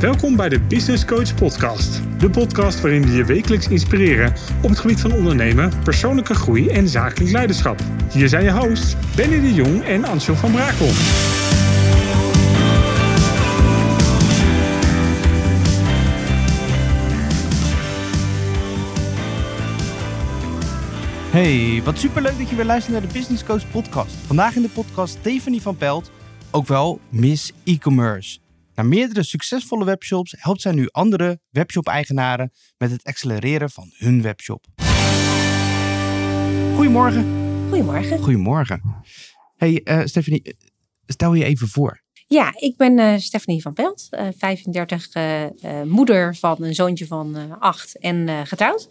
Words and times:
Welkom 0.00 0.36
bij 0.36 0.48
de 0.48 0.60
Business 0.60 1.04
Coach 1.04 1.34
Podcast. 1.34 2.00
De 2.18 2.30
podcast 2.30 2.80
waarin 2.80 3.02
we 3.02 3.12
je 3.12 3.24
wekelijks 3.24 3.68
inspireren 3.68 4.34
op 4.62 4.68
het 4.68 4.78
gebied 4.78 5.00
van 5.00 5.12
ondernemen, 5.12 5.72
persoonlijke 5.84 6.34
groei 6.34 6.68
en 6.68 6.88
zakelijk 6.88 7.30
leiderschap. 7.30 7.80
Hier 8.12 8.28
zijn 8.28 8.44
je 8.44 8.52
hosts 8.52 8.96
Benny 9.14 9.40
de 9.40 9.54
Jong 9.54 9.84
en 9.84 10.04
Ansel 10.04 10.34
van 10.34 10.52
Brakel. 10.52 10.86
Hey, 21.30 21.82
wat 21.84 21.98
superleuk 21.98 22.38
dat 22.38 22.48
je 22.48 22.56
weer 22.56 22.64
luistert 22.64 22.92
naar 22.92 23.06
de 23.06 23.12
Business 23.12 23.44
Coach 23.44 23.70
podcast. 23.70 24.14
Vandaag 24.26 24.56
in 24.56 24.62
de 24.62 24.68
podcast 24.68 25.16
Stephanie 25.20 25.62
van 25.62 25.76
Pelt, 25.76 26.10
ook 26.50 26.66
wel 26.66 27.00
Miss 27.08 27.52
E-commerce. 27.64 28.38
Na 28.76 28.82
meerdere 28.82 29.22
succesvolle 29.22 29.84
webshops 29.84 30.34
helpt 30.38 30.60
zij 30.60 30.72
nu 30.72 30.88
andere 30.90 31.40
webshop-eigenaren 31.50 32.52
met 32.78 32.90
het 32.90 33.04
accelereren 33.04 33.70
van 33.70 33.92
hun 33.96 34.22
webshop. 34.22 34.64
Goedemorgen. 36.74 37.24
Goedemorgen. 37.68 38.18
Goedemorgen. 38.18 38.82
Hey 39.56 39.80
uh, 39.84 40.04
Stephanie, 40.04 40.42
eh, 40.42 40.52
stel 41.06 41.34
je 41.34 41.44
even 41.44 41.68
voor. 41.68 42.04
Ja, 42.26 42.52
ik 42.56 42.76
ben 42.76 42.98
uh, 42.98 43.16
Stephanie 43.18 43.62
van 43.62 43.72
Pelt, 43.72 44.08
uh, 44.10 44.28
35, 44.38 45.14
uh, 45.14 45.44
moeder 45.82 46.36
van 46.36 46.56
een 46.58 46.74
zoontje 46.74 47.06
van 47.06 47.58
8 47.60 47.98
en 47.98 48.46
getrouwd. 48.46 48.88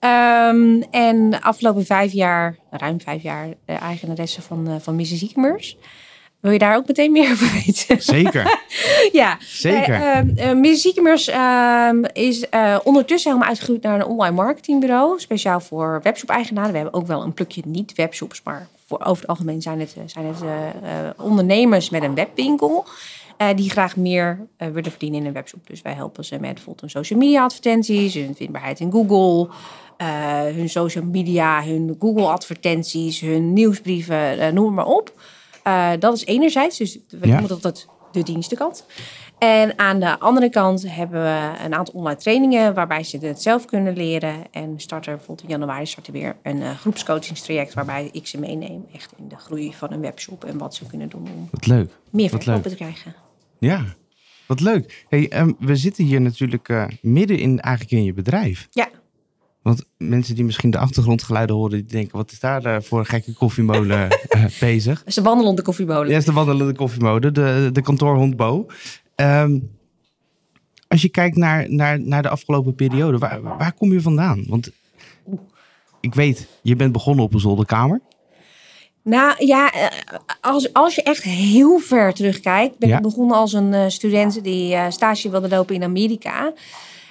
Um, 0.00 0.82
en 0.82 1.30
de 1.30 1.42
afgelopen 1.42 1.86
vijf 1.86 2.12
jaar, 2.12 2.58
ruim 2.70 3.00
vijf 3.00 3.22
jaar, 3.22 3.54
eigenaresse 3.64 4.42
van, 4.42 4.80
van 4.80 4.96
Mrs. 4.96 5.22
E-commerce. 5.22 5.76
Wil 6.40 6.52
je 6.52 6.58
daar 6.58 6.76
ook 6.76 6.86
meteen 6.86 7.12
meer 7.12 7.30
over 7.30 7.52
weten? 7.64 8.02
Zeker. 8.02 8.60
ja, 9.12 9.36
zeker. 9.40 9.94
Uh, 9.94 10.54
uh, 10.54 11.04
uh, 11.26 12.04
is 12.12 12.46
ondertussen 12.82 13.30
helemaal 13.30 13.48
uitgegroeid 13.48 13.82
naar 13.82 14.00
een 14.00 14.06
online 14.06 14.34
marketingbureau. 14.34 15.20
Speciaal 15.20 15.60
voor 15.60 16.00
webshop-eigenaren. 16.02 16.70
We 16.70 16.76
hebben 16.76 16.94
ook 16.94 17.06
wel 17.06 17.22
een 17.22 17.34
plukje 17.34 17.62
niet-webshops, 17.66 18.40
maar 18.44 18.68
voor, 18.86 18.98
over 18.98 19.20
het 19.20 19.26
algemeen 19.26 19.62
zijn 19.62 19.80
het, 19.80 19.96
zijn 20.06 20.26
het 20.26 20.42
ondernemers 21.16 21.90
met 21.90 22.02
een 22.02 22.14
webwinkel. 22.14 22.84
die 23.54 23.70
graag 23.70 23.96
meer 23.96 24.46
willen 24.56 24.90
verdienen 24.90 25.20
in 25.20 25.26
een 25.26 25.32
webshop. 25.32 25.66
Dus 25.66 25.82
wij 25.82 25.92
helpen 25.92 26.24
ze 26.24 26.38
met 26.40 26.54
bijvoorbeeld 26.54 26.80
hun 26.80 26.90
social 26.90 27.18
media 27.18 27.42
advertenties, 27.42 28.14
hun 28.14 28.34
vindbaarheid 28.36 28.80
in 28.80 28.92
Google, 28.92 29.48
hun 30.52 30.68
social 30.68 31.04
media, 31.04 31.64
hun 31.64 31.96
Google 31.98 32.26
advertenties, 32.26 33.20
hun 33.20 33.52
nieuwsbrieven, 33.52 34.54
noem 34.54 34.74
maar 34.74 34.86
op. 34.86 35.12
Uh, 35.68 35.90
dat 35.98 36.14
is 36.14 36.24
enerzijds, 36.24 36.78
dus 36.78 36.98
we 37.08 37.26
ja. 37.26 37.40
noemen 37.40 37.60
dat 37.60 37.86
de 38.12 38.22
dienstenkant. 38.22 38.84
En 39.38 39.78
aan 39.78 40.00
de 40.00 40.18
andere 40.18 40.50
kant 40.50 40.92
hebben 40.92 41.22
we 41.22 41.64
een 41.64 41.74
aantal 41.74 41.94
online 41.94 42.18
trainingen 42.18 42.74
waarbij 42.74 43.02
ze 43.02 43.18
het 43.18 43.42
zelf 43.42 43.64
kunnen 43.64 43.96
leren. 43.96 44.34
En 44.50 44.74
starten 44.76 45.12
bijvoorbeeld 45.12 45.42
in 45.42 45.58
januari 45.58 45.86
starten 45.86 46.12
weer 46.12 46.36
een 46.42 46.56
uh, 46.56 46.70
groepscoachingstraject 46.70 47.74
waarbij 47.74 48.08
ik 48.12 48.26
ze 48.26 48.38
meeneem 48.38 48.86
echt 48.94 49.12
in 49.16 49.28
de 49.28 49.36
groei 49.36 49.74
van 49.74 49.92
een 49.92 50.00
webshop 50.00 50.44
en 50.44 50.58
wat 50.58 50.74
ze 50.74 50.86
kunnen 50.86 51.08
doen 51.08 51.28
om 51.34 51.48
wat 51.50 51.66
leuk. 51.66 51.90
meer 52.10 52.28
verkopen 52.28 52.70
te 52.70 52.76
krijgen. 52.76 53.14
Ja, 53.58 53.84
wat 54.46 54.60
leuk. 54.60 55.04
Hey, 55.08 55.40
um, 55.40 55.56
we 55.58 55.76
zitten 55.76 56.04
hier 56.04 56.20
natuurlijk 56.20 56.68
uh, 56.68 56.84
midden 57.00 57.38
in 57.38 57.60
eigenlijk 57.60 57.96
in 57.96 58.04
je 58.04 58.12
bedrijf. 58.12 58.68
Ja. 58.70 58.88
Want 59.68 59.84
mensen 59.96 60.34
die 60.34 60.44
misschien 60.44 60.70
de 60.70 60.78
achtergrondgeluiden 60.78 61.56
horen, 61.56 61.70
die 61.70 61.84
denken: 61.84 62.16
wat 62.16 62.32
is 62.32 62.40
daar 62.40 62.66
uh, 62.66 62.76
voor 62.80 62.98
een 62.98 63.06
gekke 63.06 63.32
koffiemolen 63.32 64.08
uh, 64.36 64.44
bezig? 64.60 64.98
Dat 64.98 65.06
is 65.06 65.14
de 65.14 65.22
wandelende 65.22 65.62
koffiemolen. 65.62 66.10
Ja, 66.10 66.16
is 66.16 66.24
de 66.24 66.32
wandelende 66.32 66.74
koffiemolen, 66.74 67.34
de, 67.34 67.70
de 67.72 67.82
kantoorhond 67.82 68.36
Bo. 68.36 68.66
Um, 69.16 69.70
als 70.88 71.02
je 71.02 71.08
kijkt 71.08 71.36
naar, 71.36 71.72
naar, 71.72 72.00
naar 72.00 72.22
de 72.22 72.28
afgelopen 72.28 72.74
periode, 72.74 73.18
waar, 73.18 73.42
waar 73.42 73.72
kom 73.72 73.92
je 73.92 74.00
vandaan? 74.00 74.44
Want 74.48 74.70
ik 76.00 76.14
weet, 76.14 76.48
je 76.62 76.76
bent 76.76 76.92
begonnen 76.92 77.24
op 77.24 77.34
een 77.34 77.40
zolderkamer. 77.40 78.00
Nou 79.02 79.46
ja, 79.46 79.72
als, 80.40 80.72
als 80.72 80.94
je 80.94 81.02
echt 81.02 81.22
heel 81.22 81.78
ver 81.78 82.14
terugkijkt, 82.14 82.78
ben 82.78 82.88
ja. 82.88 82.96
ik 82.96 83.02
begonnen 83.02 83.36
als 83.36 83.52
een 83.52 83.90
student 83.90 84.44
die 84.44 84.76
stage 84.88 85.30
wilde 85.30 85.48
lopen 85.48 85.74
in 85.74 85.82
Amerika. 85.82 86.52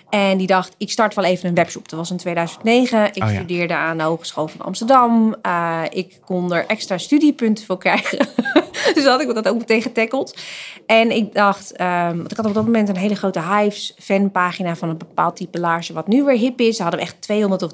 En 0.10 0.38
die 0.38 0.48
dacht, 0.48 0.76
ik 0.78 0.92
start 0.92 1.14
wel 1.14 1.26
even 1.26 1.50
een 1.50 1.56
webshop. 1.56 1.90
Dat 1.90 2.00
was 2.00 2.12
in 2.12 2.18
2009. 2.18 3.06
Ik 3.14 3.24
oh, 3.24 3.30
ja. 3.30 3.36
studeerde 3.36 3.76
aan 3.76 3.98
de 3.98 4.04
Hogeschool 4.04 4.48
van 4.48 4.66
Amsterdam. 4.66 5.36
Uh, 5.46 5.82
ik 5.90 6.20
kon 6.26 6.54
er 6.54 6.66
extra 6.66 6.98
studiepunten 6.98 7.66
voor 7.66 7.78
krijgen. 7.78 8.28
dus 8.94 9.06
had 9.06 9.22
ik 9.22 9.34
dat 9.34 9.48
ook 9.48 9.58
meteen 9.58 9.82
getackled. 9.82 10.38
En 10.86 11.12
ik 11.12 11.34
dacht, 11.34 11.82
um, 11.82 12.18
want 12.18 12.32
ik 12.32 12.38
had 12.38 12.46
op 12.46 12.54
dat 12.54 12.66
moment 12.66 12.90
een 12.90 12.98
hele 12.98 13.16
grote 13.16 13.42
Hives 13.42 13.96
fanpagina 14.00 14.76
van 14.76 14.90
een 14.90 14.98
bepaald 14.98 15.36
type 15.36 15.60
laarzen, 15.60 15.96
wat 15.96 16.08
nu 16.08 16.24
weer 16.24 16.38
hip 16.38 16.60
is. 16.60 16.76
Ze 16.76 16.82
hadden 16.82 17.02
echt 17.02 17.22
200 17.22 17.64
of 17.64 17.72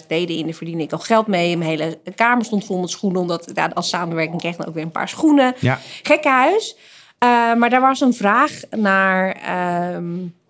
300.000 0.00 0.06
leden 0.08 0.36
in. 0.36 0.44
Daar 0.44 0.54
verdiende 0.54 0.82
ik 0.82 0.92
al 0.92 0.98
geld 0.98 1.26
mee. 1.26 1.56
Mijn 1.56 1.70
hele 1.70 1.98
kamer 2.14 2.44
stond 2.44 2.64
vol 2.64 2.80
met 2.80 2.90
schoenen, 2.90 3.20
omdat 3.20 3.50
ja, 3.54 3.70
als 3.74 3.88
samenwerking 3.88 4.40
kreeg 4.40 4.56
dan 4.56 4.66
ook 4.66 4.74
weer 4.74 4.82
een 4.82 4.90
paar 4.90 5.08
schoenen. 5.08 5.54
Ja. 5.58 5.78
Gekke 6.02 6.28
huis. 6.28 6.76
Uh, 7.24 7.54
maar 7.54 7.70
daar 7.70 7.80
was 7.80 8.00
een 8.00 8.14
vraag 8.14 8.60
naar... 8.70 9.36
Um, 9.94 10.40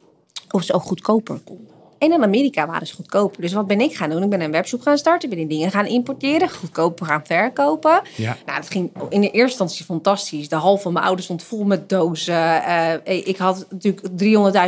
of 0.53 0.63
ze 0.63 0.73
ook 0.73 0.83
goedkoper 0.83 1.39
konden. 1.45 1.73
En 2.03 2.13
in 2.13 2.23
Amerika 2.23 2.67
waren 2.67 2.87
ze 2.87 2.95
goedkoper. 2.95 3.41
Dus 3.41 3.53
wat 3.53 3.67
ben 3.67 3.81
ik 3.81 3.97
gaan 3.97 4.11
doen? 4.11 4.23
Ik 4.23 4.31
ben 4.31 4.41
een 4.41 4.51
webshop 4.51 4.81
gaan 4.83 4.99
starten. 4.99 5.29
Ben 5.29 5.39
die 5.39 5.47
dingen 5.47 5.71
gaan 5.71 5.87
importeren. 5.87 6.51
Goedkoper 6.51 7.07
gaan 7.07 7.27
verkopen. 7.27 8.03
Ja. 8.17 8.37
Nou, 8.47 8.61
dat 8.61 8.71
ging 8.71 8.91
in 9.09 9.21
de 9.21 9.31
eerste 9.31 9.41
instantie 9.41 9.85
fantastisch. 9.85 10.49
De 10.49 10.57
hal 10.57 10.79
van 10.79 10.93
mijn 10.93 11.05
ouders 11.05 11.25
stond 11.25 11.43
vol 11.43 11.65
met 11.65 11.89
dozen. 11.89 12.35
Uh, 12.35 12.95
ik 13.05 13.37
had 13.37 13.67
natuurlijk 13.71 14.09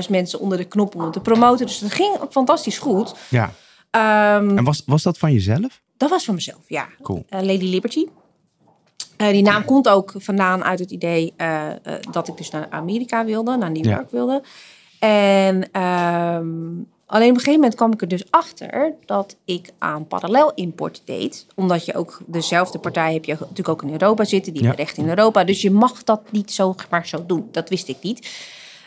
300.000 0.04 0.10
mensen 0.10 0.40
onder 0.40 0.58
de 0.58 0.64
knop 0.64 0.94
om 0.94 1.00
het 1.00 1.12
te 1.12 1.20
promoten. 1.20 1.66
Dus 1.66 1.78
dat 1.78 1.92
ging 1.92 2.16
fantastisch 2.30 2.78
goed. 2.78 3.14
Ja. 3.28 3.44
Um, 4.36 4.58
en 4.58 4.64
was, 4.64 4.82
was 4.86 5.02
dat 5.02 5.18
van 5.18 5.32
jezelf? 5.32 5.82
Dat 5.96 6.10
was 6.10 6.24
van 6.24 6.34
mezelf, 6.34 6.62
ja. 6.66 6.86
Cool. 7.02 7.24
Uh, 7.30 7.40
Lady 7.40 7.64
Liberty. 7.64 8.06
Uh, 9.18 9.28
die 9.28 9.42
naam 9.42 9.64
komt 9.64 9.88
ook 9.88 10.14
vandaan 10.16 10.64
uit 10.64 10.78
het 10.78 10.90
idee 10.90 11.34
dat 12.10 12.28
ik 12.28 12.36
dus 12.36 12.50
naar 12.50 12.66
Amerika 12.70 13.24
wilde. 13.24 13.56
Naar 13.56 13.70
New 13.70 13.84
York 13.84 14.10
ja. 14.10 14.16
wilde. 14.16 14.42
En 15.04 15.82
um, 15.82 16.88
alleen 17.06 17.28
op 17.30 17.34
een 17.34 17.40
gegeven 17.40 17.52
moment 17.52 17.74
kwam 17.74 17.92
ik 17.92 18.00
er 18.00 18.08
dus 18.08 18.30
achter 18.30 18.94
dat 19.04 19.36
ik 19.44 19.70
aan 19.78 20.06
parallel 20.06 20.52
import 20.54 21.02
deed. 21.04 21.46
Omdat 21.54 21.84
je 21.84 21.94
ook 21.94 22.20
dezelfde 22.26 22.78
partij 22.78 23.12
heb 23.12 23.24
je 23.24 23.32
natuurlijk 23.32 23.68
ook 23.68 23.82
in 23.82 23.92
Europa 23.92 24.24
zitten, 24.24 24.52
die 24.52 24.62
ja. 24.62 24.70
recht 24.70 24.96
in 24.96 25.08
Europa. 25.08 25.44
Dus 25.44 25.62
je 25.62 25.70
mag 25.70 26.04
dat 26.04 26.32
niet 26.32 26.52
zomaar 26.52 27.06
zo 27.06 27.26
doen. 27.26 27.48
Dat 27.50 27.68
wist 27.68 27.88
ik 27.88 27.96
niet. 28.02 28.28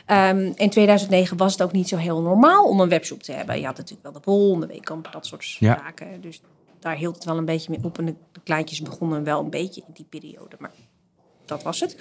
Um, 0.07 0.53
in 0.55 0.69
2009 0.69 1.37
was 1.37 1.51
het 1.51 1.61
ook 1.61 1.71
niet 1.71 1.87
zo 1.87 1.97
heel 1.97 2.21
normaal 2.21 2.65
om 2.65 2.79
een 2.79 2.89
webshop 2.89 3.23
te 3.23 3.31
hebben. 3.31 3.59
Je 3.59 3.65
had 3.65 3.77
natuurlijk 3.77 4.03
wel 4.03 4.13
de 4.13 4.19
bol, 4.19 4.59
de 4.59 4.67
weekamp, 4.67 5.09
dat 5.11 5.25
soort 5.25 5.55
ja. 5.59 5.81
zaken. 5.83 6.21
Dus 6.21 6.41
daar 6.79 6.95
hield 6.95 7.15
het 7.15 7.23
wel 7.23 7.37
een 7.37 7.45
beetje 7.45 7.71
mee 7.71 7.83
op. 7.83 7.97
En 7.97 8.05
de 8.05 8.15
kleintjes 8.43 8.81
begonnen 8.81 9.23
wel 9.23 9.39
een 9.39 9.49
beetje 9.49 9.83
in 9.87 9.93
die 9.93 10.05
periode. 10.09 10.55
Maar 10.59 10.71
dat 11.45 11.63
was 11.63 11.79
het. 11.79 11.97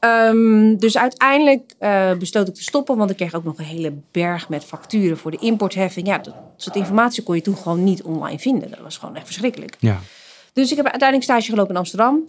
Um, 0.00 0.76
dus 0.76 0.98
uiteindelijk 0.98 1.74
uh, 1.80 2.12
besloot 2.12 2.48
ik 2.48 2.54
te 2.54 2.62
stoppen, 2.62 2.96
want 2.96 3.10
ik 3.10 3.16
kreeg 3.16 3.34
ook 3.34 3.44
nog 3.44 3.58
een 3.58 3.64
hele 3.64 3.92
berg 4.10 4.48
met 4.48 4.64
facturen 4.64 5.18
voor 5.18 5.30
de 5.30 5.38
importheffing. 5.40 6.06
Ja, 6.06 6.18
dat 6.18 6.34
soort 6.56 6.76
informatie 6.76 7.22
kon 7.22 7.34
je 7.34 7.42
toen 7.42 7.56
gewoon 7.56 7.84
niet 7.84 8.02
online 8.02 8.38
vinden. 8.38 8.70
Dat 8.70 8.78
was 8.80 8.96
gewoon 8.96 9.16
echt 9.16 9.24
verschrikkelijk. 9.24 9.76
Ja. 9.78 10.00
Dus 10.52 10.70
ik 10.70 10.76
heb 10.76 10.86
uiteindelijk 10.86 11.30
stage 11.30 11.50
gelopen 11.50 11.70
in 11.70 11.76
Amsterdam. 11.76 12.24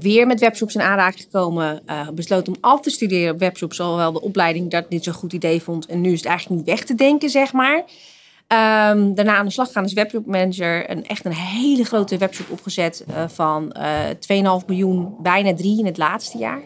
Weer 0.00 0.26
met 0.26 0.40
webshops 0.40 0.74
in 0.74 0.80
aanraking 0.80 1.22
gekomen. 1.22 1.82
Uh, 1.86 2.08
besloten 2.08 2.54
om 2.54 2.58
af 2.60 2.80
te 2.80 2.90
studeren 2.90 3.34
op 3.34 3.38
webshops. 3.38 3.80
Alhoewel 3.80 4.12
de 4.12 4.20
opleiding 4.20 4.70
dat 4.70 4.88
niet 4.88 5.04
zo'n 5.04 5.12
goed 5.12 5.32
idee 5.32 5.62
vond. 5.62 5.86
En 5.86 6.00
nu 6.00 6.12
is 6.12 6.18
het 6.18 6.28
eigenlijk 6.28 6.60
niet 6.60 6.74
weg 6.76 6.84
te 6.84 6.94
denken, 6.94 7.30
zeg 7.30 7.52
maar. 7.52 7.84
Um, 8.48 9.14
daarna 9.14 9.36
aan 9.36 9.44
de 9.44 9.52
slag 9.52 9.72
gaan 9.72 9.82
als 9.82 9.92
webshop 9.92 10.26
manager. 10.26 10.90
Een, 10.90 11.06
echt 11.06 11.24
een 11.24 11.32
hele 11.32 11.84
grote 11.84 12.18
webshop 12.18 12.50
opgezet 12.50 13.04
uh, 13.08 13.28
van 13.28 13.76
uh, 13.78 14.60
2,5 14.60 14.66
miljoen, 14.66 15.16
bijna 15.22 15.54
3 15.54 15.78
in 15.78 15.86
het 15.86 15.96
laatste 15.96 16.38
jaar. 16.38 16.62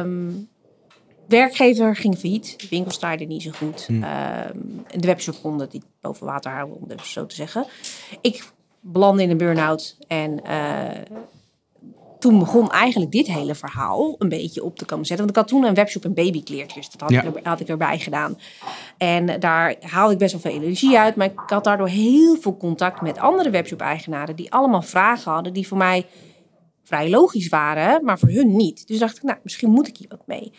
Um, 0.00 0.48
werkgever 1.28 1.96
ging 1.96 2.18
failliet. 2.18 2.60
De 2.60 2.66
winkels 2.70 2.98
draaiden 2.98 3.28
niet 3.28 3.42
zo 3.42 3.50
goed. 3.50 3.86
Hmm. 3.86 4.04
Um, 4.04 4.84
de 5.00 5.06
webshop 5.06 5.36
kon 5.42 5.60
het 5.60 5.72
niet 5.72 5.84
boven 6.00 6.26
water 6.26 6.50
houden, 6.50 6.76
om 6.76 6.88
het 6.88 7.06
zo 7.06 7.26
te 7.26 7.34
zeggen. 7.34 7.66
Ik 8.20 8.44
belandde 8.80 9.22
in 9.22 9.30
een 9.30 9.36
burn-out 9.36 9.96
en 10.08 10.40
uh, 10.46 11.18
toen 12.24 12.38
begon 12.38 12.70
eigenlijk 12.70 13.10
dit 13.10 13.26
hele 13.26 13.54
verhaal 13.54 14.14
een 14.18 14.28
beetje 14.28 14.64
op 14.64 14.78
te 14.78 14.84
komen 14.84 15.06
zetten. 15.06 15.26
Want 15.26 15.36
ik 15.36 15.42
had 15.42 15.52
toen 15.52 15.68
een 15.68 15.74
webshop 15.74 16.04
en 16.04 16.14
babykleertjes. 16.14 16.90
Dat 16.90 17.00
had, 17.00 17.10
ja. 17.10 17.22
ik 17.22 17.36
er, 17.36 17.40
had 17.42 17.60
ik 17.60 17.68
erbij 17.68 17.98
gedaan. 17.98 18.38
En 18.98 19.40
daar 19.40 19.74
haalde 19.80 20.12
ik 20.12 20.18
best 20.18 20.32
wel 20.32 20.40
veel 20.40 20.62
energie 20.62 20.98
uit. 20.98 21.16
Maar 21.16 21.26
ik 21.26 21.40
had 21.46 21.64
daardoor 21.64 21.88
heel 21.88 22.36
veel 22.36 22.56
contact 22.56 23.00
met 23.00 23.18
andere 23.18 23.50
webshop-eigenaren... 23.50 24.36
die 24.36 24.52
allemaal 24.52 24.82
vragen 24.82 25.32
hadden 25.32 25.52
die 25.52 25.66
voor 25.66 25.76
mij 25.76 26.06
vrij 26.84 27.10
logisch 27.10 27.48
waren... 27.48 28.04
maar 28.04 28.18
voor 28.18 28.28
hun 28.28 28.56
niet. 28.56 28.86
Dus 28.86 28.98
dacht 28.98 29.16
ik, 29.16 29.22
nou, 29.22 29.38
misschien 29.42 29.70
moet 29.70 29.88
ik 29.88 29.96
hier 29.96 30.08
wat 30.08 30.26
mee. 30.26 30.52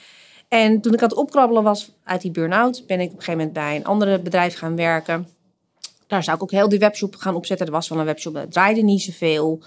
En 0.47 0.81
toen 0.81 0.93
ik 0.93 1.01
aan 1.01 1.09
het 1.09 1.17
opkrabbelen 1.17 1.63
was 1.63 1.91
uit 2.03 2.21
die 2.21 2.31
burn-out... 2.31 2.83
ben 2.87 2.99
ik 2.99 3.11
op 3.11 3.17
een 3.17 3.23
gegeven 3.23 3.37
moment 3.37 3.53
bij 3.53 3.75
een 3.75 3.85
andere 3.85 4.19
bedrijf 4.19 4.57
gaan 4.57 4.75
werken. 4.75 5.27
Daar 6.07 6.23
zou 6.23 6.37
ik 6.37 6.43
ook 6.43 6.51
heel 6.51 6.69
die 6.69 6.79
webshop 6.79 7.15
gaan 7.15 7.35
opzetten. 7.35 7.65
Er 7.65 7.71
was 7.71 7.89
wel 7.89 7.99
een 7.99 8.05
webshop, 8.05 8.33
dat 8.33 8.51
draaide 8.51 8.81
niet 8.81 9.01
zoveel... 9.01 9.63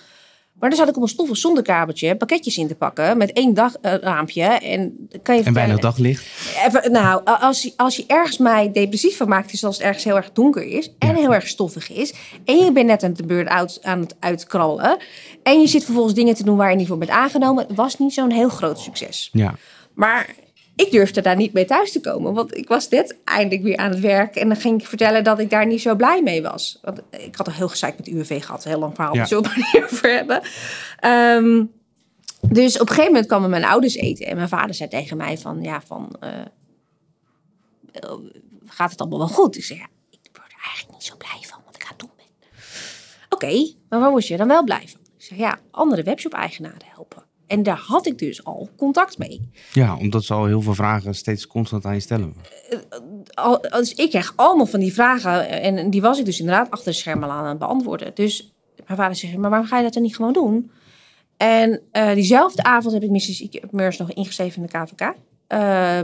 Maar 0.61 0.69
dan 0.69 0.79
zat 0.79 0.89
ik 0.89 0.97
op 0.97 1.03
een 1.03 1.09
stoffig 1.09 1.37
zonnekamertje 1.37 2.17
pakketjes 2.17 2.57
in 2.57 2.69
te 2.69 2.75
pakken 2.75 3.17
met 3.19 3.33
één 3.33 3.55
dagraampje. 3.55 4.43
en 4.43 5.09
kan 5.23 5.37
je 5.37 5.43
En 5.43 5.53
weinig 5.53 5.79
daglicht. 5.79 6.27
Even, 6.67 6.93
nou, 6.93 7.21
als, 7.25 7.63
je- 7.63 7.73
als 7.77 7.97
je 7.97 8.05
ergens 8.07 8.39
mij 8.39 8.73
depressief 8.73 9.17
van 9.17 9.29
maakt, 9.29 9.53
is 9.53 9.65
als 9.65 9.77
het 9.77 9.87
ergens 9.87 10.05
heel 10.05 10.17
erg 10.17 10.33
donker 10.33 10.63
is 10.65 10.91
en 10.99 11.15
heel 11.15 11.35
erg 11.35 11.49
stoffig 11.49 11.91
is. 11.93 12.13
En 12.45 12.57
je 12.57 12.73
bent 12.73 12.87
net 12.87 13.03
aan 13.03 13.13
de 13.13 13.27
beurt 13.27 13.49
aan 13.83 14.01
het 14.01 14.17
uitkrallen. 14.21 14.97
En 15.43 15.61
je 15.61 15.67
zit 15.67 15.85
vervolgens 15.85 16.15
dingen 16.15 16.35
te 16.35 16.45
doen 16.45 16.57
waar 16.57 16.71
je 16.71 16.77
niet 16.77 16.87
voor 16.89 16.99
bent 16.99 17.11
aangenomen. 17.11 17.67
Het 17.67 17.77
was 17.77 17.99
niet 17.99 18.13
zo'n 18.13 18.31
heel 18.31 18.49
groot 18.49 18.79
succes. 18.79 19.29
Ja. 19.33 19.55
Maar 19.95 20.35
ik 20.79 20.91
durfde 20.91 21.21
daar 21.21 21.37
niet 21.37 21.53
mee 21.53 21.65
thuis 21.65 21.93
te 21.93 22.01
komen. 22.01 22.35
Want 22.35 22.57
ik 22.57 22.69
was 22.69 22.89
net 22.89 23.17
eindelijk 23.25 23.63
weer 23.63 23.77
aan 23.77 23.91
het 23.91 24.01
werk. 24.01 24.37
En 24.37 24.49
dan 24.49 24.57
ging 24.57 24.81
ik 24.81 24.87
vertellen 24.87 25.25
dat 25.25 25.39
ik 25.39 25.51
daar 25.51 25.67
niet 25.67 25.81
zo 25.81 25.95
blij 25.95 26.23
mee 26.23 26.43
was. 26.43 26.79
Want 26.83 27.01
ik 27.11 27.37
had 27.37 27.47
al 27.47 27.53
heel 27.53 27.69
gezeik 27.69 27.97
met 27.97 28.09
UWV 28.09 28.45
gehad. 28.45 28.65
Een 28.65 28.71
heel 28.71 28.81
lang 28.81 28.95
verhaal. 28.95 29.13
Ja. 29.13 29.19
Daar 29.19 29.29
zullen 29.29 29.43
we 29.43 29.83
over 29.85 30.13
hebben. 30.13 30.41
Ehm, 31.01 31.65
dus 32.41 32.75
op 32.75 32.81
een 32.81 32.89
gegeven 32.89 33.13
moment 33.13 33.27
kwamen 33.27 33.51
mijn 33.51 33.65
ouders 33.65 33.95
eten. 33.95 34.27
En 34.27 34.37
mijn 34.37 34.49
vader 34.49 34.75
zei 34.75 34.89
tegen 34.89 35.17
mij 35.17 35.39
van... 35.39 35.63
Ja, 35.63 35.83
van... 35.87 36.17
eh, 36.21 36.41
eh, 37.93 38.11
gaat 38.67 38.91
het 38.91 39.01
allemaal 39.01 39.19
wel 39.19 39.29
goed? 39.29 39.57
Ik 39.57 39.65
zei, 39.65 39.79
ja, 39.79 39.87
ik 40.11 40.31
word 40.33 40.53
er 40.53 40.63
eigenlijk 40.65 40.93
niet 40.93 41.05
zo 41.05 41.17
blij 41.17 41.41
van 41.41 41.61
wat 41.67 41.75
ik 41.75 41.83
aan 41.83 41.89
het 41.89 41.99
doen 41.99 42.11
ben. 42.17 42.27
Oké, 43.29 43.75
maar 43.89 44.01
waar 44.01 44.11
word 44.11 44.27
je 44.27 44.37
dan 44.37 44.49
wel 44.49 44.65
blij 44.65 44.89
van? 44.89 45.01
Ik 45.19 45.25
zei, 45.25 45.41
ja, 45.41 45.59
andere 45.71 46.03
webshop-eigenaren 46.03 46.87
helpen. 46.95 47.23
En 47.49 47.63
daar 47.63 47.83
had 47.87 48.07
ik 48.07 48.19
dus 48.19 48.45
al 48.45 48.69
contact 48.77 49.19
mee. 49.19 49.51
ja, 49.73 49.97
omdat 49.97 50.25
ze 50.25 50.35
al 50.35 50.47
heel 50.47 50.61
veel 50.61 50.75
vragen 50.75 51.15
steeds 51.15 51.47
constant 51.47 51.85
aan 51.85 51.95
je 51.95 52.01
stellen. 52.01 52.35
dus 53.71 53.95
ik 53.95 54.11
kreeg 54.11 54.33
allemaal 54.37 54.67
van 54.67 54.81
die 54.81 54.93
vragen. 54.93 55.49
En 55.49 55.91
die 55.91 56.01
was 56.01 56.19
ik 56.19 56.25
dus 56.25 56.41
inderdaad 56.41 56.71
achter 56.71 56.93
de 56.93 56.99
schermen 56.99 57.31
aan 57.31 57.47
het 57.47 57.59
beantwoorden. 57.59 58.11
Dus 58.15 58.53
mijn 58.87 58.99
vader 58.99 59.17
zei, 59.17 59.39
maar 59.39 59.51
waarom 59.51 59.69
ga 59.69 59.77
je 59.77 59.83
dat 59.83 59.93
dan 59.93 60.03
niet 60.03 60.17
gewoon 60.17 60.33
doen? 60.33 60.71
En 61.37 61.81
eh, 61.93 62.15
diezelfde 62.15 62.63
avond 62.63 62.95
heb 62.95 63.03
ik 63.03 63.11
Mrs. 63.11 63.49
Meurs 63.71 63.97
nog 63.97 64.13
ingeschreven 64.13 64.63
in 64.63 64.69
de 64.73 64.79
KVK. 64.79 65.15
Eh, 65.47 66.01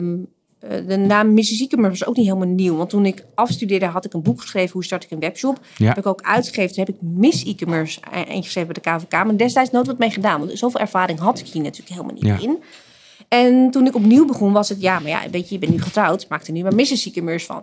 de 0.87 0.97
naam 0.97 1.33
Mrs. 1.35 1.61
Ikemers 1.61 1.99
was 1.99 2.09
ook 2.09 2.17
niet 2.17 2.27
helemaal 2.27 2.49
nieuw. 2.49 2.77
Want 2.77 2.91
toen 2.91 3.07
ik 3.07 3.25
afstudeerde 3.35 3.87
had 3.87 4.05
ik 4.05 4.13
een 4.13 4.23
boek 4.23 4.41
geschreven... 4.41 4.73
Hoe 4.73 4.85
start 4.85 5.05
ik 5.05 5.11
een 5.11 5.21
webshop? 5.21 5.61
Ja. 5.77 5.87
Heb 5.87 5.99
ik 5.99 6.07
ook 6.07 6.23
uitgegeven. 6.23 6.75
Toen 6.75 6.85
heb 6.85 6.95
ik 6.95 7.01
Miss 7.03 7.43
Ikemers 7.43 8.01
ingeschreven 8.29 8.73
bij 8.73 8.83
de 8.83 9.05
KVK. 9.05 9.25
Maar 9.25 9.37
destijds 9.37 9.71
nooit 9.71 9.87
wat 9.87 9.99
mee 9.99 10.11
gedaan. 10.11 10.39
Want 10.47 10.59
zoveel 10.59 10.81
ervaring 10.81 11.19
had 11.19 11.39
ik 11.39 11.47
hier 11.47 11.63
natuurlijk 11.63 11.91
helemaal 11.91 12.15
niet 12.15 12.25
Ja. 12.25 12.39
in. 12.41 12.63
En 13.29 13.71
toen 13.71 13.87
ik 13.87 13.95
opnieuw 13.95 14.27
begon, 14.27 14.53
was 14.53 14.69
het 14.69 14.81
ja, 14.81 14.99
maar 14.99 15.11
ja, 15.11 15.31
weet 15.31 15.49
je, 15.49 15.55
je 15.55 15.61
bent 15.61 15.73
nu 15.73 15.81
getrouwd, 15.81 16.29
maak 16.29 16.47
er 16.47 16.53
nu 16.53 16.63
maar. 16.63 16.87
Ziekemers 16.87 17.45
van. 17.45 17.63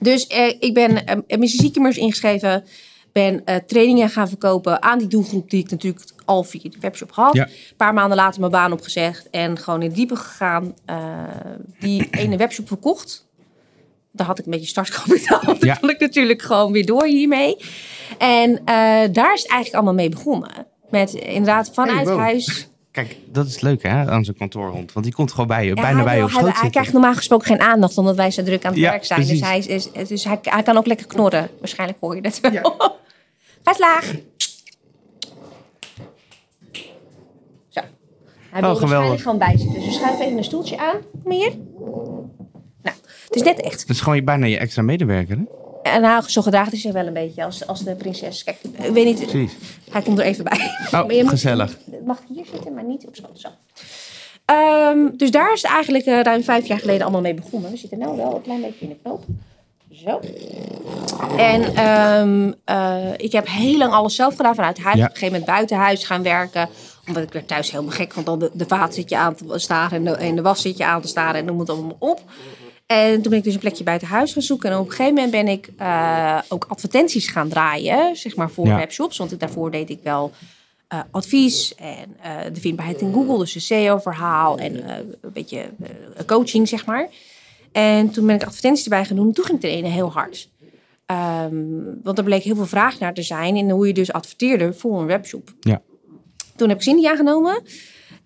Dus 0.00 0.26
eh, 0.26 0.54
ik 0.58 0.74
ben 0.74 1.06
eh. 1.06 1.38
Ziekemers 1.40 1.96
ingeschreven, 1.96 2.64
ben 3.12 3.44
eh, 3.44 3.56
trainingen 3.56 4.08
gaan 4.10 4.28
verkopen 4.28 4.82
aan 4.82 4.98
die 4.98 5.08
doelgroep 5.08 5.50
die 5.50 5.64
ik 5.64 5.70
natuurlijk 5.70 6.04
al 6.24 6.42
via 6.44 6.60
de 6.62 6.76
webshop 6.80 7.10
had. 7.12 7.34
Ja. 7.34 7.46
Een 7.46 7.76
paar 7.76 7.94
maanden 7.94 8.16
later 8.16 8.40
mijn 8.40 8.52
baan 8.52 8.72
opgezegd 8.72 9.30
en 9.30 9.58
gewoon 9.58 9.80
in 9.82 9.86
het 9.86 9.96
diepe 9.96 10.16
gegaan. 10.16 10.74
eh, 10.84 10.98
die 11.80 12.08
ene 12.10 12.36
webshop 12.46 12.68
verkocht. 12.68 13.26
Daar 14.12 14.26
had 14.26 14.38
ik 14.38 14.44
een 14.44 14.50
beetje 14.50 14.66
startkapitaal. 14.66 15.40
Ja. 15.60 15.74
kon 15.74 15.90
ik 15.90 16.00
natuurlijk 16.00 16.42
gewoon 16.42 16.72
weer 16.72 16.86
door 16.86 17.04
hiermee. 17.06 17.56
En 18.18 18.58
eh, 18.58 18.64
daar 19.12 19.34
is 19.34 19.42
het 19.42 19.50
eigenlijk 19.50 19.74
allemaal 19.74 19.94
mee 19.94 20.08
begonnen. 20.08 20.50
Met 20.90 21.14
inderdaad 21.14 21.70
vanuit 21.74 21.96
Hey, 21.96 22.06
wow. 22.06 22.18
huis 22.18 22.68
Kijk, 23.04 23.16
dat 23.32 23.46
is 23.46 23.60
leuk 23.60 23.82
hè, 23.82 24.10
aan 24.10 24.24
zo'n 24.24 24.34
kantoorhond. 24.34 24.92
Want 24.92 25.04
die 25.06 25.14
komt 25.14 25.30
gewoon 25.30 25.46
bij 25.46 25.62
je, 25.62 25.68
Ja, 25.68 25.74
bijna 25.82 25.96
hij 25.96 26.04
bij 26.04 26.16
je 26.16 26.22
op 26.24 26.30
hij, 26.30 26.50
hij 26.54 26.70
krijgt 26.70 26.92
normaal 26.92 27.14
gesproken 27.14 27.46
geen 27.46 27.60
aandacht, 27.60 27.98
omdat 27.98 28.16
wij 28.16 28.30
zo 28.30 28.42
druk 28.42 28.64
aan 28.64 28.70
het 28.72 28.80
Ja, 28.80 28.90
werk 28.90 29.04
zijn. 29.04 29.26
Dus, 29.26 29.40
hij, 29.40 29.58
is, 29.58 29.66
is- 29.90 30.08
dus 30.08 30.24
hij, 30.24 30.38
hij 30.42 30.62
kan 30.62 30.76
ook 30.76 30.86
lekker 30.86 31.06
knorren. 31.06 31.48
Waarschijnlijk 31.58 31.98
hoor 32.00 32.14
je 32.14 32.22
dat 32.22 32.40
wel. 32.40 32.52
Ga 33.62 33.70
eens 33.70 33.78
laag. 33.88 34.12
Zo. 37.68 37.80
Hij 38.50 38.60
wil 38.60 38.70
Oh, 38.70 38.76
geweldig. 38.76 38.80
waarschijnlijk 38.80 39.20
gewoon 39.22 39.38
bij 39.38 39.56
zitten. 39.58 39.80
Dus 39.82 39.94
schuif 39.94 40.20
even 40.20 40.36
een 40.38 40.44
stoeltje 40.44 40.78
aan. 40.78 40.96
Kom 41.22 41.32
hier. 41.32 41.52
Nou, 42.82 42.96
het 43.24 43.34
is 43.36 43.42
net 43.42 43.60
echt. 43.60 43.86
Dat 43.86 43.96
is 43.96 44.02
gewoon 44.02 44.24
bijna 44.24 44.46
je 44.46 44.58
extra 44.58 44.82
medewerker 44.82 45.36
hè? 45.36 45.42
En 45.82 46.00
nou, 46.00 46.22
zo 46.26 46.42
gedraagt 46.42 46.70
hij 46.70 46.80
zich 46.80 46.92
wel 46.92 47.06
een 47.06 47.12
beetje 47.12 47.44
als, 47.44 47.66
als 47.66 47.84
de 47.84 47.94
prinses. 47.94 48.44
Kijk, 48.44 48.56
ik 48.62 48.92
weet 48.92 49.04
niet, 49.04 49.26
Precies. 49.26 49.52
hij 49.90 50.02
komt 50.02 50.18
er 50.18 50.24
even 50.24 50.44
bij. 50.44 50.58
Oh, 50.84 50.92
Maar 51.06 51.12
je 51.14 51.22
mag- 51.22 51.30
gezellig. 51.32 51.78
Mag 52.06 52.22
niet 52.98 53.06
op 53.08 53.16
schoot. 53.16 53.40
Zo. 53.40 53.48
Ehm, 54.44 55.16
dus 55.16 55.30
daar 55.30 55.52
is 55.52 55.62
het 55.62 55.70
eigenlijk 55.70 56.04
eh, 56.06 56.20
ruim 56.20 56.42
vijf 56.42 56.66
jaar 56.66 56.78
geleden 56.78 57.02
allemaal 57.02 57.20
mee 57.20 57.34
begonnen. 57.34 57.70
We 57.70 57.76
zitten 57.76 57.98
nu 57.98 58.06
wel 58.06 58.34
een 58.34 58.42
klein 58.42 58.60
beetje 58.60 58.84
in 58.84 58.88
de 58.88 58.96
knoop. 59.02 59.24
Zo. 59.92 60.20
En 61.36 61.74
ehm, 61.74 62.52
eh, 62.64 63.12
ik 63.16 63.32
heb 63.32 63.46
heel 63.48 63.76
lang 63.78 63.92
alles 63.92 64.14
zelf 64.14 64.36
gedaan 64.36 64.54
vanuit 64.54 64.78
huis. 64.78 64.96
Ja. 64.96 65.04
Op 65.04 65.10
een 65.10 65.16
gegeven 65.16 65.38
moment 65.40 65.56
buiten 65.56 65.76
huis 65.76 66.04
gaan 66.04 66.22
werken. 66.22 66.68
Omdat 67.06 67.22
ik 67.22 67.34
er 67.34 67.44
thuis 67.46 67.70
helemaal 67.70 67.92
gek 67.92 68.12
vond. 68.12 68.26
Dan 68.26 68.38
de, 68.38 68.50
de 68.52 68.64
vaat 68.66 68.94
zit 68.94 69.08
je 69.08 69.16
aan 69.16 69.34
te 69.34 69.44
staren 69.58 69.96
en 69.98 70.04
de, 70.04 70.10
en 70.10 70.36
de 70.36 70.42
was 70.42 70.62
zit 70.62 70.76
je 70.76 70.84
aan 70.84 71.00
te 71.00 71.08
staren. 71.08 71.40
En 71.40 71.44
noem 71.44 71.58
het 71.58 71.70
allemaal 71.70 71.96
op. 71.98 72.20
En 72.86 73.12
toen 73.22 73.30
ben 73.30 73.38
ik 73.38 73.44
dus 73.44 73.54
een 73.54 73.60
plekje 73.60 73.84
buiten 73.84 74.08
huis 74.08 74.32
gaan 74.32 74.42
zoeken. 74.42 74.70
En 74.70 74.78
op 74.78 74.84
een 74.84 74.90
gegeven 74.90 75.14
moment 75.14 75.32
ben 75.32 75.48
ik 75.48 75.70
eh, 75.76 76.38
ook 76.48 76.66
advertenties 76.68 77.28
gaan 77.28 77.48
draaien. 77.48 78.16
Zeg 78.16 78.36
maar 78.36 78.50
voor 78.50 78.66
Ja. 78.66 78.76
webshops. 78.76 79.16
Want 79.16 79.40
daarvoor 79.40 79.70
deed 79.70 79.90
ik 79.90 79.98
wel 80.02 80.32
eh, 80.88 81.00
advies 81.10 81.74
en 81.74 82.16
eh, 82.22 82.52
de 82.52 82.60
vindbaarheid 82.60 83.00
in 83.00 83.12
Google, 83.12 83.38
dus 83.38 83.54
een 83.54 83.60
SEO-verhaal 83.60 84.58
en 84.58 84.84
eh, 84.84 84.96
een 85.20 85.32
beetje 85.32 85.70
coaching, 86.26 86.68
zeg 86.68 86.86
maar. 86.86 87.08
En 87.72 88.10
toen 88.10 88.26
ben 88.26 88.34
ik 88.34 88.44
advertenties 88.44 88.84
erbij 88.84 89.04
gaan 89.04 89.16
doen. 89.16 89.32
Toen 89.32 89.44
ging 89.44 89.62
het 89.62 89.70
er 89.70 89.76
ene 89.76 89.88
heel 89.88 90.12
hard. 90.12 90.50
Ehm, 91.06 91.54
want 92.02 92.18
er 92.18 92.24
bleek 92.24 92.42
heel 92.42 92.54
veel 92.54 92.66
vraag 92.66 92.98
naar 92.98 93.14
te 93.14 93.22
zijn 93.22 93.56
in 93.56 93.70
hoe 93.70 93.86
je 93.86 93.92
dus 93.92 94.12
adverteerde 94.12 94.72
voor 94.72 95.00
een 95.00 95.06
webshop. 95.06 95.54
Ja. 95.60 95.82
Toen 96.56 96.68
heb 96.68 96.76
ik 96.76 96.82
Cindy 96.82 97.06
aangenomen. 97.06 97.62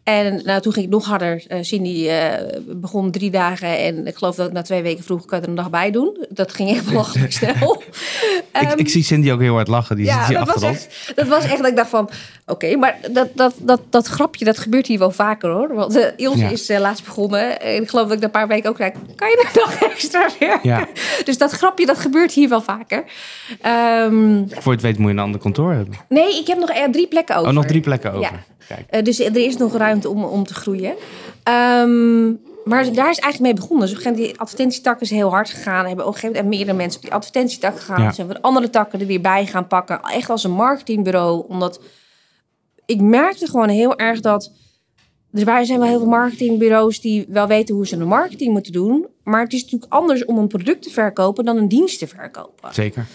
En 0.04 0.40
nou, 0.44 0.60
toen 0.60 0.72
ging 0.72 0.84
het 0.84 0.94
nog 0.94 1.04
harder. 1.06 1.44
Eh, 1.49 1.58
Cindy 1.62 2.08
eh, 2.08 2.32
begon 2.66 3.10
drie 3.10 3.31
dagen 3.31 3.78
en 3.78 4.06
ik 4.06 4.16
geloof 4.16 4.34
dat 4.34 4.46
ik 4.46 4.52
na 4.52 4.62
twee 4.62 4.82
weken 4.82 5.04
vroeg, 5.04 5.25
kan 5.25 5.38
ik 5.38 5.44
er 5.44 5.50
een 5.50 5.56
dag 5.56 5.70
bij 5.70 5.90
doen. 5.90 6.25
Dat 6.28 6.54
ging 6.54 6.70
echt 6.70 6.88
belachelijk 6.88 7.32
snel. 7.43 7.82
ik, 7.82 8.43
Ehm, 8.52 8.78
ik 8.78 8.88
zie 8.88 9.02
Cindy 9.02 9.31
ook 9.31 9.40
heel 9.40 9.54
hard 9.54 9.69
lachen. 9.69 9.96
Die 9.96 10.06
zit 10.06 10.25
hier 10.26 10.38
dat 10.38 10.46
was, 10.54 10.62
echt, 10.62 11.12
dat 11.14 11.26
was 11.28 11.44
echt 11.44 11.56
dat 11.56 11.66
ik 11.66 11.76
dacht 11.76 11.90
van... 11.90 12.10
Oké, 12.46 12.76
maar 12.76 12.99
dat, 13.10 13.28
dat, 13.34 13.54
dat, 13.58 13.81
dat 13.90 14.06
grapje, 14.06 14.44
dat 14.44 14.58
gebeurt 14.58 14.87
hier 14.87 14.99
wel 14.99 15.10
vaker 15.10 15.50
hoor. 15.50 15.75
Want 15.75 15.96
eh, 15.96 16.06
Ilse 16.16 16.38
Ja. 16.38 16.48
is 16.48 16.69
laatst 16.69 17.05
begonnen. 17.05 17.60
En 17.60 17.82
ik 17.82 17.88
geloof 17.88 18.05
dat 18.05 18.12
ik 18.14 18.19
na 18.20 18.25
een 18.25 18.31
paar 18.32 18.48
weken 18.48 18.70
ook 18.70 18.76
zei... 18.76 18.93
Kan 19.16 19.28
je 19.28 19.46
een 19.46 19.60
dag 19.60 19.82
extra 19.93 20.28
werken? 20.38 20.69
Ja. 20.69 20.87
Dus 21.32 21.38
dat 21.38 21.50
grapje, 21.50 21.86
dat 21.86 21.98
gebeurt 21.98 22.32
hier 22.32 22.48
wel 22.48 22.60
vaker. 22.60 23.04
Ehm, 23.60 24.44
Voor 24.48 24.62
je 24.62 24.70
het 24.70 24.80
weet 24.80 24.98
moet 24.98 25.06
je 25.10 25.16
een 25.16 25.22
ander 25.22 25.40
kantoor 25.40 25.72
hebben. 25.72 25.94
nee, 26.08 26.38
ik 26.38 26.46
heb 26.46 26.58
nog 26.58 26.70
eh, 26.70 26.84
drie 26.90 27.06
plekken 27.06 27.36
over. 27.36 27.48
Oh, 27.48 27.54
nog 27.54 27.64
drie 27.66 27.80
plekken 27.80 28.10
over. 28.12 28.22
Ja. 28.22 28.30
Kijk. 28.69 28.86
Eh, 28.88 29.02
dus 29.02 29.20
er 29.20 29.36
is 29.36 29.56
nog 29.56 29.76
ruimte 29.76 30.08
om, 30.08 30.24
om 30.24 30.44
te 30.44 30.54
groeien. 30.54 30.94
Ehm, 31.42 32.26
maar 32.64 32.84
daar 32.84 33.10
is 33.10 33.19
eigenlijk 33.19 33.41
mee 33.41 33.55
begonnen. 33.55 33.81
Dus 33.81 33.91
op 33.91 33.96
een 33.96 34.02
gegeven 34.02 34.10
moment 34.12 34.32
die 34.32 34.41
advertentietak 34.41 35.00
is 35.00 35.10
heel 35.10 35.31
hard 35.31 35.50
gegaan. 35.50 35.86
Hebben 35.86 36.06
op 36.06 36.14
een 36.14 36.19
gegeven 36.20 36.36
moment 36.36 36.55
meerdere 36.56 36.76
mensen 36.76 37.00
op 37.00 37.05
die 37.05 37.14
advertentietak 37.14 37.79
gegaan. 37.79 38.02
Ja. 38.02 38.26
We 38.26 38.34
de 38.34 38.43
andere 38.43 38.70
takken 38.70 39.00
er 39.00 39.06
weer 39.06 39.20
bij 39.20 39.46
gaan 39.46 39.67
pakken. 39.67 40.00
Echt 40.00 40.31
als 40.31 40.44
een 40.44 40.50
marketingbureau. 40.50 41.44
Omdat 41.48 41.81
ik 42.86 43.00
merkte 43.00 43.46
gewoon 43.46 43.69
heel 43.69 43.98
erg 43.98 44.20
dat... 44.20 44.52
Er 45.32 45.44
waren- 45.44 45.67
zijn 45.67 45.79
wel 45.79 45.89
heel 45.89 45.98
veel 45.98 46.08
marketingbureaus 46.08 47.01
die 47.01 47.24
wel 47.29 47.46
weten 47.46 47.74
hoe 47.74 47.86
ze 47.86 47.96
hun 47.96 48.08
marketing 48.08 48.53
moeten 48.53 48.72
doen. 48.72 49.06
Maar 49.24 49.43
het 49.43 49.53
is 49.53 49.62
natuurlijk 49.62 49.93
anders 49.93 50.24
om 50.24 50.39
een 50.39 50.46
product 50.48 50.82
te 50.82 50.91
verkopen 50.91 51.44
dan 51.44 51.56
een 51.56 51.69
dienst 51.69 51.98
te 51.98 52.06
verkopen. 52.06 52.74
Zeker. 52.74 53.06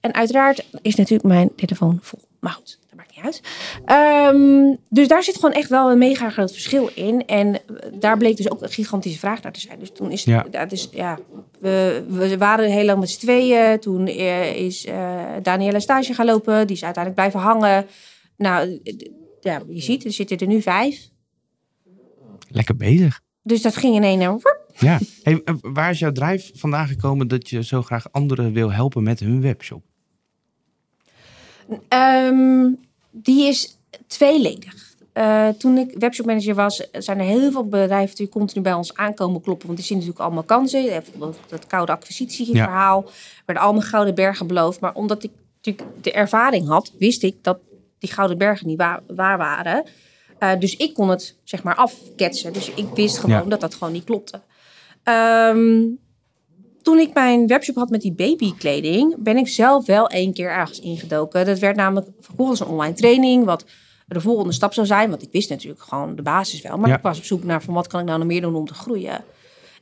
En 0.00 0.14
uiteraard 0.14 0.64
is 0.82 0.94
natuurlijk 0.94 1.28
mijn 1.28 1.50
telefoon 1.56 1.98
vol. 2.02 2.18
Maar 2.40 2.52
goed, 2.52 2.78
dat 2.88 2.96
maakt 2.98 3.16
niet 3.16 3.24
uit. 3.24 3.40
Ehm, 3.84 4.74
dus 4.88 5.08
daar 5.08 5.22
zit 5.22 5.34
gewoon 5.34 5.52
echt 5.52 5.68
wel 5.68 5.90
een 5.90 5.98
mega 5.98 6.30
groot 6.30 6.52
verschil 6.52 6.90
in. 6.94 7.26
En 7.26 7.54
eh, 7.54 7.60
daar 7.94 8.16
bleek 8.16 8.36
dus 8.36 8.50
ook 8.50 8.62
een 8.62 8.68
gigantische 8.70 9.18
vraag 9.18 9.42
naar 9.42 9.52
te 9.52 9.60
zijn. 9.60 9.78
Dus 9.78 9.90
toen 9.92 10.10
is 10.10 10.24
het, 10.24 10.34
Ja. 10.34 10.46
dat 10.62 10.72
is, 10.72 10.88
ja, 10.92 11.18
we, 11.58 12.04
we 12.08 12.38
waren 12.38 12.70
heel 12.70 12.84
lang 12.84 13.00
met 13.00 13.10
z'n 13.10 13.20
tweeën. 13.20 13.78
Toen 13.80 14.06
eh, 14.06 14.56
is 14.56 14.86
Danielle 15.42 15.80
stage 15.80 16.14
gaan 16.14 16.26
lopen. 16.26 16.66
Die 16.66 16.76
is 16.76 16.84
uiteindelijk 16.84 17.14
blijven 17.14 17.50
hangen. 17.50 17.86
Nou, 18.36 18.80
ja, 19.40 19.62
je 19.68 19.80
ziet, 19.80 20.04
er 20.04 20.12
zitten 20.12 20.38
er 20.38 20.46
nu 20.46 20.62
vijf. 20.62 21.08
Lekker 22.56 22.76
bezig. 22.76 23.20
Dus 23.42 23.62
dat 23.62 23.76
ging 23.76 23.94
in 23.94 24.02
één 24.02 24.18
keer. 24.18 24.30
woep. 24.30 24.64
Ja. 24.78 24.98
Hey, 25.22 25.40
eh, 25.44 25.54
waar 25.60 25.90
is 25.90 25.98
jouw 25.98 26.12
drijf 26.12 26.50
vandaan 26.54 26.86
gekomen 26.86 27.28
dat 27.28 27.48
je 27.48 27.64
zo 27.64 27.82
graag 27.82 28.12
anderen 28.12 28.52
wil 28.52 28.72
helpen 28.72 29.02
met 29.02 29.20
hun 29.20 29.40
webshop? 29.40 29.82
Ehm, 31.88 32.68
die 33.10 33.46
is 33.46 33.78
tweeledig. 34.06 34.94
Eh, 35.12 35.48
toen 35.48 35.78
ik 35.78 35.94
webshopmanager 35.98 36.54
was, 36.54 36.88
zijn 36.92 37.18
er 37.18 37.24
heel 37.24 37.50
veel 37.50 37.68
bedrijven 37.68 38.16
die 38.16 38.28
continu 38.28 38.62
bij 38.62 38.72
ons 38.72 38.94
aankomen 38.94 39.40
kloppen. 39.40 39.66
Want 39.66 39.78
die 39.78 39.86
zien 39.86 39.96
natuurlijk 39.96 40.24
allemaal 40.24 40.42
kansen. 40.42 41.02
Dat, 41.48 41.66
koude 41.66 41.92
acquisitieverhaal. 41.92 43.02
Er 43.04 43.42
werden 43.46 43.64
allemaal 43.64 43.82
gouden 43.82 44.14
bergen 44.14 44.46
beloofd. 44.46 44.80
Maar 44.80 44.94
omdat 44.94 45.24
ik 45.24 45.30
natuurlijk 45.62 46.04
de 46.04 46.12
ervaring 46.12 46.66
had, 46.68 46.92
wist 46.98 47.22
ik 47.22 47.36
dat 47.42 47.58
die 47.98 48.12
gouden 48.12 48.38
bergen 48.38 48.66
niet 48.66 48.78
waar, 48.78 49.00
waar 49.06 49.38
waren. 49.38 49.84
Eh, 50.38 50.50
dus 50.58 50.76
ik 50.76 50.94
kon 50.94 51.08
het 51.08 51.36
zeg 51.44 51.62
maar 51.62 51.74
afketsen. 51.74 52.52
Dus 52.52 52.70
ik 52.70 52.86
wist 52.94 53.18
gewoon 53.18 53.36
Ja. 53.36 53.42
dat 53.48 53.60
dat 53.60 53.74
gewoon 53.74 53.92
niet 53.92 54.04
klopte. 54.04 54.40
Ehm, 55.02 55.82
toen 56.82 56.98
ik 56.98 57.14
mijn 57.14 57.46
webshop 57.46 57.76
had 57.76 57.90
met 57.90 58.00
die 58.00 58.12
babykleding, 58.12 59.14
ben 59.18 59.36
ik 59.36 59.48
zelf 59.48 59.86
wel 59.86 60.08
één 60.08 60.32
keer 60.32 60.50
ergens 60.50 60.80
ingedoken. 60.80 61.46
Dat 61.46 61.58
werd 61.58 61.76
namelijk 61.76 62.06
verkocht 62.20 62.50
als 62.50 62.60
een 62.60 62.66
online 62.66 62.94
training, 62.94 63.44
wat 63.44 63.64
de 64.06 64.20
volgende 64.20 64.52
stap 64.52 64.72
zou 64.74 64.86
zijn. 64.86 65.10
Want 65.10 65.22
ik 65.22 65.28
wist 65.32 65.48
natuurlijk 65.50 65.82
gewoon 65.82 66.16
de 66.16 66.22
basis 66.22 66.60
wel. 66.62 66.76
Maar 66.78 66.88
Ja. 66.88 66.96
ik 66.96 67.02
was 67.02 67.18
op 67.18 67.24
zoek 67.24 67.44
naar 67.44 67.62
van 67.62 67.74
wat 67.74 67.86
kan 67.86 68.00
ik 68.00 68.06
nou 68.06 68.18
nog 68.18 68.26
meer 68.28 68.40
doen 68.40 68.54
om 68.54 68.66
te 68.66 68.74
groeien. 68.74 69.24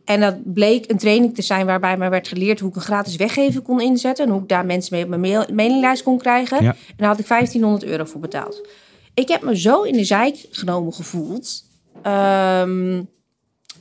En 0.04 0.20
dat 0.20 0.52
bleek 0.54 0.90
een 0.90 0.98
training 0.98 1.34
te 1.34 1.42
zijn 1.42 1.66
waarbij 1.66 1.96
mij 1.96 2.10
werd 2.10 2.28
geleerd 2.28 2.60
hoe 2.60 2.68
ik 2.68 2.76
een 2.76 2.82
gratis 2.82 3.16
weggeven 3.16 3.62
kon 3.62 3.80
inzetten. 3.80 4.24
En 4.26 4.30
hoe 4.32 4.42
ik 4.42 4.48
daar 4.48 4.66
mensen 4.66 4.94
mee 4.94 5.02
op 5.02 5.08
mijn 5.08 5.20
mail, 5.20 5.44
mailinglijst 5.52 6.02
kon 6.02 6.18
krijgen. 6.18 6.62
Ja. 6.62 6.70
En 6.70 6.94
daar 6.96 7.08
had 7.08 7.18
ik 7.18 7.26
1500 7.26 7.84
euro 7.84 8.04
voor 8.04 8.20
betaald. 8.20 8.68
Ik 9.14 9.28
heb 9.28 9.42
me 9.42 9.58
zo 9.58 9.82
in 9.82 9.92
de 9.92 10.04
zijk 10.04 10.46
genomen 10.50 10.92
gevoeld. 10.92 11.64
ehm, 12.02 13.02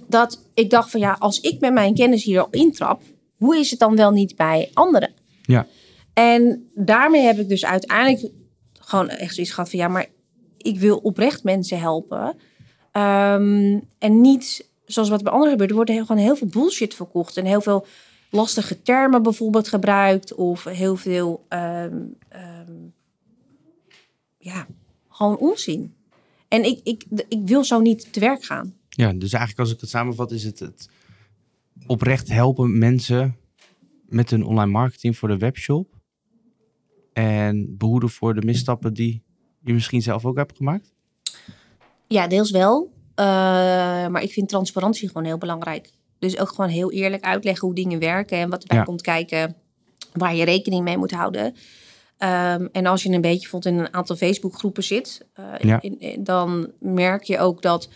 dat 0.07 0.39
ik 0.53 0.69
dacht 0.69 0.91
van 0.91 0.99
ja, 0.99 1.15
als 1.19 1.39
ik 1.39 1.59
met 1.59 1.73
mijn 1.73 1.93
kennis 1.93 2.23
hier 2.23 2.39
al 2.39 2.47
intrap, 2.51 3.01
hoe 3.37 3.57
is 3.57 3.69
het 3.69 3.79
dan 3.79 3.95
wel 3.95 4.11
niet 4.11 4.35
bij 4.35 4.69
anderen? 4.73 5.13
Ja. 5.45 5.67
En 6.13 6.69
daarmee 6.75 7.21
heb 7.21 7.39
ik 7.39 7.49
dus 7.49 7.65
uiteindelijk 7.65 8.33
gewoon 8.73 9.09
echt 9.09 9.33
zoiets 9.35 9.53
gehad 9.53 9.69
van 9.69 9.79
ja, 9.79 9.87
maar 9.87 10.05
ik 10.57 10.79
wil 10.79 10.97
oprecht 10.97 11.43
mensen 11.43 11.79
helpen. 11.79 12.35
Ehm, 12.91 13.79
en 13.99 14.21
niet 14.21 14.67
zoals 14.85 15.09
wat 15.09 15.23
bij 15.23 15.31
anderen 15.31 15.51
gebeurt. 15.51 15.69
Er 15.69 15.75
wordt 15.75 15.91
heel, 15.91 16.05
gewoon 16.05 16.21
heel 16.21 16.35
veel 16.35 16.47
bullshit 16.47 16.93
verkocht 16.93 17.37
en 17.37 17.45
heel 17.45 17.61
veel 17.61 17.85
lastige 18.29 18.81
termen 18.81 19.23
bijvoorbeeld 19.23 19.67
gebruikt 19.67 20.33
of 20.33 20.63
heel 20.63 20.95
veel 20.95 21.45
ehm, 21.47 21.97
ja, 24.37 24.67
gewoon 25.23 25.37
onzin. 25.49 25.93
En 26.47 26.63
ik, 26.63 26.79
ik, 26.83 27.03
ik 27.27 27.39
wil 27.45 27.63
zo 27.63 27.79
niet 27.79 28.13
te 28.13 28.19
werk 28.19 28.43
gaan. 28.43 28.73
Ja, 28.89 29.13
dus 29.13 29.33
eigenlijk 29.33 29.59
als 29.59 29.71
ik 29.71 29.81
het 29.81 29.89
samenvat, 29.89 30.31
is 30.31 30.43
het 30.43 30.59
het 30.59 30.89
oprecht 31.87 32.27
helpen 32.27 32.77
mensen 32.77 33.35
met 34.05 34.29
hun 34.29 34.45
online 34.45 34.71
marketing 34.71 35.17
voor 35.17 35.27
de 35.27 35.37
webshop. 35.37 35.87
En 37.13 37.77
behoeden 37.77 38.09
voor 38.09 38.33
de 38.33 38.41
misstappen 38.45 38.93
die 38.93 39.23
je 39.63 39.73
misschien 39.73 40.01
zelf 40.01 40.25
ook 40.25 40.37
hebt 40.37 40.57
gemaakt. 40.57 40.93
Ja, 42.07 42.27
deels 42.27 42.51
wel. 42.51 42.91
Eh, 43.15 43.25
maar 44.07 44.21
ik 44.23 44.31
vind 44.31 44.49
transparantie 44.49 45.07
gewoon 45.07 45.25
heel 45.25 45.37
belangrijk. 45.37 45.89
Dus 46.19 46.37
ook 46.37 46.49
gewoon 46.49 46.69
heel 46.69 46.91
eerlijk 46.91 47.23
uitleggen 47.23 47.67
hoe 47.67 47.75
dingen 47.75 47.99
werken 47.99 48.37
en 48.37 48.49
wat 48.49 48.61
erbij 48.61 48.77
Ja. 48.77 48.83
komt 48.83 49.01
kijken, 49.01 49.55
waar 50.13 50.35
je 50.35 50.45
rekening 50.45 50.83
mee 50.83 50.97
moet 50.97 51.11
houden. 51.11 51.55
Ehm, 52.23 52.67
en 52.71 52.85
als 52.85 53.03
je 53.03 53.09
een 53.09 53.21
beetje 53.21 53.39
bijvoorbeeld 53.39 53.75
in 53.75 53.79
een 53.81 53.93
aantal 53.93 54.15
Facebookgroepen 54.15 54.83
zit, 54.83 55.25
eh, 55.33 55.45
Ja. 55.59 55.81
in- 55.81 55.99
in- 55.99 56.23
dan 56.23 56.71
merk 56.79 57.23
je 57.23 57.39
ook 57.39 57.61
dat 57.61 57.89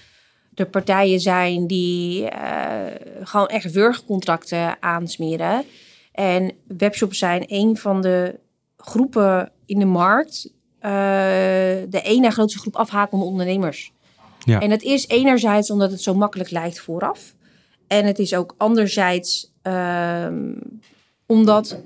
er 0.55 0.65
partijen 0.69 1.19
zijn 1.19 1.67
die 1.67 2.29
eh, 2.29 2.95
gewoon 3.23 3.47
echt 3.47 3.71
wurgcontracten 3.71 4.77
aansmeren. 4.81 5.63
En 6.11 6.51
webshops 6.67 7.17
zijn 7.17 7.43
een 7.47 7.77
van 7.77 8.01
de 8.01 8.39
groepen 8.77 9.51
in 9.65 9.79
de 9.79 9.85
markt, 9.85 10.53
eh, 10.79 10.91
de 11.89 12.17
na 12.21 12.29
grootste 12.29 12.59
groep 12.59 12.75
afhakende 12.75 13.25
ondernemers. 13.25 13.91
Ja. 14.39 14.61
En 14.61 14.71
het 14.71 14.83
is 14.83 15.07
enerzijds 15.07 15.71
omdat 15.71 15.91
het 15.91 16.01
zo 16.01 16.13
makkelijk 16.13 16.51
lijkt 16.51 16.79
vooraf. 16.79 17.35
En 17.87 18.05
het 18.05 18.19
is 18.19 18.33
ook 18.33 18.53
anderzijds 18.57 19.51
ehm, 19.61 20.53
omdat 21.25 21.77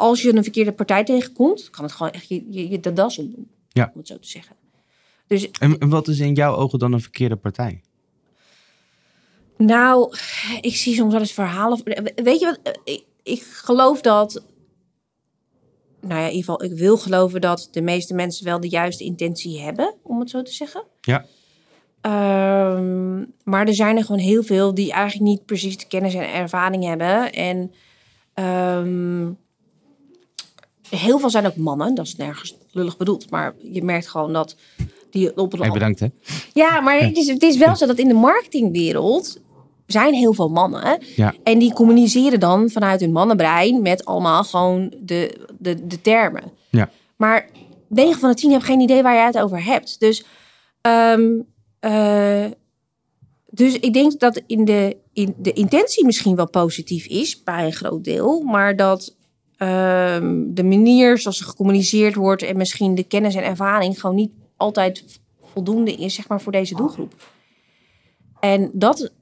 als 0.00 0.22
je 0.22 0.36
een 0.36 0.42
verkeerde 0.42 0.72
partij 0.72 1.04
tegenkomt, 1.04 1.70
kan 1.70 1.84
het 1.84 1.92
gewoon 1.92 2.12
echt 2.12 2.28
je, 2.28 2.46
je, 2.50 2.68
je 2.68 2.80
de 2.80 2.92
das 2.92 3.18
omdoen. 3.18 3.48
Ja. 3.68 3.90
Om 3.92 3.98
het 3.98 4.08
zo 4.08 4.18
te 4.18 4.28
zeggen. 4.28 4.56
Dus 5.26 5.50
En, 5.50 5.78
en 5.78 5.88
wat 5.88 6.08
is 6.08 6.18
in 6.18 6.34
jouw 6.34 6.54
ogen 6.54 6.78
dan 6.78 6.92
een 6.92 7.00
verkeerde 7.00 7.36
partij? 7.36 7.80
Nou, 9.56 10.14
ik 10.60 10.76
zie 10.76 10.94
soms 10.94 11.12
wel 11.12 11.20
eens 11.20 11.32
verhalen. 11.32 11.82
Weet 12.14 12.40
je 12.40 12.46
wat? 12.46 12.78
Ik, 12.84 13.04
ik 13.22 13.42
geloof 13.42 14.00
dat. 14.00 14.42
Nou 16.00 16.20
ja, 16.20 16.26
in 16.26 16.34
ieder 16.34 16.44
geval, 16.44 16.64
ik 16.64 16.72
wil 16.72 16.96
geloven 16.96 17.40
dat 17.40 17.68
de 17.70 17.82
meeste 17.82 18.14
mensen 18.14 18.44
wel 18.44 18.60
de 18.60 18.68
juiste 18.68 19.04
intentie 19.04 19.60
hebben, 19.60 19.94
om 20.02 20.20
het 20.20 20.30
zo 20.30 20.42
te 20.42 20.52
zeggen. 20.52 20.84
Ja. 21.00 21.26
Ehm, 22.00 23.18
maar 23.44 23.66
er 23.66 23.74
zijn 23.74 23.96
er 23.96 24.04
gewoon 24.04 24.20
heel 24.20 24.42
veel 24.42 24.74
die 24.74 24.92
eigenlijk 24.92 25.30
niet 25.30 25.46
precies 25.46 25.76
de 25.76 25.86
kennis 25.86 26.14
en 26.14 26.32
ervaring 26.32 26.84
hebben. 26.84 27.32
En 27.32 27.72
ehm, 28.34 29.30
heel 30.90 31.18
veel 31.18 31.30
zijn 31.30 31.46
ook 31.46 31.56
mannen, 31.56 31.94
dat 31.94 32.06
is 32.06 32.16
nergens 32.16 32.56
lullig 32.72 32.96
bedoeld. 32.96 33.30
Maar 33.30 33.54
je 33.72 33.84
merkt 33.84 34.08
gewoon 34.08 34.32
dat 34.32 34.56
die 35.10 35.36
op 35.36 35.52
een 35.52 35.60
Hey, 35.60 35.70
bedankt 35.70 36.00
hè. 36.00 36.06
ja, 36.52 36.80
maar 36.80 37.00
het 37.00 37.16
is, 37.16 37.26
het 37.26 37.42
is 37.42 37.56
wel 37.56 37.76
zo 37.76 37.86
dat 37.86 37.98
in 37.98 38.08
de 38.08 38.14
marketingwereld 38.14 39.40
zijn 39.86 40.14
heel 40.14 40.32
veel 40.32 40.48
mannen. 40.48 41.02
Ja. 41.16 41.34
En 41.42 41.58
die 41.58 41.72
communiceren 41.72 42.40
dan 42.40 42.70
vanuit 42.70 43.00
hun 43.00 43.12
mannenbrein 43.12 43.82
met 43.82 44.04
allemaal 44.04 44.44
gewoon 44.44 44.92
de, 45.00 45.46
de, 45.58 45.86
de 45.86 46.00
termen. 46.00 46.42
Ja. 46.70 46.90
Maar 47.16 47.48
9 47.88 48.20
van 48.20 48.30
de 48.30 48.36
10 48.36 48.50
hebben 48.50 48.68
geen 48.68 48.80
idee 48.80 49.02
waar 49.02 49.14
je 49.14 49.20
het 49.20 49.38
over 49.38 49.64
hebt. 49.64 50.00
Dus, 50.00 50.24
ehm, 50.80 51.28
eh, 51.80 52.44
dus 53.50 53.78
ik 53.78 53.92
denk 53.92 54.20
dat 54.20 54.42
in 54.46 54.64
de, 54.64 54.96
in 55.12 55.34
de 55.38 55.52
intentie 55.52 56.04
misschien 56.04 56.36
wel 56.36 56.50
positief 56.50 57.06
is 57.06 57.42
bij 57.42 57.64
een 57.64 57.72
groot 57.72 58.04
deel. 58.04 58.42
Maar 58.42 58.76
dat 58.76 59.14
de 60.54 60.62
manier 60.64 61.18
zoals 61.18 61.40
er 61.40 61.46
gecommuniceerd 61.46 62.14
wordt 62.14 62.42
en 62.42 62.56
misschien 62.56 62.94
de 62.94 63.02
kennis 63.04 63.34
en 63.34 63.44
ervaring 63.44 64.00
gewoon 64.00 64.16
niet 64.16 64.32
altijd 64.56 65.20
voldoende 65.42 65.92
is, 65.92 66.14
zeg 66.14 66.28
maar, 66.28 66.40
voor 66.40 66.52
deze 66.52 66.74
doelgroep. 66.74 67.14
En 68.40 68.70
dat, 68.72 69.12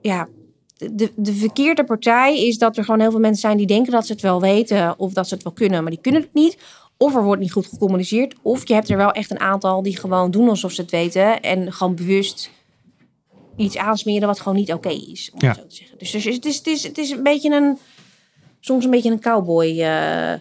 ja, 0.00 0.28
de, 0.76 1.12
de 1.16 1.32
verkeerde 1.34 1.84
partij 1.84 2.46
is 2.46 2.58
dat 2.58 2.76
er 2.76 2.84
gewoon 2.84 3.00
heel 3.00 3.10
veel 3.10 3.20
mensen 3.20 3.40
zijn 3.40 3.56
die 3.56 3.66
denken 3.66 3.92
dat 3.92 4.06
ze 4.06 4.12
het 4.12 4.22
wel 4.22 4.40
weten 4.40 4.98
of 4.98 5.12
dat 5.12 5.28
ze 5.28 5.34
het 5.34 5.42
wel 5.42 5.52
kunnen, 5.52 5.82
maar 5.82 5.92
die 5.92 6.00
kunnen 6.00 6.20
het 6.22 6.34
niet. 6.34 6.58
Of 6.96 7.14
er 7.14 7.24
wordt 7.24 7.40
niet 7.40 7.52
goed 7.52 7.66
gecommuniceerd, 7.66 8.34
of 8.42 8.68
je 8.68 8.74
hebt 8.74 8.88
er 8.90 8.96
wel 8.96 9.12
echt 9.12 9.30
een 9.30 9.40
aantal 9.40 9.82
die 9.82 9.96
gewoon 9.98 10.30
doen 10.30 10.48
alsof 10.48 10.72
ze 10.72 10.80
het 10.80 10.90
weten 10.90 11.40
en 11.40 11.72
gewoon 11.72 11.94
bewust 11.94 12.50
iets 13.56 13.76
aansmeren 13.76 14.26
wat 14.28 14.40
gewoon 14.40 14.58
niet 14.58 14.72
oké 14.72 14.88
is, 14.88 15.30
om 15.34 15.40
Ja. 15.42 15.48
het 15.48 15.56
zo 15.58 15.66
te 15.66 15.74
zeggen. 15.74 15.98
Dus 15.98 16.14
is- 16.14 16.24
het 16.34 16.44
is, 16.44 16.56
het, 16.56 16.66
is, 16.66 16.82
het 16.82 16.98
is 16.98 17.10
een 17.10 17.22
beetje 17.22 17.50
een, 17.54 17.78
soms 18.60 18.84
een 18.84 18.90
beetje 18.90 19.10
een 19.10 19.20
cowboy 19.20 19.80
eh 19.80 20.32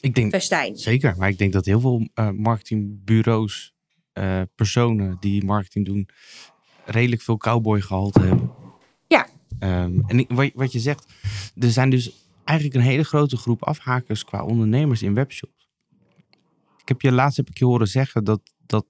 Ik 0.00 0.14
denk 0.14 0.32
festijn. 0.32 0.76
zeker, 0.76 1.14
maar 1.16 1.28
ik 1.28 1.38
denk 1.38 1.52
dat 1.52 1.64
heel 1.64 1.80
veel 1.80 2.08
eh, 2.14 2.30
marketingbureaus, 2.30 3.74
eh, 4.12 4.40
personen 4.54 5.16
die 5.20 5.44
marketing 5.44 5.86
doen, 5.86 6.08
redelijk 6.84 7.22
veel 7.22 7.36
cowboy 7.36 7.80
gehalte 7.80 8.20
hebben. 8.20 8.50
Ja. 9.06 9.26
Ehm, 9.58 10.00
en 10.06 10.26
wat, 10.28 10.50
wat 10.54 10.72
je 10.72 10.80
zegt, 10.80 11.06
er 11.58 11.70
zijn 11.70 11.90
dus 11.90 12.12
eigenlijk 12.44 12.78
een 12.78 12.90
hele 12.90 13.04
grote 13.04 13.36
groep 13.36 13.62
afhakers 13.62 14.24
qua 14.24 14.44
ondernemers 14.44 15.02
in 15.02 15.14
webshops. 15.14 15.68
Ik 16.80 16.88
heb 16.88 17.00
je 17.00 17.12
laatst 17.12 17.36
heb 17.36 17.48
ik 17.48 17.58
je 17.58 17.64
horen 17.64 17.88
zeggen 17.88 18.24
dat, 18.24 18.40
dat 18.66 18.86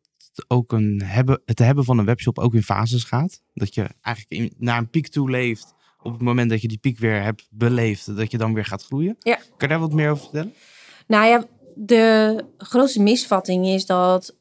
ook 0.47 0.73
een 0.73 1.03
hebben, 1.05 1.43
het 1.45 1.59
hebben 1.59 1.85
van 1.85 1.99
een 1.99 2.05
webshop 2.05 2.39
ook 2.39 2.55
in 2.55 2.63
fases 2.63 3.05
gaat. 3.05 3.43
Dat 3.53 3.75
je 3.75 3.89
eigenlijk 4.01 4.43
in, 4.43 4.55
naar 4.59 4.79
een 4.79 4.91
piek 4.91 5.09
toe 5.09 5.31
leeft. 5.31 5.75
Op 6.05 6.13
het 6.13 6.23
moment 6.23 6.51
dat 6.51 6.61
je 6.61 6.69
die 6.69 6.79
piek 6.79 6.99
weer 6.99 7.23
hebt 7.23 7.47
beleefd, 7.51 8.17
dat 8.17 8.31
je 8.31 8.39
dan 8.39 8.55
weer 8.55 8.65
gaat 8.65 8.85
groeien. 8.85 9.17
Ja. 9.19 9.35
Kan 9.37 9.45
je 9.59 9.69
daar 9.69 9.79
wat 9.81 9.93
meer 9.93 10.11
over 10.11 10.23
vertellen? 10.23 10.55
Nou 11.07 11.27
ja, 11.27 11.45
de 11.75 12.45
grootste 12.59 13.03
misvatting 13.03 13.67
is 13.67 13.87
dat 13.87 14.35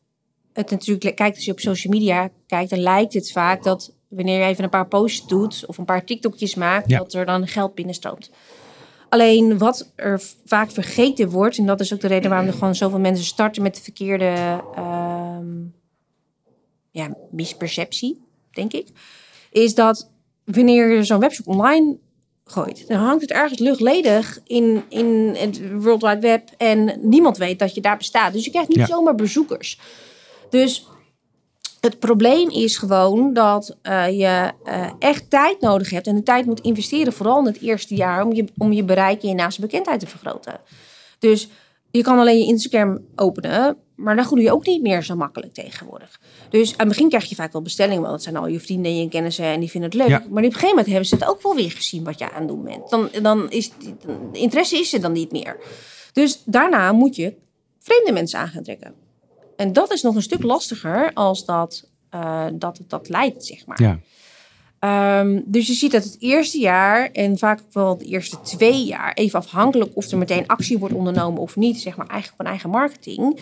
het 0.53 0.69
natuurlijk, 0.69 1.15
kijk 1.15 1.35
als 1.35 1.45
je 1.45 1.51
op 1.51 1.59
social 1.59 1.93
media 1.93 2.29
kijkt, 2.47 2.69
dan 2.69 2.79
lijkt 2.79 3.13
het 3.13 3.31
vaak 3.31 3.63
dat 3.63 3.93
wanneer 4.07 4.39
je 4.39 4.45
even 4.45 4.63
een 4.63 4.69
paar 4.69 4.87
posts 4.87 5.27
doet 5.27 5.63
of 5.65 5.77
een 5.77 5.85
paar 5.85 6.05
TikTokjes 6.05 6.55
maakt, 6.55 6.89
Ja. 6.89 6.97
dat 6.97 7.13
er 7.13 7.25
dan 7.25 7.47
geld 7.47 7.75
binnenstroomt. 7.75 8.31
Alleen 9.09 9.57
wat 9.57 9.91
er 9.95 10.21
vaak 10.45 10.71
vergeten 10.71 11.29
wordt, 11.29 11.57
en 11.57 11.65
dat 11.65 11.79
is 11.79 11.93
ook 11.93 12.01
de 12.01 12.07
reden 12.07 12.29
waarom 12.29 12.47
er 12.47 12.53
gewoon 12.53 12.75
zoveel 12.75 12.99
mensen 12.99 13.25
starten 13.25 13.63
met 13.63 13.75
de 13.75 13.81
verkeerde 13.81 14.61
ehm, 14.75 15.47
ja, 16.91 17.15
misperceptie, 17.31 18.21
denk 18.51 18.73
ik, 18.73 18.87
is 19.51 19.75
dat 19.75 20.11
wanneer 20.45 20.95
je 20.95 21.03
zo'n 21.03 21.19
webshop 21.19 21.47
online 21.47 21.97
gooit, 22.45 22.87
dan 22.87 22.97
hangt 22.97 23.21
het 23.21 23.31
ergens 23.31 23.59
luchtledig 23.59 24.39
in, 24.45 24.83
in 24.89 25.35
het 25.37 25.71
World 25.81 26.01
Wide 26.01 26.19
Web 26.19 26.49
en 26.57 26.99
niemand 27.01 27.37
weet 27.37 27.59
dat 27.59 27.75
je 27.75 27.81
daar 27.81 27.97
bestaat. 27.97 28.33
Dus 28.33 28.45
je 28.45 28.51
krijgt 28.51 28.69
niet 28.69 28.77
Ja. 28.77 28.85
zomaar 28.85 29.15
bezoekers. 29.15 29.79
Dus 30.49 30.87
het 31.79 31.99
probleem 31.99 32.49
is 32.49 32.77
gewoon 32.77 33.33
dat 33.33 33.77
eh, 33.81 34.19
je 34.19 34.51
eh, 34.63 34.89
echt 34.99 35.29
tijd 35.29 35.61
nodig 35.61 35.89
hebt 35.89 36.07
en 36.07 36.15
de 36.15 36.23
tijd 36.23 36.45
moet 36.45 36.59
investeren, 36.61 37.13
vooral 37.13 37.39
in 37.39 37.45
het 37.45 37.61
eerste 37.61 37.95
jaar, 37.95 38.25
om 38.25 38.33
je, 38.33 38.45
om 38.57 38.71
je 38.71 38.83
bereik 38.83 39.21
en 39.23 39.29
je 39.29 39.35
naaste 39.35 39.61
bekendheid 39.61 39.99
te 39.99 40.07
vergroten. 40.07 40.59
Dus 41.19 41.49
je 41.91 42.01
kan 42.01 42.19
alleen 42.19 42.37
je 42.37 42.45
Instagram 42.45 42.99
openen, 43.15 43.77
maar 43.95 44.15
dan 44.15 44.25
groei 44.25 44.41
je 44.43 44.51
ook 44.51 44.65
niet 44.65 44.81
meer 44.81 45.03
zo 45.03 45.15
makkelijk 45.15 45.53
tegenwoordig. 45.53 46.19
Dus 46.49 46.71
aan 46.71 46.75
het 46.77 46.87
begin 46.87 47.09
krijg 47.09 47.25
je 47.25 47.35
vaak 47.35 47.51
wel 47.51 47.61
bestellingen, 47.61 47.99
want 48.01 48.13
dat 48.13 48.23
zijn 48.23 48.35
al 48.37 48.47
je 48.47 48.59
vrienden 48.59 48.91
en 48.91 48.97
je 48.97 49.09
kennissen 49.09 49.45
en 49.45 49.59
die 49.59 49.69
vinden 49.69 49.89
het 49.89 49.99
leuk. 49.99 50.09
Ja. 50.09 50.17
Maar 50.19 50.27
op 50.29 50.35
een 50.37 50.43
gegeven 50.43 50.67
moment 50.67 50.87
hebben 50.87 51.05
ze 51.05 51.15
het 51.15 51.25
ook 51.25 51.41
wel 51.41 51.55
weer 51.55 51.71
gezien 51.71 52.03
wat 52.03 52.19
je 52.19 52.31
aan 52.31 52.39
het 52.39 52.47
doen 52.47 52.63
bent. 52.63 52.89
Dan, 52.89 53.09
dan 53.21 53.51
is 53.51 53.71
die- 53.77 53.95
de 54.31 54.39
interesse 54.39 54.77
is 54.79 54.93
er 54.93 55.01
dan 55.01 55.11
niet 55.11 55.31
meer. 55.31 55.57
Dus 56.13 56.41
daarna 56.45 56.91
moet 56.91 57.15
je 57.15 57.33
vreemde 57.79 58.11
mensen 58.11 58.39
aan 58.39 58.47
gaan 58.47 58.63
trekken. 58.63 58.93
En 59.55 59.73
dat 59.73 59.91
is 59.91 60.01
nog 60.01 60.15
een 60.15 60.21
stuk 60.21 60.43
lastiger 60.43 61.11
als 61.13 61.45
dat, 61.45 61.89
eh, 62.09 62.45
dat 62.53 62.77
het 62.77 62.89
dat 62.89 63.09
leidt, 63.09 63.45
zeg 63.45 63.65
maar. 63.65 63.81
Ja. 63.81 63.99
Ehm, 64.79 65.41
dus 65.45 65.67
je 65.67 65.73
ziet 65.73 65.91
dat 65.91 66.03
het 66.03 66.15
eerste 66.19 66.59
jaar 66.59 67.09
en 67.11 67.37
vaak 67.37 67.59
ook 67.59 67.73
wel 67.73 67.97
de 67.97 68.05
eerste 68.05 68.41
twee 68.41 68.83
jaar, 68.85 69.13
even 69.13 69.39
afhankelijk 69.39 69.91
of 69.93 70.11
er 70.11 70.17
meteen 70.17 70.47
actie 70.47 70.77
wordt 70.77 70.93
ondernomen 70.95 71.41
of 71.41 71.55
niet, 71.55 71.79
zeg 71.79 71.95
maar 71.97 72.07
eigenlijk 72.07 72.41
van 72.41 72.49
eigen 72.51 72.69
marketing, 72.69 73.39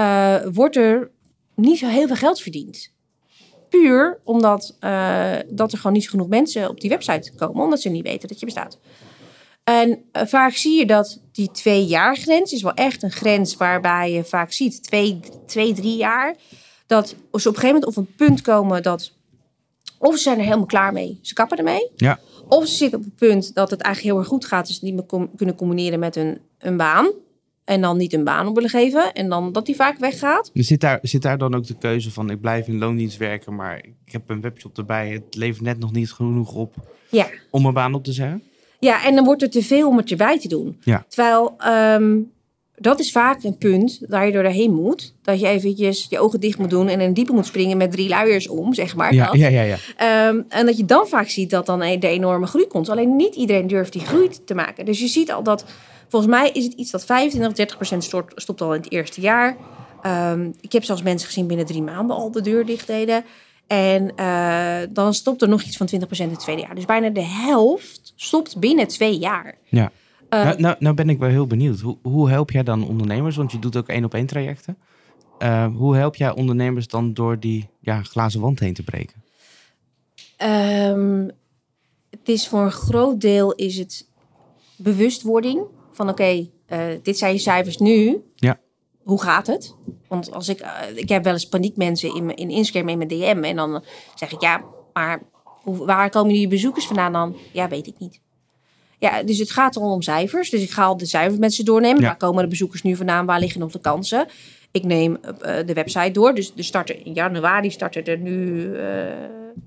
eh, 0.00 0.36
wordt 0.52 0.76
er 0.76 1.10
niet 1.54 1.78
zo 1.78 1.86
heel 1.86 2.06
veel 2.06 2.16
geld 2.16 2.40
verdient. 2.40 2.92
Puur 3.68 4.20
omdat 4.24 4.76
eh, 4.80 5.32
dat 5.48 5.72
er 5.72 5.78
gewoon 5.78 5.92
niet 5.92 6.10
genoeg 6.10 6.28
mensen 6.28 6.68
op 6.68 6.80
die 6.80 6.90
website 6.90 7.32
komen, 7.36 7.64
omdat 7.64 7.80
ze 7.80 7.88
niet 7.88 8.06
weten 8.06 8.28
dat 8.28 8.40
je 8.40 8.46
bestaat. 8.46 8.78
En 9.64 10.02
eh, 10.12 10.26
vaak 10.26 10.52
zie 10.52 10.78
je 10.78 10.86
dat 10.86 11.20
die 11.32 11.50
twee 11.50 11.84
jaar 11.84 12.16
grens 12.16 12.52
is 12.52 12.62
wel 12.62 12.74
echt 12.74 13.02
een 13.02 13.10
grens 13.10 13.56
waarbij 13.56 14.12
je 14.12 14.24
vaak 14.24 14.52
ziet, 14.52 14.82
twee, 14.82 15.20
twee 15.46 15.72
drie 15.72 15.96
jaar, 15.96 16.36
dat 16.86 17.08
ze 17.08 17.14
op 17.14 17.32
een 17.32 17.40
gegeven 17.40 17.66
moment 17.66 17.84
op 17.84 17.96
een 17.96 18.14
punt 18.16 18.40
komen 18.40 18.82
dat 18.82 19.12
of 19.98 20.16
ze 20.16 20.22
zijn 20.22 20.38
er 20.38 20.44
helemaal 20.44 20.66
klaar 20.66 20.92
mee, 20.92 21.18
ze 21.22 21.34
kappen 21.34 21.58
ermee. 21.58 21.90
Ja. 21.96 22.18
Of 22.48 22.66
ze 22.66 22.74
zitten 22.74 22.98
op 22.98 23.04
het 23.04 23.16
punt 23.16 23.54
dat 23.54 23.70
het 23.70 23.80
eigenlijk 23.80 24.14
heel 24.14 24.24
erg 24.24 24.32
goed 24.32 24.44
gaat, 24.44 24.66
dus 24.66 24.78
ze 24.78 24.84
niet 24.84 24.94
meer 24.94 25.28
kunnen 25.36 25.56
combineren 25.56 25.98
met 25.98 26.14
hun, 26.14 26.40
een 26.58 26.76
baan. 26.76 27.12
En 27.70 27.80
dan 27.80 27.96
niet 27.96 28.12
een 28.12 28.24
baan 28.24 28.46
op 28.46 28.54
willen 28.54 28.70
geven. 28.70 29.12
En 29.12 29.28
dan 29.28 29.52
dat 29.52 29.66
die 29.66 29.74
vaak 29.74 29.98
weggaat. 29.98 30.50
Zit 30.54 30.80
daar, 30.80 30.98
zit 31.02 31.22
daar 31.22 31.38
dan 31.38 31.54
ook 31.54 31.66
de 31.66 31.78
keuze 31.78 32.10
van 32.10 32.30
ik 32.30 32.40
blijf 32.40 32.66
in 32.66 32.78
loondienst 32.78 33.16
werken, 33.16 33.54
maar 33.54 33.76
ik 33.76 34.12
heb 34.12 34.30
een 34.30 34.40
webshop 34.40 34.78
erbij. 34.78 35.08
Het 35.08 35.34
levert 35.34 35.64
net 35.64 35.78
nog 35.78 35.92
niet 35.92 36.12
genoeg 36.12 36.54
op 36.54 36.74
Ja. 37.10 37.26
om 37.50 37.62
mijn 37.62 37.74
baan 37.74 37.94
op 37.94 38.04
te 38.04 38.12
zeggen? 38.12 38.42
Ja, 38.78 39.04
en 39.04 39.14
dan 39.14 39.24
wordt 39.24 39.42
er 39.42 39.50
te 39.50 39.62
veel 39.62 39.88
om 39.88 39.96
het 39.96 40.10
erbij 40.10 40.38
te 40.38 40.48
doen. 40.48 40.76
Ja. 40.80 41.04
Terwijl 41.08 41.54
ehm, 41.58 42.18
dat 42.76 43.00
is 43.00 43.12
vaak 43.12 43.42
een 43.42 43.58
punt 43.58 44.00
waar 44.08 44.26
je 44.26 44.32
doorheen 44.32 44.74
moet. 44.74 45.14
Dat 45.22 45.40
je 45.40 45.46
eventjes 45.46 46.06
je 46.08 46.18
ogen 46.20 46.40
dicht 46.40 46.58
moet 46.58 46.70
doen 46.70 46.88
en 46.88 47.00
in 47.00 47.06
een 47.06 47.14
diepe 47.14 47.32
moet 47.32 47.46
springen 47.46 47.76
met 47.76 47.92
drie 47.92 48.08
luiers 48.08 48.48
om, 48.48 48.74
zeg 48.74 48.96
maar. 48.96 49.14
Ja, 49.14 49.26
dat. 49.26 49.34
ja, 49.36 49.48
ja, 49.48 49.62
ja. 49.62 49.76
Ehm, 49.96 50.40
en 50.48 50.66
dat 50.66 50.76
je 50.76 50.84
dan 50.84 51.06
vaak 51.06 51.28
ziet 51.28 51.50
dat 51.50 51.66
dan 51.66 51.78
de 51.78 52.08
enorme 52.08 52.46
groei 52.46 52.66
komt. 52.66 52.88
Alleen 52.88 53.16
niet 53.16 53.34
iedereen 53.34 53.66
durft 53.66 53.92
die 53.92 54.02
groei 54.02 54.28
te 54.44 54.54
maken. 54.54 54.84
Dus 54.84 55.00
je 55.00 55.06
ziet 55.08 55.32
al 55.32 55.42
dat, 55.42 55.64
volgens 56.10 56.32
mij 56.32 56.50
is 56.50 56.64
het 56.64 56.72
iets 56.72 56.90
dat 56.90 57.04
25 57.04 57.50
of 57.50 57.56
30 57.56 57.76
procent 57.76 58.04
stopt, 58.04 58.42
stopt 58.42 58.60
al 58.60 58.74
in 58.74 58.80
het 58.80 58.92
eerste 58.92 59.20
jaar. 59.20 59.56
Ehm, 60.02 60.50
ik 60.60 60.72
heb 60.72 60.84
zelfs 60.84 61.02
mensen 61.02 61.26
gezien 61.26 61.46
binnen 61.46 61.66
drie 61.66 61.82
maanden 61.82 62.16
al 62.16 62.30
de 62.30 62.40
deur 62.40 62.66
dicht 62.66 62.86
deden. 62.86 63.24
En 63.66 64.16
eh, 64.16 64.88
dan 64.90 65.14
stopt 65.14 65.42
er 65.42 65.48
nog 65.48 65.62
iets 65.62 65.76
van 65.76 65.86
20 65.86 66.08
procent 66.08 66.28
in 66.28 66.34
het 66.34 66.44
tweede 66.44 66.62
jaar. 66.62 66.74
Dus 66.74 66.84
bijna 66.84 67.08
de 67.08 67.24
helft 67.24 68.12
stopt 68.16 68.58
binnen 68.58 68.88
twee 68.88 69.18
jaar. 69.18 69.58
ja. 69.68 69.90
Eh, 70.28 70.44
nou, 70.44 70.60
nou, 70.60 70.76
nou 70.78 70.94
ben 70.94 71.08
ik 71.08 71.18
wel 71.18 71.28
heel 71.28 71.46
benieuwd. 71.46 71.80
Hoe, 71.80 71.96
hoe 72.02 72.30
help 72.30 72.50
jij 72.50 72.62
dan 72.62 72.88
ondernemers? 72.88 73.36
Want 73.36 73.52
je 73.52 73.58
doet 73.58 73.76
ook 73.76 73.88
één 73.88 74.04
op 74.04 74.14
één 74.14 74.26
trajecten. 74.26 74.78
Eh, 75.38 75.66
hoe 75.76 75.96
help 75.96 76.16
jij 76.16 76.30
ondernemers 76.30 76.88
dan 76.88 77.14
door 77.14 77.40
die 77.40 77.68
ja, 77.80 78.02
glazen 78.02 78.40
wand 78.40 78.60
heen 78.60 78.74
te 78.74 78.82
breken? 78.82 79.22
Ehm, 80.36 81.28
het 82.10 82.28
is 82.28 82.48
voor 82.48 82.60
een 82.60 82.70
groot 82.70 83.20
deel 83.20 83.52
is 83.52 83.78
het 83.78 84.08
bewustwording 84.76 85.60
van 86.00 86.08
oké, 86.08 86.48
eh, 86.66 86.86
dit 87.02 87.18
zijn 87.18 87.32
je 87.32 87.38
cijfers 87.38 87.78
nu. 87.78 88.22
Ja. 88.34 88.58
Hoe 89.02 89.22
gaat 89.22 89.46
het? 89.46 89.74
Want 90.08 90.32
als 90.32 90.48
ik, 90.48 90.60
eh, 90.60 90.70
ik 90.94 91.08
heb 91.08 91.24
wel 91.24 91.32
eens 91.32 91.48
paniekmensen 91.48 92.14
in, 92.14 92.34
in 92.34 92.50
Instagram 92.50 92.88
in 92.88 92.98
mijn 92.98 93.08
DM 93.08 93.44
en 93.44 93.56
dan 93.56 93.84
zeg 94.14 94.32
ik 94.32 94.40
ja, 94.40 94.64
maar 94.92 95.22
hoe, 95.42 95.86
waar 95.86 96.10
komen 96.10 96.32
jullie 96.32 96.48
bezoekers 96.48 96.86
vandaan 96.86 97.12
dan? 97.12 97.36
Ja, 97.52 97.68
weet 97.68 97.86
ik 97.86 97.98
niet. 97.98 98.20
Ja, 98.98 99.22
dus 99.22 99.38
het 99.38 99.50
gaat 99.50 99.76
erom 99.76 99.90
om 99.90 100.02
cijfers. 100.02 100.50
Dus 100.50 100.62
ik 100.62 100.70
ga 100.70 100.84
al 100.84 100.96
de 100.96 101.06
cijfers 101.06 101.38
met 101.38 101.54
ze 101.54 101.62
doornemen. 101.62 102.00
Ja. 102.00 102.06
Waar 102.06 102.16
komen 102.16 102.42
de 102.42 102.48
bezoekers 102.48 102.82
nu 102.82 102.96
vandaan? 102.96 103.26
Waar 103.26 103.40
liggen 103.40 103.60
nog 103.60 103.72
de 103.72 103.80
kansen? 103.80 104.26
Ik 104.70 104.84
neem 104.84 105.16
eh, 105.16 105.66
de 105.66 105.72
website 105.72 106.10
door. 106.10 106.34
Dus 106.34 106.52
er 106.56 106.64
starten 106.64 107.04
in 107.04 107.12
januari 107.12 107.70
starten 107.70 108.04
er 108.04 108.18
nu, 108.18 108.66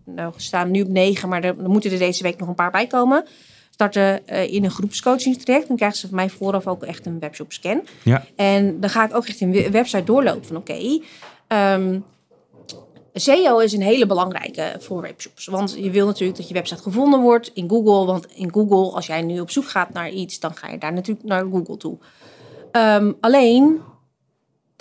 nou 0.05 0.33
we 0.35 0.41
staan 0.41 0.71
nu 0.71 0.81
op 0.81 0.87
negen, 0.87 1.29
maar 1.29 1.43
er, 1.43 1.59
er 1.59 1.69
moeten 1.69 1.91
er 1.91 1.99
deze 1.99 2.23
week 2.23 2.39
nog 2.39 2.47
een 2.47 2.55
paar 2.55 2.71
bij 2.71 2.87
komen. 2.87 3.25
Starten 3.73 4.27
eh, 4.27 4.53
in 4.53 4.63
een 4.63 4.71
groepscoachingstraject. 4.71 5.67
Dan 5.67 5.75
krijgen 5.77 5.97
ze 5.97 6.07
van 6.07 6.15
mij 6.15 6.29
vooraf 6.29 6.67
ook 6.67 6.83
echt 6.83 7.05
een 7.05 7.19
webshop 7.19 7.53
scan. 7.53 7.81
Ja. 8.03 8.25
En 8.35 8.79
dan 8.79 8.89
ga 8.89 9.05
ik 9.05 9.15
ook 9.15 9.25
echt 9.25 9.41
een 9.41 9.51
we- 9.51 9.69
website 9.71 10.03
doorlopen 10.03 10.45
van 10.45 10.55
oké. 10.55 10.99
ehm, 11.47 11.99
SEO 13.13 13.57
is 13.59 13.73
een 13.73 13.81
hele 13.81 14.05
belangrijke 14.05 14.75
voor 14.79 15.01
webshops. 15.01 15.45
Want 15.45 15.75
je 15.79 15.89
wil 15.89 16.05
natuurlijk 16.05 16.37
dat 16.37 16.47
je 16.47 16.53
website 16.53 16.81
gevonden 16.81 17.19
wordt 17.21 17.51
in 17.53 17.69
Google. 17.69 18.05
Want 18.05 18.25
in 18.35 18.51
Google, 18.53 18.95
als 18.95 19.05
jij 19.07 19.21
nu 19.21 19.39
op 19.39 19.49
zoek 19.51 19.69
gaat 19.69 19.93
naar 19.93 20.09
iets, 20.09 20.39
dan 20.39 20.55
ga 20.55 20.69
je 20.69 20.77
daar 20.77 20.93
natuurlijk 20.93 21.27
naar 21.27 21.45
Google 21.51 21.77
toe. 21.77 21.97
Ehm, 22.71 23.11
alleen, 23.19 23.79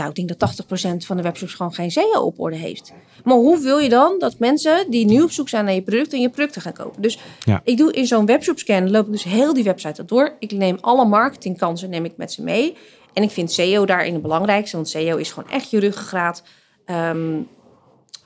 nou, 0.02 0.14
ik 0.14 0.26
denk 0.26 0.38
dat 0.38 0.66
80% 1.02 1.06
van 1.06 1.16
de 1.16 1.22
webshops 1.22 1.54
gewoon 1.54 1.74
geen 1.74 1.90
SEO 1.90 2.20
op 2.20 2.40
orde 2.40 2.56
heeft. 2.56 2.92
Maar 3.24 3.34
hoe 3.36 3.60
wil 3.60 3.78
je 3.78 3.88
dan 3.88 4.18
dat 4.18 4.38
mensen 4.38 4.90
die 4.90 5.06
nu 5.06 5.22
op 5.22 5.30
zoek 5.30 5.48
zijn 5.48 5.64
naar 5.64 5.74
je 5.74 5.82
product 5.82 6.12
en 6.12 6.20
je 6.20 6.30
producten 6.30 6.62
gaan 6.62 6.72
kopen? 6.72 7.02
Dus 7.02 7.18
Ja. 7.44 7.60
ik 7.64 7.76
doe 7.76 7.92
in 7.92 8.06
zo'n 8.06 8.26
webshop 8.26 8.58
scan, 8.58 8.90
loop 8.90 9.06
ik 9.06 9.12
dus 9.12 9.24
heel 9.24 9.54
die 9.54 9.64
website 9.64 10.04
door. 10.04 10.36
Ik 10.38 10.52
neem 10.52 10.78
alle 10.80 11.04
marketingkansen 11.04 11.90
neem 11.90 12.04
ik 12.04 12.16
met 12.16 12.32
ze 12.32 12.42
mee. 12.42 12.76
En 13.12 13.22
ik 13.22 13.30
vind 13.30 13.52
SEO 13.52 13.84
daarin 13.86 14.12
het 14.12 14.22
belangrijkste, 14.22 14.76
want 14.76 14.88
SEO 14.88 15.16
is 15.16 15.32
gewoon 15.32 15.50
echt 15.50 15.70
je 15.70 15.80
ruggengraat. 15.80 16.42
Ehm, 16.84 17.40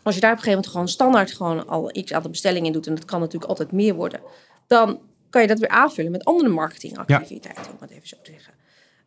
als 0.02 0.14
je 0.14 0.20
daar 0.20 0.32
op 0.32 0.36
een 0.36 0.42
gegeven 0.42 0.48
moment 0.50 0.66
gewoon 0.66 0.88
standaard 0.88 1.32
gewoon 1.32 1.68
al 1.68 1.90
x 2.04 2.12
aantal 2.12 2.30
bestellingen 2.30 2.66
in 2.66 2.72
doet, 2.72 2.86
en 2.86 2.94
dat 2.94 3.04
kan 3.04 3.20
natuurlijk 3.20 3.50
altijd 3.50 3.72
meer 3.72 3.94
worden, 3.94 4.20
dan 4.66 4.98
kan 5.30 5.42
je 5.42 5.48
dat 5.48 5.58
weer 5.58 5.68
aanvullen 5.68 6.10
met 6.10 6.24
andere 6.24 6.48
marketingactiviteiten, 6.48 7.64
om 7.72 7.76
het 7.80 7.90
even 7.90 8.08
zo 8.08 8.16
te 8.22 8.30
zeggen. 8.32 8.52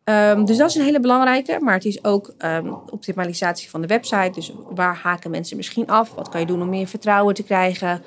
Ehm, 0.04 0.44
dus 0.44 0.56
dat 0.56 0.68
is 0.68 0.74
een 0.74 0.84
hele 0.84 1.00
belangrijke, 1.00 1.58
maar 1.60 1.74
het 1.74 1.84
is 1.84 2.04
ook 2.04 2.34
ehm, 2.38 2.72
optimalisatie 2.90 3.70
van 3.70 3.80
de 3.80 3.86
website. 3.86 4.30
Dus 4.34 4.52
waar 4.70 4.96
haken 4.96 5.30
mensen 5.30 5.56
misschien 5.56 5.86
af? 5.86 6.14
Wat 6.14 6.28
kan 6.28 6.40
je 6.40 6.46
doen 6.46 6.62
om 6.62 6.68
meer 6.68 6.86
vertrouwen 6.86 7.34
te 7.34 7.42
krijgen? 7.42 8.02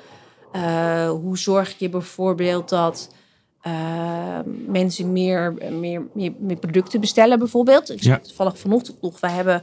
Eh, 0.52 1.10
hoe 1.10 1.38
zorg 1.38 1.74
je 1.78 1.88
bijvoorbeeld 1.88 2.68
dat 2.68 3.14
ehm, 3.62 4.48
mensen 4.66 5.12
meer, 5.12 5.54
meer, 5.70 6.02
meer, 6.12 6.32
meer 6.38 6.56
producten 6.56 7.00
bestellen 7.00 7.38
bijvoorbeeld? 7.38 7.90
Ik 7.90 8.02
Ja. 8.02 8.18
toevallig 8.18 8.58
vanochtend 8.58 9.02
nog, 9.02 9.20
we 9.20 9.28
hebben 9.28 9.62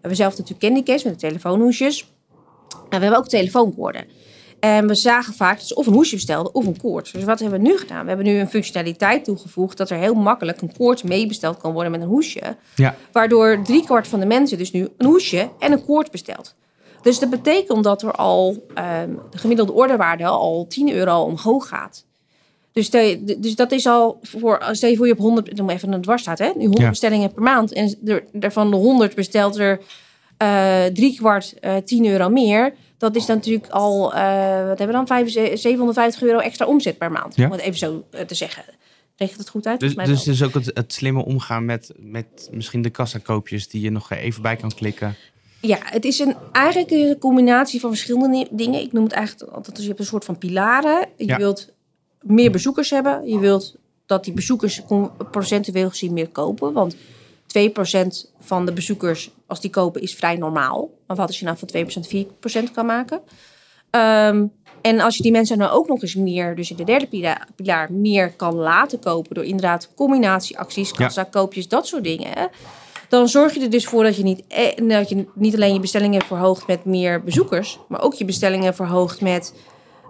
we 0.00 0.14
zelf 0.14 0.30
natuurlijk 0.38 0.60
Candy 0.60 0.82
Case 0.82 1.08
met 1.08 1.20
de 1.20 1.26
telefoonhoesjes. 1.26 2.12
En 2.70 2.98
we 2.98 3.04
hebben 3.04 3.18
ook 3.18 3.28
telefoonkoorden. 3.28 4.04
En 4.60 4.86
we 4.86 4.94
zagen 4.94 5.34
vaak 5.34 5.56
dat 5.58 5.66
ze 5.66 5.74
of 5.74 5.86
een 5.86 5.92
hoesje 5.92 6.14
bestelden 6.14 6.54
of 6.54 6.66
een 6.66 6.80
koord. 6.80 7.12
Dus 7.12 7.24
wat 7.24 7.38
hebben 7.40 7.60
we 7.62 7.68
nu 7.68 7.76
gedaan? 7.78 8.02
We 8.02 8.08
hebben 8.08 8.26
nu 8.26 8.38
een 8.38 8.48
functionaliteit 8.48 9.24
toegevoegd 9.24 9.76
dat 9.76 9.90
er 9.90 9.96
heel 9.98 10.14
makkelijk 10.14 10.60
een 10.60 10.72
koord 10.76 11.04
meebesteld 11.04 11.56
kan 11.58 11.72
worden 11.72 11.90
met 11.92 12.00
een 12.00 12.06
hoesje. 12.08 12.40
Ja. 12.74 12.94
Waardoor 13.12 13.60
driekwart 13.64 14.08
van 14.08 14.20
de 14.20 14.26
mensen 14.26 14.58
dus 14.58 14.70
nu 14.72 14.88
een 14.96 15.06
hoesje 15.06 15.48
en 15.58 15.72
een 15.72 15.84
koord 15.84 16.10
bestelt. 16.10 16.54
Dus 17.02 17.18
dat 17.18 17.30
betekent 17.30 17.84
dat 17.84 18.02
er 18.02 18.12
al 18.12 18.66
ehm, 18.74 19.10
de 19.30 19.38
gemiddelde 19.38 19.72
orderwaarde 19.72 20.24
al 20.24 20.66
10 20.68 20.92
euro 20.92 21.22
omhoog 21.22 21.68
gaat. 21.68 22.04
Dus, 22.72 22.86
je- 22.88 23.36
dus 23.38 23.54
dat 23.56 23.72
is 23.72 23.86
al 23.86 24.18
voor, 24.22 24.66
stel 24.72 24.90
je 24.90 24.96
voor 24.96 25.06
je 25.06 25.12
op 25.12 25.18
100, 25.18 25.56
noem 25.56 25.70
even 25.70 25.92
een 25.92 26.00
dwars 26.02 26.22
staat, 26.22 26.38
hè? 26.38 26.46
Nu 26.54 26.60
100 26.62 26.78
Ja. 26.82 26.88
bestellingen 26.88 27.32
per 27.32 27.42
maand. 27.42 27.72
En 27.72 27.94
er, 28.06 28.24
er 28.40 28.52
van 28.52 28.70
de 28.70 28.76
100 28.76 29.14
bestelt 29.14 29.56
er 29.58 29.80
eh 30.36 30.84
drie 30.84 31.16
kwart 31.16 31.54
eh 31.60 31.76
10 31.76 32.06
euro 32.06 32.28
meer. 32.28 32.74
Dat 32.98 33.16
is 33.16 33.26
dan 33.26 33.36
natuurlijk 33.36 33.68
al, 33.68 34.14
eh, 34.14 34.20
wat 34.66 34.78
hebben 34.78 34.86
we 34.86 34.92
dan, 34.92 35.06
5, 35.06 35.30
750 35.58 36.22
euro 36.22 36.38
extra 36.38 36.66
omzet 36.66 36.98
per 36.98 37.12
maand. 37.12 37.36
Ja. 37.36 37.44
Om 37.44 37.52
het 37.52 37.60
even 37.60 37.78
zo 37.78 38.04
eh, 38.10 38.24
te 38.24 38.34
zeggen. 38.34 38.64
Regelt 39.16 39.38
het 39.38 39.48
goed 39.48 39.66
uit? 39.66 39.80
Dus, 39.80 39.94
dus 39.94 40.22
dus 40.22 40.42
ook 40.42 40.54
het, 40.54 40.70
het 40.74 40.92
slimme 40.92 41.24
omgaan 41.24 41.64
met, 41.64 41.92
met 41.98 42.48
misschien 42.52 42.82
de 42.82 42.90
kassakoopjes 42.90 43.68
die 43.68 43.80
je 43.80 43.90
nog 43.90 44.10
even 44.10 44.42
bij 44.42 44.56
kan 44.56 44.74
klikken. 44.74 45.16
Ja, 45.60 45.78
het 45.80 46.04
is 46.04 46.18
een, 46.18 46.36
eigenlijk 46.52 46.90
een 46.90 47.18
combinatie 47.18 47.80
van 47.80 47.90
verschillende 47.90 48.48
dingen. 48.50 48.80
Ik 48.80 48.92
noem 48.92 49.04
het 49.04 49.12
eigenlijk 49.12 49.52
altijd, 49.52 49.74
dus 49.74 49.84
je 49.84 49.90
hebt 49.90 50.00
een 50.00 50.06
soort 50.06 50.24
van 50.24 50.38
pilaren. 50.38 51.06
Je 51.16 51.26
Ja. 51.26 51.36
wilt 51.36 51.72
meer 52.20 52.50
bezoekers 52.50 52.90
hebben. 52.90 53.28
Je 53.28 53.38
wilt 53.38 53.76
dat 54.06 54.24
die 54.24 54.32
bezoekers 54.32 54.82
procentueel 55.30 55.88
gezien 55.88 56.12
meer 56.12 56.28
kopen. 56.28 56.72
Want 56.72 56.96
2% 57.48 58.32
van 58.40 58.66
de 58.66 58.72
bezoekers, 58.72 59.30
als 59.46 59.60
die 59.60 59.70
kopen, 59.70 60.00
is 60.02 60.14
vrij 60.14 60.36
normaal. 60.36 60.90
Maar 61.06 61.16
wat 61.16 61.26
als 61.26 61.38
je 61.38 61.44
nou 61.44 61.56
van 61.58 61.68
2% 61.68 62.06
4% 62.08 62.70
kan 62.72 62.86
maken? 62.86 63.20
Ehm, 63.90 64.46
en 64.82 65.00
als 65.00 65.16
je 65.16 65.22
die 65.22 65.32
mensen 65.32 65.58
nou 65.58 65.70
ook 65.70 65.88
nog 65.88 66.02
eens 66.02 66.14
meer, 66.14 66.56
dus 66.56 66.70
in 66.70 66.76
de 66.76 66.84
derde 66.84 67.06
pila- 67.06 67.46
pilaar, 67.56 67.92
meer 67.92 68.32
kan 68.32 68.54
laten 68.54 68.98
kopen 68.98 69.34
door 69.34 69.44
inderdaad 69.44 69.94
combinatieacties, 69.94 70.92
kassa, 70.92 71.24
koopjes, 71.24 71.68
dat 71.68 71.86
soort 71.86 72.04
dingen. 72.04 72.30
hè, 72.32 72.46
Dan 73.08 73.28
zorg 73.28 73.54
je 73.54 73.60
er 73.60 73.70
dus 73.70 73.86
voor 73.86 74.02
dat 74.04 74.16
je, 74.16 74.22
niet, 74.22 74.42
eh, 74.48 74.88
dat 74.88 75.08
je 75.08 75.26
niet 75.34 75.54
alleen 75.54 75.74
je 75.74 75.80
bestellingen 75.80 76.22
verhoogt 76.22 76.66
met 76.66 76.84
meer 76.84 77.22
bezoekers, 77.24 77.78
maar 77.88 78.02
ook 78.02 78.14
je 78.14 78.24
bestellingen 78.24 78.74
verhoogt 78.74 79.20
met 79.20 79.54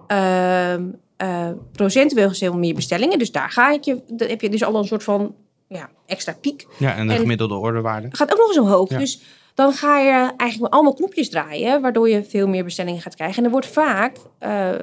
ehm 0.07 0.83
eh, 1.17 1.49
procentueel 1.73 2.29
gezien 2.29 2.59
meer 2.59 2.75
bestellingen. 2.75 3.19
Dus 3.19 3.33
daar 3.33 3.51
ga 3.51 3.71
ik 3.73 3.85
je, 3.85 4.03
dan 4.07 4.29
heb 4.29 4.41
je 4.41 4.49
dus 4.49 4.65
al 4.65 4.75
een 4.75 4.85
soort 4.85 5.05
van 5.05 5.35
ja, 5.69 5.91
extra 6.07 6.33
piek 6.41 6.67
Ja, 6.79 6.95
en 6.97 7.07
de 7.07 7.13
En- 7.13 7.19
gemiddelde 7.21 7.55
orderwaarde. 7.55 8.09
gaat 8.11 8.33
ook 8.33 8.39
nog 8.39 8.49
eens 8.49 8.59
omhoog. 8.59 8.91
Ja. 8.91 8.99
Dus 8.99 9.21
dan 9.55 9.73
ga 9.73 9.99
je 9.99 10.11
eigenlijk 10.13 10.61
met 10.61 10.71
allemaal 10.71 10.95
knopjes 10.95 11.29
draaien, 11.31 11.81
waardoor 11.83 12.09
je 12.09 12.25
veel 12.25 12.49
meer 12.49 12.65
bestellingen 12.65 13.01
gaat 13.01 13.15
krijgen. 13.15 13.37
En 13.39 13.45
er 13.45 13.51
wordt 13.51 13.67
vaak, 13.67 14.17
eh, 14.39 14.75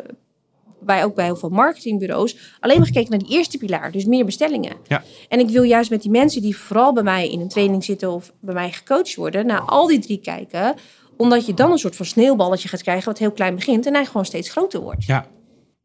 bij, 0.80 1.04
ook 1.04 1.16
bij 1.16 1.26
heel 1.26 1.36
veel 1.36 1.50
marketingbureaus, 1.50 2.56
alleen 2.60 2.78
maar 2.78 2.86
gekeken 2.88 3.10
naar 3.10 3.20
die 3.20 3.38
eerste 3.38 3.58
pilaar, 3.58 3.92
dus 3.92 4.06
meer 4.06 4.26
bestellingen. 4.26 4.76
Ja. 4.88 5.04
En 5.30 5.40
ik 5.40 5.50
wil 5.50 5.64
juist 5.64 5.90
met 5.90 6.02
die 6.02 6.12
mensen 6.12 6.42
die 6.42 6.58
vooral 6.58 6.94
bij 6.94 7.04
mij 7.04 7.30
in 7.32 7.40
een 7.40 7.48
training 7.50 7.84
zitten 7.84 8.12
of 8.12 8.34
bij 8.40 8.54
mij 8.54 8.72
gecoacht 8.72 9.16
worden, 9.16 9.46
naar 9.46 9.62
al 9.62 9.88
die 9.88 10.00
drie 10.00 10.20
kijken, 10.20 10.76
omdat 11.18 11.46
je 11.46 11.54
dan 11.54 11.72
een 11.72 11.78
soort 11.78 11.96
van 11.96 12.06
sneeuwballetje 12.06 12.68
gaat 12.68 12.82
krijgen 12.82 13.06
wat 13.06 13.18
heel 13.20 13.32
klein 13.32 13.56
begint 13.56 13.86
en 13.86 13.94
eigenlijk 13.94 14.12
gewoon 14.12 14.26
steeds 14.26 14.50
groter 14.50 14.80
wordt. 14.82 15.06
Ja, 15.06 15.26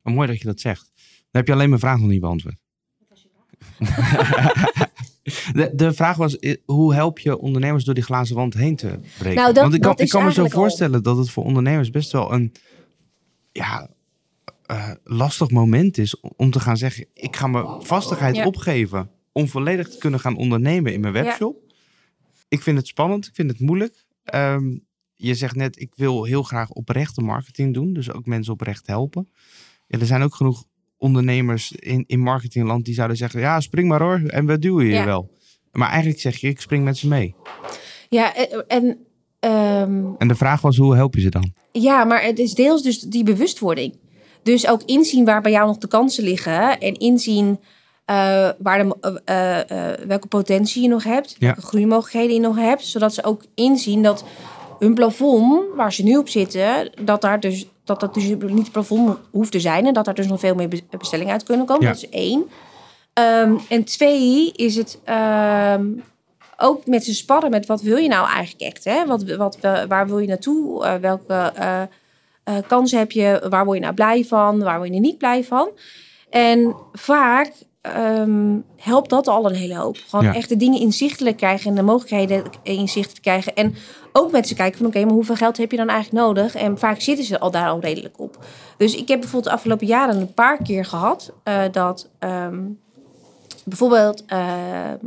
mooi 0.02 0.28
dat 0.28 0.38
je 0.38 0.44
dat 0.44 0.60
zegt. 0.60 0.90
Dan 0.94 1.40
heb 1.40 1.46
je 1.46 1.52
alleen 1.52 1.68
mijn 1.68 1.80
vraag 1.80 1.98
nog 1.98 2.08
niet 2.08 2.20
beantwoord. 2.20 2.54
De, 5.52 5.70
de 5.74 5.92
vraag 5.92 6.16
was, 6.16 6.38
hoe 6.64 6.94
help 6.94 7.18
je 7.18 7.38
ondernemers 7.38 7.84
door 7.84 7.94
die 7.94 8.02
glazen 8.02 8.36
wand 8.36 8.54
heen 8.54 8.76
te 8.76 8.98
breken? 9.18 9.40
Nou, 9.40 9.52
dat- 9.52 9.62
Want 9.62 9.74
ik 9.74 9.80
kan, 9.80 9.96
ik 9.96 10.08
kan 10.08 10.24
me 10.24 10.32
zo 10.32 10.42
al- 10.42 10.50
voorstellen 10.50 11.02
dat 11.02 11.16
het 11.16 11.30
voor 11.30 11.44
ondernemers 11.44 11.90
best 11.90 12.12
wel 12.12 12.32
een 12.32 12.52
ja, 13.52 13.90
eh, 14.66 14.90
lastig 15.04 15.50
moment 15.50 15.98
is 15.98 16.20
om 16.36 16.50
te 16.50 16.60
gaan 16.60 16.76
zeggen, 16.76 17.06
ik 17.14 17.36
ga 17.36 17.46
mijn 17.46 17.66
vastigheid 17.82 18.36
Ja. 18.36 18.46
opgeven 18.46 19.10
om 19.32 19.48
volledig 19.48 19.88
te 19.88 19.98
kunnen 19.98 20.20
gaan 20.20 20.36
ondernemen 20.36 20.92
in 20.92 21.00
mijn 21.00 21.14
Ja. 21.14 21.22
webshop. 21.22 21.56
Ik 22.48 22.62
vind 22.62 22.78
het 22.78 22.86
spannend, 22.86 23.26
ik 23.26 23.34
vind 23.34 23.50
het 23.50 23.60
moeilijk. 23.60 24.04
Ehm, 24.24 24.76
je 25.14 25.34
zegt 25.34 25.54
net, 25.54 25.80
ik 25.80 25.92
wil 25.94 26.24
heel 26.24 26.42
graag 26.42 26.70
oprechte 26.70 27.20
marketing 27.20 27.74
doen, 27.74 27.92
dus 27.92 28.12
ook 28.12 28.26
mensen 28.26 28.52
oprecht 28.52 28.86
helpen. 28.86 29.28
Ja, 29.86 29.98
er 29.98 30.06
zijn 30.06 30.22
ook 30.22 30.34
genoeg 30.34 30.64
ondernemers 31.00 31.72
in, 31.72 32.04
in 32.06 32.20
marketingland 32.20 32.84
die 32.84 32.94
zouden 32.94 33.16
zeggen, 33.16 33.40
ja, 33.40 33.60
spring 33.60 33.88
maar 33.88 34.02
hoor, 34.02 34.20
en 34.26 34.46
we 34.46 34.58
duwen 34.58 34.86
je 34.86 34.92
Ja. 34.92 35.04
wel. 35.04 35.30
Maar 35.72 35.88
eigenlijk 35.88 36.20
zeg 36.20 36.36
je, 36.36 36.48
ik 36.48 36.60
spring 36.60 36.84
met 36.84 36.96
ze 36.96 37.08
mee. 37.08 37.34
Ja, 38.08 38.34
en, 38.34 38.64
en 38.68 38.98
ehm, 39.40 40.04
En 40.18 40.28
de 40.28 40.34
vraag 40.34 40.60
was, 40.60 40.76
hoe 40.76 40.94
help 40.94 41.14
je 41.14 41.20
ze 41.20 41.30
dan? 41.30 41.52
Ja, 41.72 42.04
maar 42.04 42.22
het 42.22 42.38
is 42.38 42.54
deels 42.54 42.82
dus 42.82 43.00
die 43.00 43.24
bewustwording. 43.24 43.98
Dus 44.42 44.66
ook 44.66 44.82
inzien 44.82 45.24
waar 45.24 45.40
bij 45.42 45.52
jou 45.52 45.66
nog 45.66 45.78
de 45.78 45.88
kansen 45.88 46.24
liggen. 46.24 46.80
En 46.80 46.94
inzien 46.94 47.58
eh, 48.04 48.48
waar 48.58 48.84
de, 48.84 48.96
eh, 49.24 49.60
eh, 49.60 49.92
eh, 49.92 49.98
welke 50.06 50.26
potentie 50.26 50.82
je 50.82 50.88
nog 50.88 51.04
hebt. 51.04 51.36
Ja. 51.38 51.46
Welke 51.46 51.60
groeimogelijkheden 51.60 52.34
je 52.34 52.40
nog 52.40 52.56
hebt. 52.56 52.84
Zodat 52.84 53.14
ze 53.14 53.24
ook 53.24 53.44
inzien 53.54 54.02
dat 54.02 54.24
hun 54.78 54.94
plafond, 54.94 55.62
waar 55.76 55.92
ze 55.92 56.02
nu 56.02 56.16
op 56.16 56.28
zitten... 56.28 56.90
dat, 57.04 57.20
daar 57.20 57.40
dus, 57.40 57.66
dat 57.98 58.00
dat 58.00 58.14
dus 58.14 58.24
niet 58.24 58.58
het 58.62 58.72
plafond 58.72 59.18
hoeft 59.30 59.52
te 59.52 59.60
zijn. 59.60 59.86
En 59.86 59.94
dat 59.94 60.04
daar 60.04 60.14
dus 60.14 60.26
nog 60.26 60.40
veel 60.40 60.54
meer 60.54 60.68
be- 60.68 60.82
bestellingen 60.98 61.32
uit 61.32 61.42
kunnen 61.42 61.66
komen. 61.66 61.82
Ja. 61.82 61.92
Dat 61.92 62.02
is 62.02 62.08
één. 62.08 62.50
Ehm, 63.12 63.54
en 63.68 63.84
twee 63.84 64.52
is 64.52 64.76
het... 64.76 64.98
ehm, 65.04 65.86
ook 66.56 66.86
met 66.86 67.04
ze 67.04 67.14
sparren 67.14 67.50
met 67.50 67.66
wat 67.66 67.82
wil 67.82 67.96
je 67.96 68.08
nou 68.08 68.28
eigenlijk 68.28 68.72
echt? 68.72 68.84
Hè? 68.84 69.06
Wat, 69.06 69.22
wat, 69.22 69.58
waar 69.88 70.06
wil 70.06 70.18
je 70.18 70.26
naartoe? 70.26 70.84
Eh, 70.84 70.94
welke 70.94 71.52
eh, 71.54 71.82
eh, 72.44 72.54
kansen 72.66 72.98
heb 72.98 73.12
je? 73.12 73.46
Waar 73.48 73.64
word 73.64 73.76
je 73.76 73.82
nou 73.82 73.94
blij 73.94 74.24
van? 74.24 74.62
Waar 74.62 74.78
word 74.78 74.94
je 74.94 75.00
niet 75.00 75.18
blij 75.18 75.44
van? 75.44 75.68
En 76.30 76.76
vaak 76.92 77.52
ehm, 77.80 78.56
helpt 78.76 79.10
dat 79.10 79.28
al 79.28 79.46
een 79.46 79.54
hele 79.54 79.76
hoop. 79.76 79.96
Gewoon 80.08 80.24
Ja. 80.24 80.34
echt 80.34 80.48
de 80.48 80.56
dingen 80.56 80.80
inzichtelijk 80.80 81.36
krijgen 81.36 81.70
en 81.70 81.76
de 81.76 81.82
mogelijkheden 81.82 82.44
inzichtelijk 82.62 83.22
krijgen. 83.22 83.54
En 83.54 83.74
ook 84.12 84.30
met 84.32 84.48
ze 84.48 84.54
kijken 84.54 84.78
van 84.78 84.86
oké, 84.86 85.04
maar 85.04 85.14
hoeveel 85.14 85.34
geld 85.36 85.56
heb 85.56 85.70
je 85.70 85.76
dan 85.76 85.88
eigenlijk 85.88 86.24
nodig? 86.24 86.54
En 86.54 86.78
vaak 86.78 87.00
zitten 87.00 87.24
ze 87.24 87.38
al 87.40 87.50
daar 87.50 87.68
al 87.68 87.80
redelijk 87.80 88.18
op. 88.20 88.44
Dus 88.76 88.94
ik 88.94 89.08
heb 89.08 89.20
bijvoorbeeld 89.20 89.44
de 89.52 89.58
afgelopen 89.58 89.86
jaren 89.86 90.20
een 90.20 90.34
paar 90.34 90.62
keer 90.62 90.84
gehad 90.84 91.32
eh, 91.42 91.62
dat 91.72 92.08
ehm, 92.18 92.58
bijvoorbeeld 93.64 94.24
eh, 94.26 94.92
eh, 94.92 94.98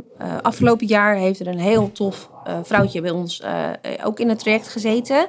afgelopen 0.42 0.86
jaar 0.86 1.16
heeft 1.16 1.40
er 1.40 1.46
een 1.46 1.58
heel 1.58 1.92
tof 1.92 2.30
vrouwtje 2.62 3.00
bij 3.00 3.10
ons 3.10 3.42
ook 4.04 4.20
in 4.20 4.28
het 4.28 4.38
traject 4.38 4.68
gezeten. 4.68 5.26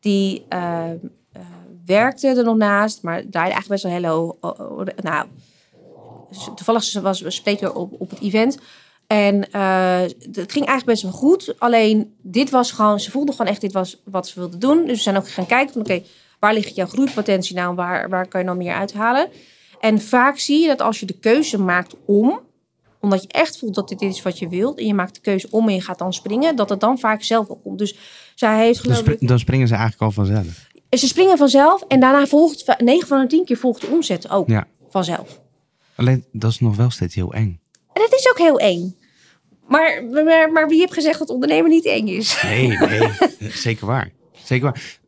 Die 0.00 0.44
eh, 0.48 0.90
eh, 0.90 1.40
werkte 1.86 2.28
er 2.28 2.44
nog 2.44 2.56
naast, 2.56 3.02
maar 3.02 3.16
draaide 3.30 3.54
eigenlijk 3.54 3.68
best 3.68 3.82
wel 3.82 3.92
heel... 3.92 4.38
nou, 5.02 5.26
toevallig 6.54 6.82
ze 6.82 7.00
was 7.00 7.18
ze 7.18 7.30
spreker 7.30 7.74
op, 7.74 7.92
op 7.98 8.10
het 8.10 8.20
event. 8.20 8.58
En 9.06 9.50
eh, 9.50 10.00
het 10.32 10.52
ging 10.52 10.66
eigenlijk 10.66 10.84
best 10.84 11.02
wel 11.02 11.12
goed. 11.12 11.54
Alleen 11.58 12.14
dit 12.22 12.50
was 12.50 12.72
gewoon, 12.72 13.00
ze 13.00 13.10
voelde 13.10 13.32
gewoon 13.32 13.46
echt 13.46 13.60
dit 13.60 13.72
was 13.72 14.02
wat 14.04 14.28
ze 14.28 14.38
wilde 14.40 14.58
doen. 14.58 14.86
Dus 14.86 14.96
we 14.96 15.02
zijn 15.02 15.16
ook 15.16 15.28
gaan 15.28 15.46
kijken 15.46 15.72
van 15.72 15.82
oké, 15.82 16.02
waar 16.40 16.54
ligt 16.54 16.74
jouw 16.74 16.86
groeipotentie 16.86 17.54
nou? 17.56 17.74
Waar, 17.74 18.08
waar 18.08 18.28
kan 18.28 18.40
je 18.40 18.46
nou 18.46 18.58
meer 18.58 18.74
uithalen? 18.74 19.28
En 19.80 20.00
vaak 20.00 20.38
zie 20.38 20.60
je 20.60 20.66
dat 20.68 20.80
als 20.82 21.00
je 21.00 21.06
de 21.06 21.18
keuze 21.18 21.58
maakt 21.58 21.94
om, 22.06 22.40
omdat 23.00 23.22
je 23.22 23.28
echt 23.28 23.58
voelt 23.58 23.74
dat 23.74 23.88
dit 23.88 24.02
is 24.02 24.22
wat 24.22 24.38
je 24.38 24.48
wilt, 24.48 24.78
en 24.78 24.86
je 24.86 24.94
maakt 24.94 25.14
de 25.14 25.20
keuze 25.20 25.46
om 25.50 25.68
en 25.68 25.74
je 25.74 25.80
gaat 25.80 25.98
dan 25.98 26.12
springen, 26.12 26.56
dat 26.56 26.68
het 26.68 26.80
dan 26.80 26.98
vaak 26.98 27.22
zelf 27.22 27.46
wel 27.46 27.60
komt. 27.62 27.78
Dus 27.78 27.96
zij 28.34 28.58
heeft 28.64 28.84
Dan, 28.84 28.94
geloof 28.94 29.12
spri- 29.14 29.26
dan 29.26 29.38
springen 29.38 29.68
ze 29.68 29.74
eigenlijk 29.74 30.02
al 30.02 30.10
vanzelf. 30.24 30.68
Ze 30.90 31.06
springen 31.06 31.38
vanzelf 31.38 31.82
en 31.82 32.00
daarna 32.00 32.26
volgt 32.26 32.74
9 32.78 33.08
van 33.08 33.20
de 33.20 33.26
10 33.26 33.44
keer 33.44 33.56
volgt 33.56 33.80
de 33.80 33.86
omzet 33.86 34.30
ook 34.30 34.48
Ja. 34.48 34.66
vanzelf. 34.88 35.40
Alleen, 35.96 36.24
dat 36.32 36.50
is 36.50 36.60
nog 36.60 36.76
wel 36.76 36.90
steeds 36.90 37.14
heel 37.14 37.32
eng. 37.32 37.60
En 37.92 38.02
dat 38.02 38.12
is 38.12 38.28
ook 38.30 38.38
heel 38.38 38.58
eng. 38.58 38.96
Maar, 39.68 40.04
maar, 40.04 40.52
maar 40.52 40.68
wie 40.68 40.78
heeft 40.78 40.92
gezegd 40.92 41.18
dat 41.18 41.28
ondernemen 41.28 41.70
niet 41.70 41.86
eng 41.86 42.06
is? 42.06 42.42
Nee, 42.42 42.68
nee. 42.68 43.10
Zeker 43.66 43.86
waar. 43.86 44.10
Zeker 44.32 44.64
waar. 44.64 44.98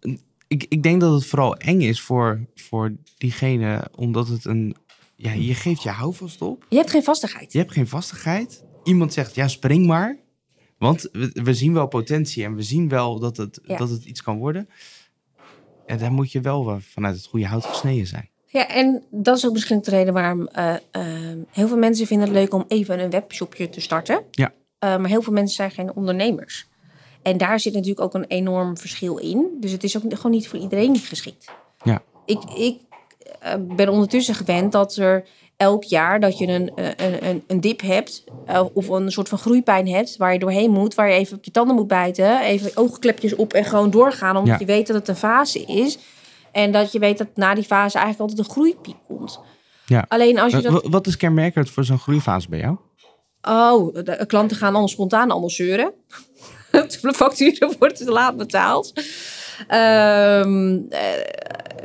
Ik, 0.49 0.67
ik 0.69 0.83
denk 0.83 1.01
dat 1.01 1.13
het 1.13 1.27
vooral 1.27 1.57
eng 1.57 1.81
is 1.81 2.01
voor, 2.01 2.47
voor 2.55 2.93
diegene, 3.19 3.85
omdat 3.95 4.29
het 4.29 4.45
een... 4.45 4.77
Ja, 5.17 5.33
je 5.33 5.55
geeft 5.55 5.83
je 5.83 5.89
houvast 5.89 6.43
op. 6.43 6.67
Je 6.69 6.77
hebt 6.77 6.91
geen 6.91 7.03
vastigheid. 7.03 7.53
Je 7.53 7.59
hebt 7.59 7.73
geen 7.73 7.89
vastigheid. 7.89 8.65
Iemand 8.85 9.13
zegt, 9.13 9.35
ja, 9.35 9.49
spring 9.49 9.87
maar. 9.87 10.19
Want 10.79 11.09
we, 11.13 11.31
we 11.33 11.55
zien 11.55 11.73
wel 11.73 11.87
potentie 11.87 12.45
en 12.45 12.55
we 12.55 12.63
zien 12.63 12.89
wel 12.89 13.19
dat 13.19 13.37
het, 13.37 13.61
Ja. 13.65 13.77
dat 13.77 13.91
het 13.91 14.05
iets 14.05 14.23
kan 14.23 14.39
worden. 14.39 14.69
En 15.87 15.99
daar 15.99 16.13
moet 16.13 16.33
je 16.33 16.41
wel 16.41 16.71
eh, 16.71 16.77
vanuit 16.81 17.17
het 17.17 17.27
goede 17.27 17.47
hout 17.47 17.65
gesneden 17.65 18.07
zijn. 18.07 18.31
Ja, 18.47 18.69
en 18.69 19.03
dat 19.11 19.37
is 19.37 19.47
ook 19.47 19.53
misschien 19.53 19.81
de 19.83 19.91
reden 19.91 20.15
waarom 20.15 20.47
eh, 20.47 20.75
eh, 20.91 21.03
heel 21.51 21.69
veel 21.69 21.77
mensen 21.77 22.07
vinden 22.07 22.29
het 22.29 22.37
leuk 22.37 22.55
om 22.55 22.65
even 22.69 23.01
een 23.01 23.11
webshopje 23.11 23.69
te 23.69 23.81
starten. 23.81 24.23
Ja. 24.31 24.53
Eh, 24.79 24.97
maar 24.97 25.09
heel 25.09 25.23
veel 25.23 25.33
mensen 25.33 25.57
zijn 25.57 25.71
geen 25.71 25.95
ondernemers. 25.95 26.67
En 27.23 27.37
daar 27.39 27.61
zit 27.61 27.73
natuurlijk 27.73 28.01
ook 28.01 28.15
een 28.15 28.25
enorm 28.25 28.77
verschil 28.79 29.17
in. 29.17 29.47
Dus 29.61 29.73
het 29.73 29.85
is 29.85 29.97
ook 29.97 30.03
gewoon 30.09 30.33
niet 30.33 30.49
voor 30.49 30.59
iedereen 30.59 30.97
geschikt. 30.97 31.45
Ja. 31.83 32.03
Ik, 32.25 32.43
ik 32.57 32.79
eh, 33.41 33.55
ben 33.61 33.89
ondertussen 33.89 34.35
gewend 34.35 34.73
dat 34.73 34.97
er 34.97 35.25
elk 35.57 35.85
jaar 35.85 36.21
dat 36.21 36.39
je 36.39 36.47
een, 36.47 36.73
een, 36.75 37.27
een, 37.29 37.43
een 37.47 37.61
dip 37.61 37.81
hebt 37.81 38.25
of 38.73 38.89
een 38.89 39.11
soort 39.13 39.29
van 39.29 39.39
groeipijn 39.39 39.89
hebt 39.89 40.17
waar 40.17 40.33
je 40.33 40.39
doorheen 40.39 40.71
moet, 40.71 40.95
waar 40.95 41.09
je 41.09 41.15
even 41.19 41.37
op 41.37 41.45
je 41.45 41.51
tanden 41.51 41.77
moet 41.77 41.87
bijten, 41.87 42.41
even 42.41 42.71
oogklepjes 42.77 43.35
op 43.35 43.53
en 43.53 43.65
gewoon 43.65 43.91
doorgaan, 43.91 44.37
omdat 44.37 44.53
Ja. 44.53 44.67
je 44.67 44.73
weet 44.73 44.87
dat 44.87 44.97
het 44.97 45.09
een 45.09 45.17
fase 45.17 45.61
is. 45.65 45.99
En 46.57 46.73
dat 46.73 46.93
je 46.93 46.99
weet 46.99 47.19
dat 47.19 47.27
na 47.35 47.55
die 47.55 47.65
fase 47.65 47.99
eigenlijk 47.99 48.31
altijd 48.31 48.39
een 48.49 48.53
groeipiek 48.55 48.97
komt. 49.07 49.41
Ja. 49.87 50.05
Alleen 50.09 50.39
als 50.39 50.53
je 50.53 50.59
Eh, 50.59 50.63
dat... 50.65 50.83
wa- 50.83 50.89
Wat 50.91 51.07
is 51.07 51.17
kenmerkend 51.17 51.71
voor 51.71 51.85
zo'n 51.85 51.99
groeifase 51.99 52.49
bij 52.49 52.59
jou? 52.59 52.77
Oh, 53.43 53.95
de 54.05 54.25
klanten 54.27 54.57
gaan 54.57 54.69
allemaal 54.71 54.89
spontaan 54.89 55.31
allemaal 55.31 55.51
zeuren. 55.51 55.93
De 56.71 57.13
facturen 57.15 57.75
worden 57.79 57.97
te 57.97 58.11
laat 58.13 58.37
betaald. 58.37 58.93
Eh, 59.69 60.43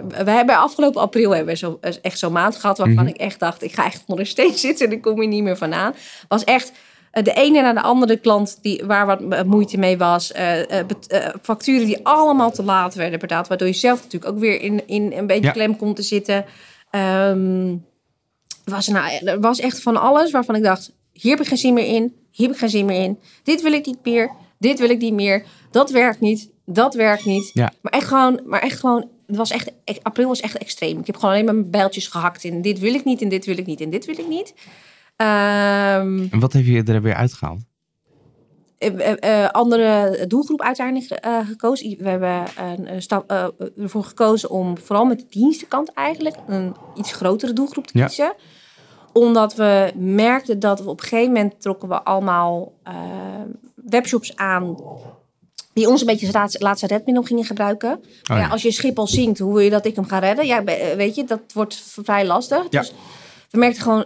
we 0.07 0.31
hebben 0.31 0.57
afgelopen 0.57 1.01
april 1.01 1.29
hebben 1.29 1.53
we 1.53 1.59
zo, 1.59 1.79
echt 2.01 2.19
zo'n 2.19 2.31
maand 2.31 2.55
gehad... 2.55 2.77
waarvan 2.77 3.03
Mhm. 3.03 3.07
ik 3.13 3.17
echt 3.17 3.39
dacht, 3.39 3.63
ik 3.63 3.73
ga 3.73 3.85
echt 3.85 4.03
onder 4.05 4.19
een 4.19 4.31
steen 4.31 4.53
zitten... 4.57 4.85
en 4.87 4.91
ik 4.91 5.01
kom 5.01 5.19
hier 5.19 5.27
niet 5.29 5.43
meer 5.43 5.57
vandaan. 5.57 5.93
Was 6.27 6.43
echt 6.43 6.71
eh, 6.71 6.75
de 7.11 7.33
ene 7.33 7.61
na 7.61 7.73
de 7.73 7.81
andere 7.81 8.17
klant 8.17 8.57
die, 8.61 8.83
waar 8.85 9.05
wat 9.05 9.21
eh, 9.29 9.43
moeite 9.43 9.77
mee 9.77 9.97
was. 9.97 10.31
eh, 10.31 10.79
eh, 10.79 10.85
eh, 11.07 11.27
facturen 11.41 11.85
die 11.85 12.05
allemaal 12.05 12.51
te 12.51 12.63
laat 12.63 12.93
werden 12.93 13.19
betaald... 13.19 13.47
waardoor 13.47 13.67
je 13.67 13.73
zelf 13.73 14.03
natuurlijk 14.03 14.31
ook 14.31 14.39
weer 14.39 14.61
in, 14.61 14.87
in 14.87 15.11
een 15.15 15.27
beetje 15.27 15.43
Ja. 15.45 15.51
klem 15.51 15.75
komt 15.77 15.95
te 15.95 16.01
zitten... 16.01 16.45
Ehm, 16.89 17.75
was, 18.65 18.87
nou, 18.87 19.25
er 19.25 19.39
was 19.39 19.59
echt 19.59 19.81
van 19.81 20.01
alles 20.01 20.31
waarvan 20.31 20.55
ik 20.55 20.63
dacht... 20.63 20.91
hier 21.11 21.31
heb 21.31 21.41
ik 21.41 21.47
geen 21.47 21.57
zin 21.57 21.73
meer 21.73 21.85
in, 21.95 22.15
hier 22.31 22.45
heb 22.47 22.55
ik 22.55 22.61
geen 22.61 22.69
zin 22.69 22.85
meer 22.85 23.03
in. 23.03 23.19
Dit 23.43 23.61
wil 23.61 23.71
ik 23.73 23.85
niet 23.85 24.05
meer, 24.05 24.31
dit 24.59 24.79
wil 24.79 24.89
ik 24.89 24.99
niet 24.99 25.13
meer. 25.13 25.45
Dat 25.71 25.89
werkt 25.91 26.19
niet, 26.19 26.49
dat 26.65 26.93
werkt 26.93 27.25
niet. 27.25 27.49
Ja. 27.53 27.73
Maar 27.81 27.91
echt 27.91 28.07
gewoon, 28.07 28.41
maar 28.45 28.61
echt 28.61 28.79
gewoon... 28.79 29.09
Het 29.27 29.39
was 29.39 29.51
echt, 29.51 29.71
april 30.01 30.27
was 30.27 30.39
echt 30.39 30.57
extreem. 30.57 30.99
Ik 30.99 31.07
heb 31.07 31.15
gewoon 31.15 31.31
alleen 31.31 31.45
maar 31.45 31.55
mijn 31.55 31.69
bijltjes 31.69 32.07
gehakt 32.07 32.43
in. 32.43 32.61
Dit 32.61 32.79
wil 32.79 32.93
ik 32.93 33.03
niet, 33.05 33.21
en 33.21 33.29
dit 33.29 33.45
wil 33.45 33.57
ik 33.57 33.65
niet, 33.65 33.81
en 33.81 33.89
dit 33.89 34.05
wil 34.05 34.19
ik 34.19 34.27
niet. 34.27 34.53
Ehm, 35.21 36.27
En 36.31 36.39
wat 36.39 36.53
heb 36.53 36.65
je 36.65 36.83
er 36.83 37.01
weer 37.01 37.15
uitgehaald? 37.15 37.59
eh, 38.77 39.11
eh, 39.11 39.43
eh, 39.43 39.49
andere 39.49 40.23
doelgroep 40.27 40.61
uiteindelijk 40.61 41.25
gekozen. 41.47 41.95
We 41.99 42.09
hebben 42.09 42.43
een, 42.85 43.01
stap, 43.01 43.31
ervoor 43.77 44.03
gekozen 44.03 44.49
om 44.49 44.77
vooral 44.77 45.05
met 45.05 45.19
de 45.19 45.25
dienstenkant 45.29 45.93
eigenlijk 45.93 46.35
een 46.47 46.75
iets 46.95 47.11
grotere 47.13 47.53
doelgroep 47.53 47.87
te 47.87 47.97
Ja. 47.97 48.05
kiezen. 48.05 48.33
Omdat 49.13 49.55
we 49.55 49.91
merkten 49.95 50.59
dat 50.59 50.79
we 50.79 50.89
op 50.89 51.01
een 51.01 51.07
gegeven 51.07 51.33
moment 51.33 51.61
trokken 51.61 51.89
we 51.89 52.03
allemaal 52.03 52.73
webshops 53.75 54.35
aan 54.35 54.77
die 55.73 55.89
ons 55.89 56.01
een 56.01 56.07
beetje 56.07 56.39
als 56.39 56.59
laatste, 56.59 56.87
redmiddel 56.87 57.23
gingen 57.23 57.43
gebruiken. 57.45 57.99
Maar 58.27 58.37
ja, 58.37 58.43
ja. 58.43 58.49
als 58.51 58.61
je 58.61 58.71
schip 58.71 58.99
al 58.99 59.07
zinkt, 59.07 59.39
hoe 59.39 59.53
wil 59.53 59.61
je 59.63 59.69
dat 59.69 59.85
ik 59.85 59.95
hem 59.95 60.05
ga 60.05 60.19
redden? 60.19 60.45
Ja, 60.45 60.63
weet 60.95 61.15
je, 61.15 61.23
dat 61.23 61.41
wordt 61.53 61.75
vrij 61.75 62.25
lastig. 62.25 62.69
Dus 62.69 62.93
we 63.49 63.57
merkten 63.57 63.81
gewoon 63.83 64.05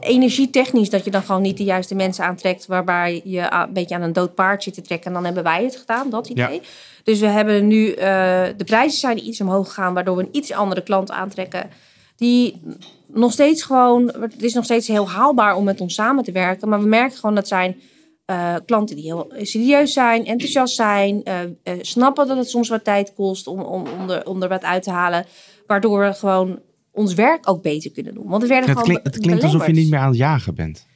energietechnisch 0.00 0.90
dat 0.90 1.04
je 1.04 1.10
dan 1.10 1.22
gewoon 1.22 1.42
niet 1.42 1.56
de 1.56 1.64
juiste 1.64 1.94
mensen 1.94 2.24
aantrekt, 2.24 2.66
waarbij 2.66 3.20
je 3.24 3.46
een 3.50 3.72
beetje 3.72 3.94
aan 3.94 4.02
een 4.02 4.12
dood 4.12 4.34
paard 4.34 4.62
zit 4.62 4.74
te 4.74 4.80
trekken. 4.80 5.06
En 5.06 5.12
dan 5.12 5.24
hebben 5.24 5.42
wij 5.42 5.64
het 5.64 5.76
gedaan, 5.76 6.10
dat 6.10 6.28
idee. 6.28 6.62
Dus 7.02 7.20
we 7.20 7.26
hebben 7.26 7.66
nu, 7.66 7.90
eh, 7.90 8.42
de 8.56 8.64
prijzen 8.64 8.98
zijn 8.98 9.26
iets 9.26 9.40
omhoog 9.40 9.68
gegaan, 9.68 9.94
waardoor 9.94 10.16
we 10.16 10.22
een 10.22 10.36
iets 10.36 10.52
andere 10.52 10.82
klant 10.82 11.10
aantrekken. 11.10 11.70
Die 12.16 12.60
nog 13.06 13.32
steeds 13.32 13.62
gewoon, 13.62 14.14
het 14.20 14.42
is 14.42 14.54
nog 14.54 14.64
steeds 14.64 14.88
heel 14.88 15.08
haalbaar 15.08 15.56
om 15.56 15.64
met 15.64 15.80
ons 15.80 15.94
samen 15.94 16.24
te 16.24 16.32
werken. 16.32 16.68
Maar 16.68 16.80
we 16.80 16.88
merken 16.88 17.18
gewoon 17.18 17.34
dat 17.34 17.48
zijn 17.48 17.80
eh, 18.24 18.54
klanten 18.66 18.96
die 18.96 19.04
heel 19.04 19.32
serieus 19.38 19.92
zijn, 19.92 20.26
enthousiast 20.26 20.74
zijn, 20.74 21.22
eh, 21.24 21.74
snappen 21.80 22.26
dat 22.28 22.36
het 22.36 22.50
soms 22.50 22.68
wat 22.68 22.84
tijd 22.84 23.14
kost 23.14 23.46
om, 23.46 23.60
om, 23.60 23.84
om, 24.00 24.10
er, 24.10 24.26
om 24.26 24.42
er 24.42 24.48
wat 24.48 24.62
uit 24.62 24.82
te 24.82 24.90
halen. 24.90 25.26
Waardoor 25.66 26.00
we 26.00 26.12
gewoon 26.12 26.60
ons 26.94 27.14
werk 27.14 27.48
ook 27.48 27.62
beter 27.62 27.90
kunnen 27.90 28.14
doen. 28.14 28.26
Want 28.28 28.42
we 28.42 28.48
werden 28.48 28.68
Het, 28.70 28.78
gewoon 28.78 28.94
klink- 28.94 29.14
het 29.14 29.22
klinkt 29.22 29.42
alsof 29.44 29.66
je 29.66 29.72
niet 29.72 29.90
meer 29.90 29.98
aan 30.00 30.08
het 30.08 30.16
jagen 30.16 30.54
bent. 30.54 30.86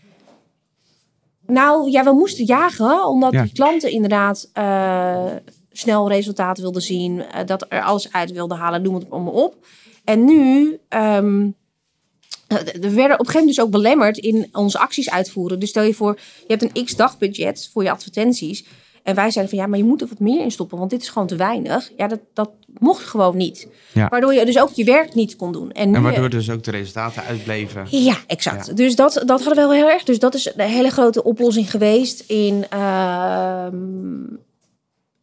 Nou 1.47 1.91
ja, 1.91 2.05
we 2.05 2.13
moesten 2.13 2.45
jagen 2.45 3.07
omdat 3.07 3.33
Ja. 3.33 3.43
die 3.43 3.53
klanten 3.53 3.91
inderdaad 3.91 4.51
eh, 4.53 5.25
snel 5.73 6.09
resultaten 6.09 6.63
wilden 6.63 6.83
zien. 6.83 7.23
eh, 7.23 7.47
dat 7.47 7.67
er 7.69 7.83
alles 7.83 8.13
uit 8.13 8.33
wilden 8.33 8.57
halen, 8.59 8.83
noem 8.83 8.95
het 8.95 9.11
allemaal 9.11 9.33
op. 9.33 9.67
En 10.05 10.25
nu, 10.25 10.79
eh, 10.89 11.19
we 11.19 12.91
werden 12.91 13.19
op 13.19 13.27
een 13.27 13.33
gegeven 13.33 13.33
moment 13.33 13.47
dus 13.47 13.61
ook 13.61 13.71
belemmerd 13.71 14.19
in 14.19 14.49
onze 14.53 14.79
acties 14.79 15.11
uitvoeren. 15.11 15.59
Dus 15.61 15.69
stel 15.69 15.83
je 15.83 15.95
voor, 15.95 16.19
je 16.47 16.57
hebt 16.57 16.63
een 16.77 16.85
x-dagbudget 16.85 17.71
voor 17.73 17.83
je 17.83 17.91
advertenties. 17.91 18.65
En 19.09 19.15
wij 19.15 19.31
zeiden 19.31 19.55
van 19.55 19.65
ja, 19.65 19.71
maar 19.71 19.79
je 19.79 19.85
moet 19.85 20.01
er 20.01 20.09
wat 20.09 20.19
meer 20.19 20.41
in 20.43 20.51
stoppen, 20.51 20.79
want 20.79 20.91
dit 20.91 21.03
is 21.03 21.09
gewoon 21.09 21.27
te 21.29 21.37
weinig. 21.37 21.91
Ja, 21.97 22.07
dat, 22.09 22.19
dat 22.35 22.51
mocht 22.79 23.03
gewoon 23.05 23.37
niet. 23.37 23.69
Ja. 23.93 24.09
Waardoor 24.09 24.35
je 24.35 24.45
dus 24.45 24.59
ook 24.61 24.71
je 24.73 24.85
werk 24.85 25.15
niet 25.15 25.37
kon 25.37 25.53
doen. 25.53 25.71
En, 25.73 25.89
nu, 25.91 25.97
En 25.97 26.03
waardoor 26.03 26.29
dus 26.31 26.51
ook 26.51 26.63
de 26.63 26.71
resultaten 26.71 27.23
uitbleven. 27.23 27.87
ja, 27.91 28.17
exact. 28.27 28.67
Ja. 28.67 28.73
Dus 28.73 28.97
dat, 28.97 29.13
dat 29.27 29.45
hadden 29.45 29.49
we 29.49 29.55
wel 29.55 29.73
heel 29.73 29.91
erg. 29.91 30.05
Dus 30.05 30.19
dat 30.19 30.35
is 30.35 30.53
een 30.57 30.69
hele 30.69 30.91
grote 30.91 31.23
oplossing 31.25 31.71
geweest 31.71 32.21
in, 32.31 32.65
ehm, 32.71 33.77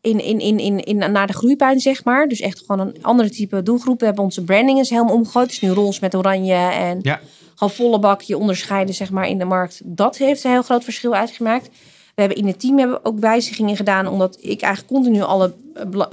in, 0.02 0.19
in, 0.24 0.39
in, 0.39 0.60
in, 0.60 0.80
in, 0.80 1.12
naar 1.12 1.28
de 1.28 1.34
groeipijn, 1.34 1.80
zeg 1.80 2.04
maar. 2.04 2.28
Dus 2.28 2.39
echt 2.39 2.63
gewoon 2.65 2.88
een 2.88 2.95
andere 3.04 3.30
type 3.30 3.63
doelgroep. 3.63 4.00
We 4.00 4.06
hebben 4.06 4.24
onze 4.24 4.43
branding 4.43 4.78
eens 4.78 4.89
helemaal 4.89 5.15
omgegooid. 5.15 5.48
Dus 5.50 5.62
nu 5.62 5.69
roze 5.69 6.00
met 6.02 6.15
oranje 6.15 6.54
en 6.54 7.00
Ja. 7.02 7.19
gewoon 7.56 7.74
volle 7.74 8.00
bak 8.00 8.21
je 8.21 8.38
onderscheiden, 8.38 8.95
zeg 8.95 9.12
maar, 9.12 9.28
in 9.28 9.38
de 9.38 9.45
markt. 9.45 9.82
Dat 9.84 10.17
heeft 10.17 10.43
een 10.43 10.52
heel 10.52 10.62
groot 10.62 10.84
verschil 10.84 11.13
uitgemaakt. 11.15 11.69
We 12.15 12.21
hebben 12.21 12.38
in 12.38 12.47
het 12.47 12.60
team 12.60 12.78
hebben 12.78 12.95
we 12.97 13.06
ook 13.10 13.19
wijzigingen 13.19 13.75
gedaan, 13.75 14.08
omdat 14.08 14.38
ik 14.41 14.62
eigenlijk 14.62 14.93
continu 14.93 15.21
alle, 15.21 15.54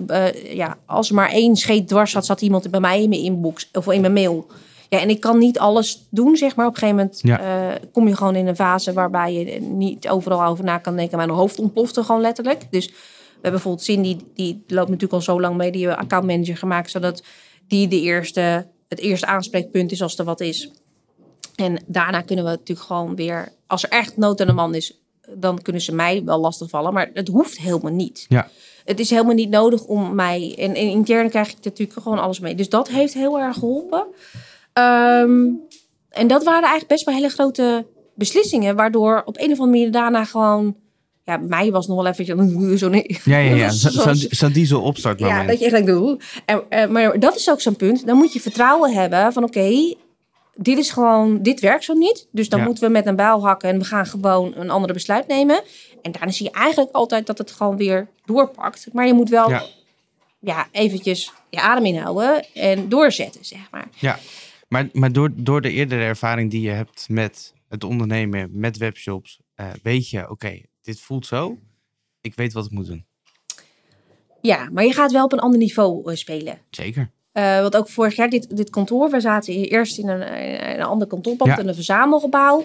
eh, 0.06 0.28
eh, 0.28 0.54
ja, 0.54 0.78
als 0.86 1.08
er 1.08 1.14
maar 1.14 1.30
één 1.30 1.56
scheet 1.56 1.88
dwars 1.88 2.10
zat, 2.10 2.26
zat 2.26 2.40
iemand 2.40 2.70
bij 2.70 2.80
mij 2.80 3.02
in 3.02 3.08
mijn 3.08 3.20
inbox 3.20 3.68
of 3.72 3.92
in 3.92 4.00
mijn 4.00 4.12
mail. 4.12 4.46
Ja, 4.88 5.00
en 5.00 5.10
ik 5.10 5.20
kan 5.20 5.38
niet 5.38 5.58
alles 5.58 6.06
doen, 6.10 6.36
zeg 6.36 6.56
maar. 6.56 6.66
Op 6.66 6.72
een 6.72 6.78
gegeven 6.78 6.96
moment 7.00 7.20
Ja. 7.22 7.40
eh, 7.40 7.80
kom 7.92 8.08
je 8.08 8.16
gewoon 8.16 8.36
in 8.36 8.46
een 8.46 8.56
fase 8.56 8.92
waarbij 8.92 9.32
je 9.32 9.60
niet 9.60 10.08
overal 10.08 10.44
over 10.44 10.64
na 10.64 10.78
kan 10.78 10.96
denken. 10.96 11.16
Mijn 11.16 11.30
hoofd 11.30 11.58
ontplofte 11.58 12.04
gewoon 12.04 12.20
letterlijk. 12.20 12.66
Dus 12.70 12.86
we 12.86 12.92
hebben 13.32 13.50
bijvoorbeeld 13.50 13.84
Cindy, 13.84 14.16
die 14.34 14.64
loopt 14.66 14.86
natuurlijk 14.88 15.12
al 15.12 15.20
zo 15.20 15.40
lang 15.40 15.56
mee, 15.56 15.70
die 15.72 15.80
hebben 15.80 15.98
we 15.98 16.04
accountmanager 16.04 16.56
gemaakt, 16.56 16.90
zodat 16.90 17.22
die 17.68 17.88
de 17.88 18.00
eerste, 18.00 18.66
het 18.88 18.98
eerste 18.98 19.26
aanspreekpunt 19.26 19.92
is 19.92 20.02
als 20.02 20.18
er 20.18 20.24
wat 20.24 20.40
is. 20.40 20.70
En 21.56 21.82
daarna 21.86 22.20
kunnen 22.20 22.44
we 22.44 22.50
natuurlijk 22.50 22.86
gewoon 22.86 23.16
weer, 23.16 23.52
als 23.66 23.82
er 23.82 23.90
echt 23.90 24.16
nood 24.16 24.40
aan 24.40 24.46
de 24.46 24.52
man 24.52 24.74
is, 24.74 25.01
dan 25.36 25.62
kunnen 25.62 25.82
ze 25.82 25.94
mij 25.94 26.22
wel 26.24 26.38
lastigvallen. 26.40 26.92
Maar 26.92 27.10
het 27.14 27.28
hoeft 27.28 27.58
helemaal 27.58 27.92
niet. 27.92 28.24
Ja. 28.28 28.48
Het 28.84 29.00
is 29.00 29.10
helemaal 29.10 29.34
niet 29.34 29.50
nodig 29.50 29.84
om 29.84 30.14
mij. 30.14 30.54
En, 30.58 30.68
en 30.74 30.88
intern 30.88 31.30
krijg 31.30 31.48
ik 31.50 31.56
natuurlijk 31.62 32.00
gewoon 32.02 32.18
alles 32.18 32.40
mee. 32.40 32.54
Dus 32.54 32.68
dat 32.68 32.88
heeft 32.88 33.14
heel 33.14 33.38
erg 33.40 33.54
geholpen. 33.58 34.06
Ehm, 34.72 35.46
en 36.08 36.26
dat 36.26 36.44
waren 36.44 36.60
eigenlijk 36.68 36.88
best 36.88 37.04
wel 37.04 37.14
hele 37.14 37.28
grote 37.28 37.86
beslissingen. 38.14 38.76
Waardoor 38.76 39.22
op 39.24 39.36
een 39.36 39.42
of 39.52 39.58
andere 39.58 39.66
manier 39.70 39.90
daarna 39.90 40.24
gewoon. 40.24 40.76
Ja, 41.24 41.36
mij 41.36 41.70
was 41.70 41.86
nog 41.86 41.96
wel 41.96 42.06
eventjes 42.06 42.80
zo 42.82 42.88
nee. 42.88 43.20
Ja, 43.24 43.38
ja, 43.38 43.54
ja. 43.54 43.70
Zo- 43.70 43.88
Zo'n 43.90 44.14
zo- 44.14 44.50
diesel 44.60 44.82
opstartmoment. 44.82 45.40
ja, 45.40 45.46
dat 45.46 45.58
je 45.58 45.64
echt 45.64 45.74
denkt, 45.74 45.90
oeh. 45.90 46.20
En, 46.44 46.62
eh, 46.68 46.88
maar 46.88 47.18
dat 47.20 47.36
is 47.36 47.50
ook 47.50 47.60
zo'n 47.60 47.76
punt. 47.76 48.06
Dan 48.06 48.16
moet 48.16 48.32
je 48.32 48.40
vertrouwen 48.40 48.92
hebben 48.92 49.32
van 49.32 49.44
oké, 49.44 49.94
dit 50.54 50.78
is 50.78 50.90
gewoon, 50.90 51.42
dit 51.42 51.60
werkt 51.60 51.84
zo 51.84 51.92
niet. 51.94 52.28
Dus 52.30 52.48
dan 52.48 52.58
Ja. 52.58 52.64
moeten 52.64 52.84
we 52.84 52.90
met 52.90 53.06
een 53.06 53.16
bijl 53.16 53.46
hakken 53.46 53.68
en 53.68 53.78
we 53.78 53.84
gaan 53.84 54.06
gewoon 54.06 54.52
een 54.56 54.70
andere 54.70 54.92
besluit 54.92 55.26
nemen. 55.26 55.62
En 56.02 56.12
daarna 56.12 56.30
zie 56.30 56.46
je 56.46 56.52
eigenlijk 56.52 56.94
altijd 56.94 57.26
dat 57.26 57.38
het 57.38 57.50
gewoon 57.50 57.76
weer 57.76 58.08
doorpakt. 58.24 58.88
Maar 58.92 59.06
je 59.06 59.12
moet 59.14 59.28
wel 59.28 59.48
Ja. 59.50 59.62
ja. 60.38 60.68
eventjes 60.70 61.32
je 61.50 61.60
adem 61.60 61.84
inhouden 61.86 62.44
en 62.54 62.88
doorzetten, 62.88 63.44
zeg 63.44 63.70
maar. 63.70 63.88
Ja, 63.98 64.18
maar, 64.68 64.88
maar 64.92 65.12
door, 65.12 65.30
door 65.34 65.60
de 65.60 65.70
eerdere 65.70 66.02
ervaring 66.02 66.50
die 66.50 66.60
je 66.60 66.70
hebt 66.70 67.08
met 67.08 67.52
het 67.68 67.84
ondernemen, 67.84 68.48
met 68.52 68.76
webshops, 68.76 69.40
eh, 69.54 69.66
weet 69.82 70.08
je, 70.10 70.30
oké, 70.30 70.60
dit 70.82 71.00
voelt 71.00 71.26
zo. 71.26 71.58
Ik 72.20 72.34
weet 72.34 72.52
wat 72.52 72.64
ik 72.64 72.70
moet 72.70 72.86
doen. 72.86 73.04
Ja, 74.40 74.68
maar 74.72 74.84
je 74.84 74.92
gaat 74.92 75.12
wel 75.12 75.24
op 75.24 75.32
een 75.32 75.38
ander 75.40 75.58
niveau 75.58 76.10
eh, 76.10 76.16
spelen. 76.16 76.58
Zeker. 76.70 77.10
Eh, 77.32 77.60
want 77.60 77.76
ook 77.76 77.88
vorig 77.88 78.16
jaar, 78.16 78.28
dit, 78.28 78.56
dit 78.56 78.70
kantoor, 78.70 79.10
we 79.10 79.20
zaten 79.20 79.52
hier 79.52 79.66
eerst 79.68 79.98
in 79.98 80.08
een, 80.08 80.22
in 80.72 80.80
een 80.80 80.86
ander 80.86 81.06
kantoorpand, 81.06 81.50
Ja. 81.50 81.58
in 81.58 81.68
een 81.68 81.74
verzamelgebouw. 81.74 82.64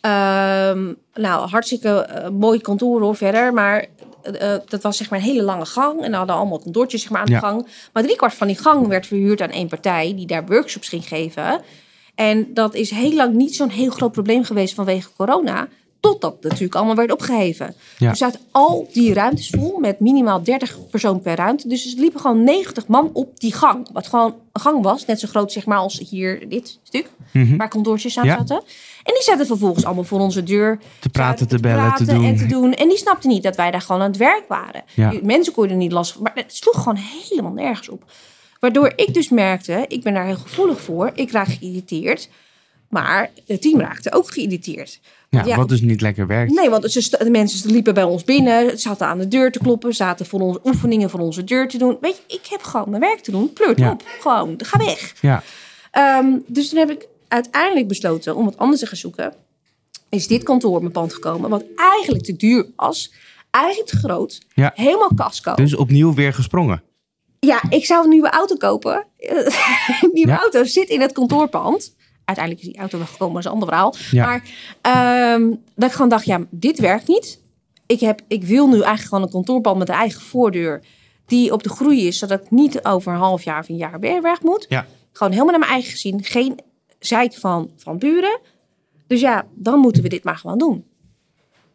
Ehm, 0.00 0.92
nou, 1.14 1.48
hartstikke 1.48 1.88
eh, 1.88 2.28
mooi 2.30 2.60
kantoor 2.60 3.00
hoor, 3.00 3.16
verder. 3.16 3.52
Maar 3.52 3.86
eh, 4.22 4.54
dat 4.68 4.82
was 4.82 4.96
zeg 4.96 5.10
maar 5.10 5.18
een 5.18 5.24
hele 5.24 5.42
lange 5.42 5.66
gang. 5.66 5.94
En 5.96 6.10
dan 6.10 6.14
hadden 6.18 6.36
allemaal 6.36 6.58
kantoortjes 6.58 7.00
zeg 7.02 7.10
maar, 7.10 7.20
aan 7.20 7.26
Ja. 7.30 7.40
de 7.40 7.46
gang. 7.46 7.66
Maar 7.92 8.02
driekwart 8.02 8.34
van 8.34 8.46
die 8.46 8.58
gang 8.58 8.86
werd 8.86 9.06
verhuurd 9.06 9.40
aan 9.40 9.50
één 9.50 9.68
partij 9.68 10.12
die 10.16 10.26
daar 10.26 10.46
workshops 10.46 10.88
ging 10.88 11.08
geven. 11.08 11.60
En 12.14 12.54
dat 12.54 12.74
is 12.74 12.90
heel 12.90 13.12
lang 13.14 13.34
niet 13.34 13.54
zo'n 13.56 13.68
heel 13.70 13.90
groot 13.90 14.12
probleem 14.12 14.44
geweest 14.44 14.74
vanwege 14.74 15.08
corona. 15.16 15.68
Totdat 16.04 16.32
het 16.32 16.42
natuurlijk 16.42 16.74
allemaal 16.74 16.94
werd 16.94 17.12
opgeheven. 17.12 17.74
Ja. 17.98 18.08
Er 18.10 18.16
zaten 18.16 18.40
al 18.50 18.88
die 18.92 19.14
ruimtes 19.14 19.50
vol 19.50 19.78
met 19.78 20.00
minimaal 20.00 20.42
30 20.42 20.78
persoon 20.90 21.20
per 21.20 21.36
ruimte. 21.36 21.68
Dus 21.68 21.94
er 21.94 22.00
liepen 22.00 22.20
gewoon 22.20 22.44
90 22.44 22.86
man 22.86 23.10
op 23.12 23.40
die 23.40 23.52
gang. 23.52 23.88
Wat 23.92 24.06
gewoon 24.06 24.34
een 24.52 24.60
gang 24.60 24.82
was, 24.82 25.06
net 25.06 25.20
zo 25.20 25.28
groot 25.28 25.52
zeg 25.52 25.66
maar 25.66 25.78
als 25.78 26.02
hier 26.10 26.48
dit 26.48 26.78
stuk. 26.82 27.10
Mhm. 27.32 27.56
Waar 27.56 27.68
kantoortjes 27.68 28.18
aan 28.18 28.24
Ja. 28.24 28.36
zaten. 28.36 28.56
En 29.02 29.14
die 29.14 29.22
zaten 29.22 29.46
vervolgens 29.46 29.84
allemaal 29.84 30.04
voor 30.04 30.20
onze 30.20 30.42
deur. 30.42 30.78
Te 30.98 31.08
praten, 31.08 31.48
te 31.48 31.58
bellen, 31.58 31.94
te 31.94 32.04
doen. 32.04 32.24
En 32.24 32.36
te 32.36 32.46
doen. 32.46 32.74
En 32.74 32.88
die 32.88 32.98
snapten 32.98 33.30
niet 33.30 33.42
dat 33.42 33.56
wij 33.56 33.70
daar 33.70 33.80
gewoon 33.80 34.00
aan 34.02 34.08
het 34.08 34.16
werk 34.16 34.44
waren. 34.48 34.84
Ja. 34.94 35.12
Mensen 35.22 35.52
konden 35.52 35.76
niet 35.78 35.92
last 35.92 36.12
van. 36.12 36.22
Maar 36.22 36.32
het 36.34 36.56
sloeg 36.56 36.76
gewoon 36.82 36.98
helemaal 37.28 37.52
nergens 37.52 37.88
op. 37.88 38.04
Waardoor 38.60 38.92
ik 38.96 39.14
dus 39.14 39.28
merkte, 39.28 39.84
ik 39.88 40.02
ben 40.02 40.14
daar 40.14 40.26
heel 40.26 40.36
gevoelig 40.36 40.80
voor. 40.80 41.10
Ik 41.14 41.30
raak 41.30 41.48
geïrriteerd. 41.48 42.28
Maar 42.94 43.30
het 43.46 43.62
team 43.62 43.80
raakte 43.80 44.12
ook 44.12 44.32
geïrriteerd. 44.32 45.00
Ja, 45.30 45.56
wat 45.56 45.68
dus 45.68 45.80
niet 45.80 46.00
lekker 46.00 46.26
werkt. 46.26 46.52
Nee, 46.52 46.70
want 46.70 46.90
ze, 46.92 47.16
de 47.18 47.30
mensen 47.30 47.70
liepen 47.70 47.94
bij 47.94 48.02
ons 48.04 48.24
binnen, 48.24 48.78
zaten 48.78 49.06
aan 49.06 49.18
de 49.18 49.28
deur 49.28 49.52
te 49.52 49.58
kloppen, 49.58 49.94
zaten 49.94 50.26
voor 50.26 50.40
onze 50.40 50.60
oefeningen 50.64 51.10
voor 51.10 51.20
onze 51.20 51.44
deur 51.44 51.68
te 51.68 51.78
doen. 51.78 51.96
Weet 52.00 52.16
je, 52.26 52.34
ik 52.34 52.46
heb 52.46 52.62
gewoon 52.62 52.90
mijn 52.90 53.02
werk 53.02 53.20
te 53.20 53.30
doen. 53.30 53.52
Pleurt 53.52 53.78
Ja. 53.78 53.90
op, 53.90 54.02
gewoon, 54.20 54.54
ga 54.58 54.78
weg. 54.78 55.14
Ja, 55.20 55.42
Ehm, 55.90 56.26
dus 56.46 56.68
toen 56.68 56.78
heb 56.78 56.90
ik 56.90 57.06
uiteindelijk 57.28 57.88
besloten 57.88 58.36
om 58.36 58.44
wat 58.44 58.56
anders 58.58 58.80
te 58.80 58.86
gaan 58.86 58.96
zoeken. 58.96 59.34
Is 60.08 60.26
dit 60.26 60.42
kantoor 60.42 60.74
op 60.74 60.80
mijn 60.80 60.92
pand 60.92 61.14
gekomen, 61.14 61.50
wat 61.50 61.64
eigenlijk 61.76 62.24
te 62.24 62.36
duur 62.36 62.66
was. 62.76 63.12
Eigenlijk 63.50 63.88
te 63.88 63.96
groot. 63.96 64.40
Ja. 64.54 64.72
Helemaal 64.74 65.10
casco. 65.16 65.54
dus 65.54 65.76
opnieuw 65.76 66.14
weer 66.14 66.32
gesprongen. 66.34 66.82
Ja, 67.40 67.62
ik 67.68 67.84
zou 67.84 68.04
een 68.04 68.10
nieuwe 68.10 68.30
auto 68.30 68.56
kopen. 68.56 69.06
een 70.02 70.10
nieuwe 70.12 70.30
Ja. 70.30 70.38
auto 70.40 70.64
zit 70.64 70.88
in 70.88 71.00
het 71.00 71.12
kantoorpand. 71.12 71.94
Uiteindelijk 72.24 72.66
is 72.66 72.72
die 72.72 72.80
auto 72.80 72.98
wel 72.98 73.06
gekomen, 73.06 73.34
dat 73.34 73.44
is 73.44 73.48
een 73.48 73.52
ander 73.52 73.68
verhaal. 73.68 73.94
Ja. 74.10 74.26
Maar 74.26 74.42
ehm, 74.80 75.50
dat 75.74 75.88
ik 75.88 75.94
gewoon 75.94 76.08
dacht, 76.08 76.24
ja, 76.24 76.40
dit 76.50 76.78
werkt 76.78 77.08
niet. 77.08 77.40
Ik, 77.86 78.00
heb, 78.00 78.20
ik 78.28 78.44
wil 78.44 78.66
nu 78.66 78.72
eigenlijk 78.72 79.08
gewoon 79.08 79.22
een 79.22 79.30
kantoorpand 79.30 79.78
met 79.78 79.88
een 79.88 79.94
eigen 79.94 80.20
voordeur. 80.20 80.82
Die 81.26 81.52
op 81.52 81.62
de 81.62 81.68
groei 81.68 82.06
is, 82.06 82.18
zodat 82.18 82.40
ik 82.40 82.50
niet 82.50 82.84
over 82.84 83.12
een 83.12 83.18
half 83.18 83.42
jaar 83.42 83.58
of 83.58 83.68
een 83.68 83.76
jaar 83.76 84.00
weer 84.00 84.22
weg 84.22 84.42
moet. 84.42 84.66
Ja. 84.68 84.86
Gewoon 85.12 85.32
helemaal 85.32 85.52
naar 85.52 85.60
mijn 85.60 85.72
eigen 85.72 85.90
gezin. 85.90 86.24
Geen 86.24 86.58
zeik 86.98 87.34
van, 87.34 87.70
van 87.76 87.98
buren. 87.98 88.40
Dus 89.06 89.20
ja, 89.20 89.46
dan 89.54 89.78
moeten 89.78 90.02
we 90.02 90.08
dit 90.08 90.24
maar 90.24 90.36
gewoon 90.36 90.58
doen. 90.58 90.84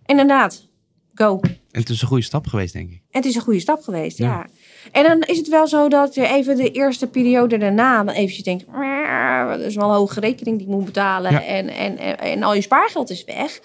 Inderdaad, 0.05 0.67
go. 1.13 1.39
En 1.41 1.59
het 1.79 1.89
is 1.89 2.01
een 2.01 2.07
goede 2.07 2.23
stap 2.23 2.47
geweest, 2.47 2.73
denk 2.73 2.91
ik. 2.91 3.01
En 3.09 3.19
het 3.19 3.25
is 3.25 3.35
een 3.35 3.41
goede 3.41 3.59
stap 3.59 3.81
geweest, 3.81 4.17
ja. 4.17 4.25
Ja. 4.25 4.47
En 4.91 5.03
dan 5.03 5.21
is 5.21 5.37
het 5.37 5.47
wel 5.47 5.67
zo 5.67 5.89
dat 5.89 6.13
je 6.13 6.27
even 6.27 6.55
de 6.55 6.71
eerste 6.71 7.07
periode 7.07 7.57
daarna... 7.57 8.03
dan 8.03 8.13
eventjes 8.13 8.43
denkt, 8.43 8.65
"Meh, 8.71 9.49
dat 9.49 9.59
is 9.59 9.75
wel 9.75 9.89
een 9.89 9.95
hoge 9.95 10.19
rekening 10.19 10.57
die 10.57 10.67
ik 10.67 10.73
moet 10.73 10.85
betalen... 10.85 11.31
Ja. 11.31 11.43
En, 11.43 11.67
en, 11.67 11.97
en, 11.97 12.19
en 12.19 12.43
al 12.43 12.55
je 12.55 12.61
spaargeld 12.61 13.09
is 13.09 13.23
weg. 13.23 13.59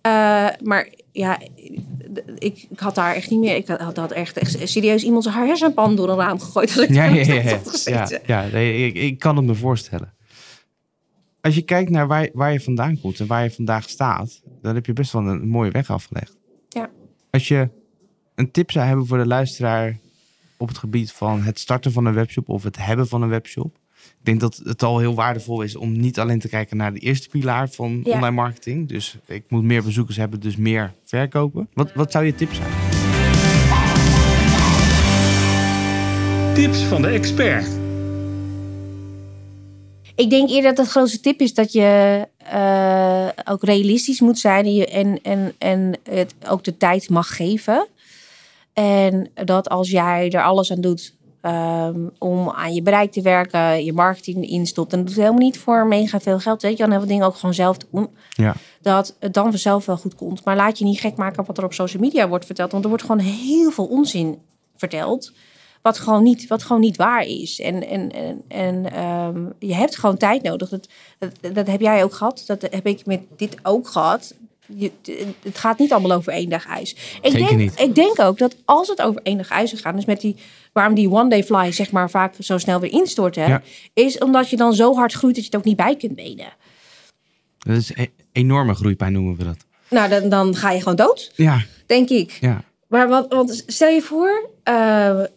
Eh, 0.00 0.46
maar 0.62 0.88
ja, 1.12 1.38
ik, 2.38 2.66
ik 2.70 2.78
had 2.78 2.94
daar 2.94 3.14
echt 3.14 3.30
niet 3.30 3.40
meer... 3.40 3.56
Ik 3.56 3.68
had, 3.68 3.96
had 3.96 4.12
echt, 4.12 4.38
echt 4.38 4.68
serieus 4.68 5.02
iemand 5.02 5.24
zijn 5.24 5.46
hersenpan 5.46 5.96
door 5.96 6.08
een 6.08 6.16
raam 6.16 6.40
gegooid... 6.40 6.76
als 6.76 6.86
ik 6.86 6.94
Ja, 6.94 7.04
ja, 7.04 7.34
ja. 7.34 7.42
had 7.42 7.82
ja. 7.84 8.06
ja, 8.10 8.18
ja 8.26 8.48
nee, 8.52 8.86
ik, 8.86 8.94
ik 8.94 9.18
kan 9.18 9.36
het 9.36 9.44
me 9.44 9.54
voorstellen. 9.54 10.14
Als 11.40 11.54
je 11.54 11.62
kijkt 11.62 11.90
naar 11.90 12.06
waar, 12.06 12.28
waar 12.32 12.52
je 12.52 12.60
vandaan 12.60 13.00
komt 13.00 13.20
en 13.20 13.26
waar 13.26 13.42
je 13.42 13.50
vandaag 13.50 13.88
staat, 13.88 14.40
dan 14.62 14.74
heb 14.74 14.86
je 14.86 14.92
best 14.92 15.12
wel 15.12 15.26
een 15.26 15.48
mooie 15.48 15.70
weg 15.70 15.90
afgelegd. 15.90 16.36
Ja. 16.68 16.90
Als 17.30 17.48
je 17.48 17.68
een 18.34 18.50
tip 18.50 18.70
zou 18.70 18.86
hebben 18.86 19.06
voor 19.06 19.18
de 19.18 19.26
luisteraar 19.26 19.98
op 20.60 20.68
het 20.68 20.78
gebied 20.78 21.12
van 21.12 21.42
het 21.42 21.58
starten 21.58 21.92
van 21.92 22.04
een 22.04 22.14
webshop 22.14 22.48
of 22.48 22.62
het 22.62 22.76
hebben 22.76 23.08
van 23.08 23.22
een 23.22 23.28
webshop. 23.28 23.78
Ik 24.00 24.24
denk 24.26 24.40
dat 24.40 24.60
het 24.64 24.82
al 24.82 24.98
heel 24.98 25.14
waardevol 25.14 25.62
is 25.62 25.76
om 25.76 26.00
niet 26.00 26.18
alleen 26.18 26.38
te 26.38 26.48
kijken 26.48 26.76
naar 26.76 26.92
de 26.92 26.98
eerste 26.98 27.28
pilaar 27.28 27.68
van 27.68 28.00
Ja. 28.04 28.12
online 28.14 28.34
marketing. 28.34 28.88
Dus 28.88 29.16
ik 29.26 29.44
moet 29.48 29.62
meer 29.62 29.82
bezoekers 29.82 30.16
hebben, 30.16 30.40
dus 30.40 30.56
meer 30.56 30.94
verkopen. 31.04 31.68
Wat, 31.74 31.92
wat 31.94 32.12
zou 32.12 32.24
je 32.24 32.34
tip 32.34 32.52
zijn? 32.52 32.70
Tips 36.54 36.82
van 36.82 37.02
de 37.02 37.08
expert. 37.08 37.66
Ik 40.14 40.30
denk 40.30 40.48
eerder 40.50 40.62
dat 40.74 40.76
het 40.78 40.88
grootste 40.88 41.20
tip 41.20 41.40
is 41.40 41.54
dat 41.54 41.72
je 41.72 42.26
eh, 42.36 43.28
ook 43.44 43.64
realistisch 43.64 44.20
moet 44.20 44.38
zijn 44.38 44.64
en, 44.64 44.74
je- 44.74 44.86
en, 44.86 45.18
en, 45.22 45.52
en 45.58 45.94
het 46.10 46.34
ook 46.48 46.64
de 46.64 46.76
tijd 46.76 47.08
mag 47.10 47.36
geven. 47.36 47.86
En 48.80 49.30
dat 49.34 49.68
als 49.68 49.90
jij 49.90 50.30
er 50.30 50.42
alles 50.42 50.72
aan 50.72 50.80
doet 50.80 51.14
ehm, 51.40 52.08
om 52.18 52.50
aan 52.50 52.74
je 52.74 52.82
bereik 52.82 53.12
te 53.12 53.22
werken, 53.22 53.84
je 53.84 53.92
marketing 53.92 54.48
instopt. 54.48 54.92
En 54.92 54.98
dat 54.98 55.06
doet 55.06 55.16
helemaal 55.16 55.38
niet 55.38 55.58
voor 55.58 55.86
mega 55.86 56.20
veel 56.20 56.38
geld. 56.38 56.62
Weet 56.62 56.76
je, 56.76 56.82
dan 56.82 56.90
heel 56.90 56.98
veel 56.98 57.08
dingen 57.08 57.26
ook 57.26 57.34
gewoon 57.36 57.54
zelf 57.54 57.76
doen. 57.76 58.08
Ja. 58.30 58.54
Dat 58.80 59.16
het 59.18 59.34
dan 59.34 59.50
vanzelf 59.50 59.86
wel 59.86 59.96
goed 59.96 60.14
komt. 60.14 60.44
Maar 60.44 60.56
laat 60.56 60.78
je 60.78 60.84
niet 60.84 61.00
gek 61.00 61.16
maken 61.16 61.44
wat 61.44 61.58
er 61.58 61.64
op 61.64 61.72
social 61.72 62.02
media 62.02 62.28
wordt 62.28 62.44
verteld. 62.46 62.70
Want 62.72 62.82
er 62.82 62.88
wordt 62.88 63.04
gewoon 63.04 63.20
heel 63.24 63.70
veel 63.70 63.86
onzin 63.86 64.38
verteld. 64.76 65.32
Wat 65.82 65.98
gewoon 65.98 66.22
niet, 66.22 66.46
wat 66.46 66.62
gewoon 66.62 66.80
niet 66.80 66.96
waar 66.96 67.22
is. 67.22 67.60
En, 67.60 67.86
en, 67.86 68.10
en, 68.10 68.42
en 68.48 68.92
ehm, 68.92 69.44
je 69.58 69.74
hebt 69.74 69.98
gewoon 69.98 70.16
tijd 70.16 70.42
nodig. 70.42 70.68
Dat, 70.68 70.88
dat, 71.18 71.54
dat 71.54 71.66
heb 71.66 71.80
jij 71.80 72.04
ook 72.04 72.14
gehad. 72.14 72.44
Dat 72.46 72.62
heb 72.62 72.86
ik 72.86 73.06
met 73.06 73.20
dit 73.36 73.56
ook 73.62 73.88
gehad. 73.88 74.34
Je, 74.76 74.90
het 75.42 75.58
gaat 75.58 75.78
niet 75.78 75.92
allemaal 75.92 76.16
over 76.16 76.32
één 76.32 76.48
dag 76.48 76.66
ijs. 76.66 76.90
Ik 76.92 77.30
Zeker 77.30 77.38
denk, 77.38 77.56
niet. 77.60 77.80
ik 77.80 77.94
denk 77.94 78.20
ook 78.20 78.38
dat 78.38 78.56
als 78.64 78.88
het 78.88 79.02
over 79.02 79.20
één 79.22 79.36
dag 79.36 79.50
ijs 79.50 79.72
gaat, 79.72 79.94
dus 79.94 80.04
met 80.04 80.20
die, 80.20 80.36
waarom 80.72 80.94
die 80.94 81.10
one 81.10 81.28
day 81.28 81.44
fly 81.44 81.72
zeg 81.72 81.90
maar 81.90 82.10
vaak 82.10 82.34
zo 82.38 82.58
snel 82.58 82.80
weer 82.80 82.92
instort, 82.92 83.34
hè, 83.36 83.46
Ja. 83.46 83.62
is 83.94 84.18
omdat 84.18 84.50
je 84.50 84.56
dan 84.56 84.74
zo 84.74 84.94
hard 84.94 85.12
groeit 85.12 85.34
dat 85.34 85.44
je 85.44 85.50
het 85.50 85.58
ook 85.60 85.66
niet 85.66 85.76
bij 85.76 85.96
kunt 85.96 86.14
benen. 86.14 86.52
Dat 87.58 87.76
is 87.76 87.90
e- 87.94 88.06
enorme 88.32 88.74
groeipijn 88.74 89.12
noemen 89.12 89.36
we 89.36 89.44
dat. 89.44 89.56
Nou, 89.90 90.08
dan, 90.08 90.28
dan 90.28 90.54
ga 90.54 90.70
je 90.70 90.78
gewoon 90.78 90.96
dood, 90.96 91.32
Ja, 91.34 91.62
denk 91.86 92.08
ik. 92.08 92.38
ja. 92.40 92.62
Maar 92.88 93.08
wat, 93.08 93.26
want 93.32 93.62
stel 93.66 93.88
je 93.88 94.02
voor, 94.02 94.50
eh, 94.62 94.74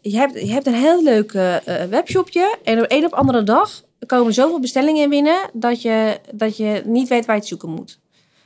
je, 0.01 0.17
hebt, 0.17 0.39
je 0.39 0.51
hebt 0.51 0.67
een 0.67 0.73
heel 0.73 1.03
leuk 1.03 1.33
eh, 1.33 1.55
webshopje 1.89 2.57
en 2.63 2.79
op 2.79 2.85
een 2.87 3.05
op 3.05 3.13
andere 3.13 3.43
dag 3.43 3.83
komen 4.05 4.33
zoveel 4.33 4.59
bestellingen 4.59 5.09
binnen 5.09 5.49
dat 5.53 5.81
je, 5.81 6.19
dat 6.33 6.57
je 6.57 6.81
niet 6.85 7.07
weet 7.07 7.25
waar 7.25 7.35
je 7.35 7.41
het 7.41 7.49
zoeken 7.49 7.69
moet. 7.69 7.99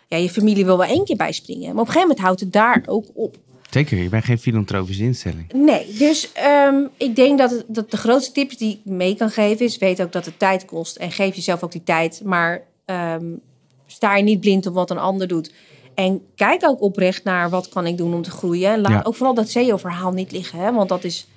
Ja, 0.08 0.18
je 0.18 0.30
familie 0.30 0.66
wil 0.66 0.78
wel 0.78 0.88
één 0.88 1.06
keer 1.06 1.16
bijspringen, 1.16 1.62
maar 1.62 1.72
op 1.72 1.78
een 1.80 1.86
gegeven 1.94 2.02
moment 2.08 2.20
houdt 2.20 2.40
het 2.40 2.54
daar 2.54 2.84
ook 2.86 3.06
op. 3.14 3.38
Zeker, 3.70 3.98
je 3.98 4.10
bent 4.10 4.24
geen 4.24 4.40
filantropische 4.40 5.04
instelling. 5.04 5.54
Nee, 5.54 5.94
dus 5.94 6.32
ehm, 6.34 6.76
ik 6.98 7.16
denk 7.16 7.38
dat, 7.38 7.52
het, 7.52 7.64
dat 7.68 7.92
de 7.92 7.98
grootste 7.98 8.32
tips 8.32 8.58
die 8.58 8.72
ik 8.72 8.92
mee 8.92 9.16
kan 9.16 9.30
geven 9.30 9.66
is... 9.66 9.78
weet 9.78 10.02
ook 10.02 10.12
dat 10.12 10.26
het 10.26 10.40
tijd 10.40 10.66
kost 10.66 10.96
en 10.96 11.12
geef 11.12 11.36
jezelf 11.36 11.64
ook 11.64 11.72
die 11.72 11.84
tijd. 11.84 12.22
Maar 12.24 12.62
ehm, 12.86 13.26
sta 13.88 14.16
je 14.16 14.24
niet 14.24 14.40
blind 14.40 14.66
op 14.66 14.74
wat 14.74 14.90
een 14.92 14.98
ander 14.98 15.28
doet. 15.28 15.52
En 15.96 16.22
kijk 16.36 16.64
ook 16.68 16.82
oprecht 16.82 17.24
naar 17.24 17.50
wat 17.50 17.70
kan 17.70 17.86
ik 17.88 17.98
doen 17.98 18.14
om 18.14 18.22
te 18.22 18.32
groeien. 18.32 18.82
Laat 18.82 18.92
Ja. 18.92 19.02
ook 19.04 19.16
vooral 19.16 19.34
dat 19.36 19.50
SEO-verhaal 19.50 20.12
niet 20.12 20.32
liggen. 20.32 20.60
Hè? 20.60 20.74
Want 20.74 20.90
dat 20.90 21.04
is 21.04 21.28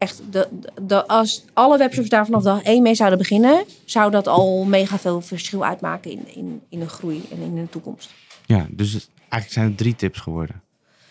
echt... 0.00 0.22
De, 0.30 0.48
de, 0.82 1.06
als 1.06 1.44
alle 1.52 1.78
webshops 1.78 2.08
daar 2.08 2.24
vanaf 2.24 2.42
dag 2.42 2.62
één 2.62 2.82
mee 2.82 2.94
zouden 2.94 3.18
beginnen... 3.18 3.64
zou 3.84 4.10
dat 4.10 4.26
al 4.28 4.64
mega 4.64 4.98
veel 4.98 5.20
verschil 5.20 5.64
uitmaken 5.64 6.10
in, 6.10 6.26
in, 6.34 6.60
in 6.68 6.78
de 6.78 6.88
groei 6.88 7.22
en 7.30 7.40
in 7.40 7.54
de 7.54 7.68
toekomst. 7.68 8.10
Ja, 8.46 8.66
dus 8.70 8.92
eigenlijk 9.18 9.52
zijn 9.52 9.66
het 9.66 9.76
drie 9.76 9.96
tips 9.96 10.20
geworden. 10.20 10.62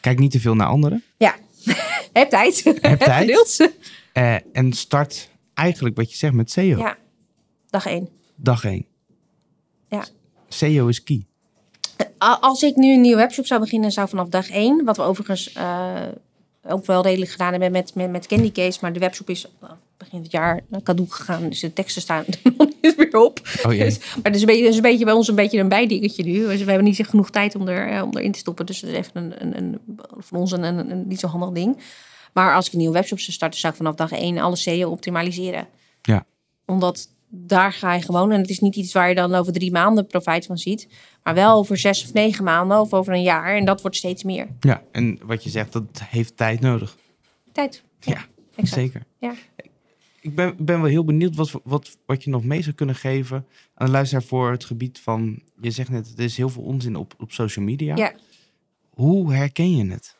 Kijk 0.02 0.19
niet 0.19 0.32
te 0.32 0.39
veel 0.39 0.56
naar 0.56 0.67
anderen. 0.67 1.04
Ja, 1.17 1.36
heb 2.13 2.30
tijd. 2.30 2.63
Heb 2.82 2.99
tijd. 3.13 3.71
Eh, 4.13 4.36
en 4.54 4.73
start 4.73 5.30
eigenlijk 5.54 5.95
wat 5.95 6.12
je 6.12 6.17
zegt 6.17 6.34
met 6.34 6.52
SEO. 6.52 6.78
Ja, 6.78 6.97
dag 7.69 7.86
één. 7.86 8.10
Dag 8.36 8.63
één. 8.65 8.86
Ja. 9.89 10.04
SEO 10.47 10.88
is 10.88 11.04
key. 11.04 11.23
A- 12.23 12.38
Als 12.41 12.62
ik 12.63 12.75
nu 12.75 12.93
een 12.93 13.02
nieuwe 13.02 13.17
webshop 13.17 13.45
zou 13.45 13.60
beginnen, 13.62 13.91
zou 13.91 14.10
vanaf 14.10 14.28
dag 14.28 14.49
één, 14.49 14.86
wat 14.86 14.97
we 14.97 15.04
overigens 15.04 15.54
eh, 15.54 16.02
ook 16.69 16.86
wel 16.86 17.03
redelijk 17.03 17.32
gedaan 17.32 17.51
hebben 17.51 17.71
met, 17.71 17.95
met, 17.95 18.12
met 18.12 18.27
Candy 18.27 18.51
Case, 18.51 18.79
maar 18.82 18.93
de 18.93 18.99
webshop 18.99 19.29
is 19.29 19.45
eh, 19.62 19.69
begin 19.97 20.21
het 20.21 20.32
jaar 20.32 20.60
naar 20.67 20.82
cadeau 20.82 21.10
gegaan, 21.10 21.49
dus 21.49 21.60
de 21.60 21.73
teksten 21.73 22.01
staan 22.01 22.23
er 22.43 22.53
nog 22.58 22.69
niet 22.82 22.97
meer 22.97 23.17
op. 23.21 23.41
Oh 23.65 23.73
jee. 23.73 23.84
Dus, 23.84 23.99
maar 23.99 24.23
dat 24.23 24.36
is, 24.36 24.41
een 24.41 24.47
beetje, 24.47 24.67
is 24.67 24.75
een 24.75 24.82
beetje 24.82 25.05
bij 25.05 25.13
ons 25.13 25.27
een 25.27 25.36
beetje 25.36 25.60
een 25.60 25.69
bijdingetje 25.69 26.23
nu. 26.23 26.47
Dus 26.47 26.60
we 26.60 26.65
hebben 26.65 26.84
niet 26.84 26.99
echt 26.99 27.10
genoeg 27.10 27.29
tijd 27.29 27.55
om, 27.55 27.67
er, 27.67 27.89
eh, 27.89 28.03
om 28.03 28.17
erin 28.17 28.32
te 28.32 28.39
stoppen. 28.39 28.65
Dus 28.65 28.79
dat 28.79 28.89
is 28.89 28.97
even 28.97 29.12
een, 29.15 29.34
een, 29.41 29.58
een, 29.58 29.79
van 30.17 30.39
ons 30.39 30.51
een, 30.51 30.63
een, 30.63 30.91
een 30.91 31.08
niet 31.08 31.19
zo 31.19 31.27
handig 31.27 31.49
ding. 31.49 31.77
Maar 32.34 32.55
als 32.55 32.67
ik 32.67 32.71
een 32.71 32.79
nieuwe 32.79 32.93
webshop 32.93 33.19
zou 33.19 33.32
starten, 33.32 33.60
zou 33.60 33.73
ik 33.73 33.79
vanaf 33.79 33.95
dag 33.95 34.12
één 34.12 34.38
alle 34.38 34.55
SEO 34.55 34.89
optimaliseren. 34.89 35.67
Ja. 36.01 36.25
Omdat 36.65 37.10
daar 37.29 37.73
ga 37.73 37.93
je 37.93 38.01
gewoon, 38.01 38.31
en 38.31 38.41
het 38.41 38.49
is 38.49 38.59
niet 38.59 38.75
iets 38.75 38.93
waar 38.93 39.09
je 39.09 39.15
dan 39.15 39.35
over 39.35 39.53
drie 39.53 39.71
maanden 39.71 40.07
profijt 40.07 40.45
van 40.45 40.57
ziet, 40.57 40.87
maar 41.23 41.33
wel 41.33 41.57
over 41.57 41.77
zes 41.77 42.03
of 42.03 42.13
negen 42.13 42.43
maanden 42.43 42.79
of 42.79 42.93
over 42.93 43.13
een 43.13 43.21
jaar. 43.21 43.55
En 43.55 43.65
dat 43.65 43.81
wordt 43.81 43.97
steeds 43.97 44.23
meer. 44.23 44.47
Ja, 44.59 44.83
en 44.91 45.19
wat 45.23 45.43
je 45.43 45.49
zegt, 45.49 45.71
dat 45.71 46.01
heeft 46.05 46.37
tijd 46.37 46.59
nodig. 46.59 46.97
Tijd. 47.51 47.83
Ja, 47.99 48.25
exact. 48.55 48.81
Zeker. 48.81 49.03
Ja. 49.19 49.33
Ik 50.21 50.35
ben, 50.35 50.55
ben 50.57 50.81
wel 50.81 50.89
heel 50.89 51.03
benieuwd 51.03 51.35
wat, 51.35 51.51
wat, 51.63 51.97
wat 52.05 52.23
je 52.23 52.29
nog 52.29 52.43
mee 52.43 52.61
zou 52.61 52.75
kunnen 52.75 52.95
geven 52.95 53.45
aan 53.73 53.85
de 53.85 53.91
luisteraar 53.91 54.23
voor 54.23 54.51
het 54.51 54.65
gebied 54.65 54.99
van... 54.99 55.41
Je 55.61 55.71
zegt 55.71 55.89
net, 55.89 56.13
er 56.17 56.23
is 56.23 56.37
heel 56.37 56.49
veel 56.49 56.63
onzin 56.63 56.95
op, 56.95 57.13
op 57.17 57.31
social 57.31 57.65
media. 57.65 57.95
Ja. 57.95 58.13
Hoe 58.89 59.33
herken 59.33 59.75
je 59.75 59.91
het? 59.91 60.18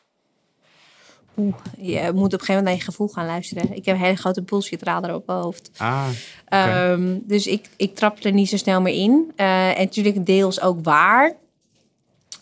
Oeh, 1.40 1.54
je 1.78 2.10
moet 2.14 2.24
op 2.34 2.40
een 2.40 2.46
gegeven 2.46 2.46
moment 2.46 2.64
naar 2.64 2.74
je 2.74 2.80
gevoel 2.80 3.08
gaan 3.08 3.26
luisteren. 3.26 3.76
Ik 3.76 3.84
heb 3.84 3.94
een 3.94 4.00
hele 4.02 4.16
grote 4.16 4.42
bullshit 4.42 4.82
radar 4.82 5.14
op 5.14 5.26
mijn 5.26 5.38
hoofd. 5.38 5.70
Ah, 5.76 6.08
Ehm, 6.44 7.18
dus 7.22 7.46
ik, 7.46 7.68
ik 7.76 7.94
trap 7.94 8.24
er 8.24 8.32
niet 8.32 8.48
zo 8.48 8.56
snel 8.56 8.80
meer 8.80 8.94
in. 8.94 9.32
Eh, 9.36 9.68
en 9.78 9.84
natuurlijk 9.84 10.26
deels 10.26 10.60
ook 10.60 10.78
waar. 10.84 11.32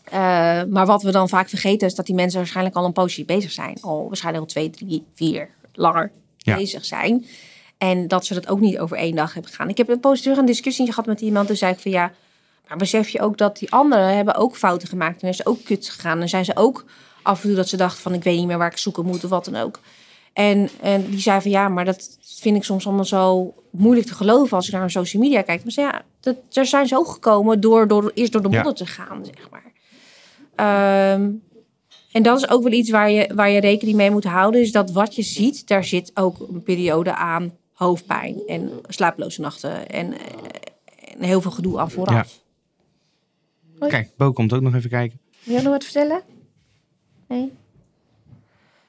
Eh, 0.05 0.19
maar 0.69 0.87
wat 0.87 1.03
we 1.03 1.11
dan 1.11 1.29
vaak 1.29 1.49
vergeten 1.49 1.87
is 1.89 1.95
dat 1.95 2.07
die 2.07 2.15
mensen 2.15 2.39
waarschijnlijk 2.39 2.77
al 2.77 2.85
een 2.85 2.93
poosje 2.93 3.25
bezig 3.25 3.51
zijn. 3.53 3.77
Al 3.81 4.07
waarschijnlijk 4.07 4.45
al 4.45 4.51
twee, 4.51 4.71
drie, 4.71 5.05
vier 5.15 5.49
langer 5.73 6.11
Ja. 6.37 6.57
bezig 6.57 6.85
zijn. 6.85 7.27
En 7.79 8.09
dat 8.09 8.27
ze 8.27 8.35
dat 8.35 8.49
ook 8.49 8.61
niet 8.61 8.79
over 8.79 8.97
één 8.97 9.15
dag 9.17 9.33
hebben 9.35 9.51
gedaan. 9.51 9.69
Ik 9.69 9.77
heb 9.77 9.89
een 9.89 10.01
poos 10.01 10.21
terug 10.21 10.39
een 10.39 10.45
discussie 10.47 10.87
gehad 10.87 11.07
met 11.07 11.21
iemand. 11.21 11.47
Toen 11.47 11.57
zei 11.57 11.73
ik 11.73 11.79
van 11.79 11.91
ja, 11.91 12.13
maar 12.69 12.77
besef 12.77 13.09
je 13.09 13.21
ook 13.21 13.39
dat 13.39 13.59
die 13.59 13.71
anderen 13.73 14.17
hebben 14.17 14.35
ook 14.35 14.57
fouten 14.57 14.89
gemaakt. 14.89 15.23
En 15.23 15.29
is 15.29 15.47
ook 15.47 15.65
kut 15.65 15.89
gegaan. 15.89 16.21
En 16.21 16.29
zijn 16.29 16.45
ze 16.45 16.57
ook 16.57 16.85
af 17.23 17.43
en 17.43 17.47
toe 17.49 17.57
dat 17.57 17.69
ze 17.69 17.77
dachten 17.77 18.03
van 18.03 18.15
ik 18.15 18.23
weet 18.23 18.37
niet 18.39 18.47
meer 18.47 18.59
waar 18.59 18.71
ik 18.71 18.79
zoeken 18.79 19.05
moet 19.05 19.25
of 19.25 19.31
wat 19.31 19.45
dan 19.45 19.57
ook. 19.57 19.81
En, 20.33 20.69
en 20.81 21.07
die 21.11 21.21
zei 21.21 21.41
van 21.41 21.51
ja, 21.51 21.69
maar 21.69 21.85
dat 21.85 22.19
vind 22.23 22.57
ik 22.57 22.65
soms 22.65 22.87
allemaal 22.87 23.05
zo 23.05 23.55
moeilijk 23.71 24.07
te 24.07 24.15
geloven 24.15 24.57
als 24.57 24.67
ik 24.67 24.73
naar 24.73 24.91
social 24.91 25.23
media 25.23 25.43
kijk. 25.43 25.63
Maar 25.63 25.73
ze, 25.73 25.81
ja, 25.81 26.03
dat, 26.21 26.37
daar 26.49 26.67
zijn 26.67 26.87
ze 26.87 26.97
ook 26.97 27.09
gekomen 27.09 27.61
door, 27.61 27.89
door 27.89 28.11
eerst 28.15 28.33
door 28.33 28.43
de 28.43 28.49
Ja. 28.49 28.63
modder 28.63 28.87
te 28.87 28.93
gaan, 28.93 29.25
zeg 29.25 29.51
maar. 29.51 29.73
Ehm, 30.55 31.31
en 32.13 32.23
dat 32.23 32.39
is 32.39 32.49
ook 32.49 32.63
wel 32.63 32.73
iets 32.73 32.91
waar 32.91 33.11
je, 33.11 33.35
waar 33.35 33.51
je 33.51 33.61
rekening 33.61 33.97
mee 33.97 34.11
moet 34.11 34.25
houden. 34.25 34.61
Is 34.61 34.73
dat 34.73 34.91
wat 34.91 35.15
je 35.15 35.23
ziet, 35.23 35.69
daar 35.69 35.85
zit 35.85 36.11
ook 36.15 36.39
een 36.41 36.63
periode 36.63 37.15
aan 37.15 37.53
hoofdpijn 37.73 38.37
en 38.47 38.71
slapeloze 38.89 39.41
nachten 39.41 39.89
en, 39.89 40.13
en 41.15 41.23
heel 41.23 41.41
veel 41.41 41.51
gedoe 41.51 41.79
aan 41.79 41.91
vooraf. 41.91 42.41
Hoi. 43.79 43.91
kijk, 43.91 44.11
Bo 44.17 44.33
komt 44.33 44.53
ook 44.53 44.61
nog 44.63 44.75
even 44.75 44.91
kijken. 44.91 45.21
Wil 45.43 45.57
je 45.57 45.63
nog 45.63 45.73
wat 45.73 45.85
vertellen? 45.85 46.23
Nee? 47.29 47.53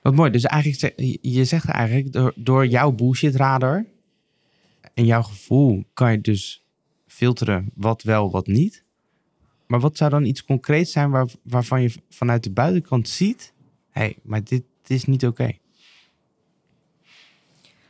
Wat 0.01 0.15
mooi. 0.15 0.31
Dus 0.31 0.43
eigenlijk, 0.43 0.93
je- 1.21 1.43
zegt 1.45 1.69
eigenlijk, 1.69 2.11
door, 2.11 2.33
door 2.35 2.67
jouw 2.67 2.91
bullshit 2.91 3.35
radar 3.35 3.85
en 4.93 5.05
jouw 5.05 5.21
gevoel 5.21 5.83
kan 5.93 6.11
je 6.11 6.21
dus 6.21 6.63
filteren 7.07 7.71
wat 7.75 8.03
wel, 8.03 8.31
wat 8.31 8.47
niet. 8.47 8.83
Maar 9.67 9.79
wat 9.79 9.97
zou 9.97 10.09
dan 10.09 10.25
iets 10.25 10.45
concreets 10.45 10.91
zijn 10.91 11.09
waar, 11.09 11.27
waarvan 11.43 11.81
je 11.81 11.93
vanuit 12.09 12.43
de 12.43 12.51
buitenkant 12.51 13.09
ziet, 13.09 13.53
hé, 13.89 14.01
hey, 14.01 14.17
maar 14.23 14.43
dit, 14.43 14.63
dit 14.81 14.97
is 14.97 15.05
niet 15.05 15.25
oké. 15.25 15.51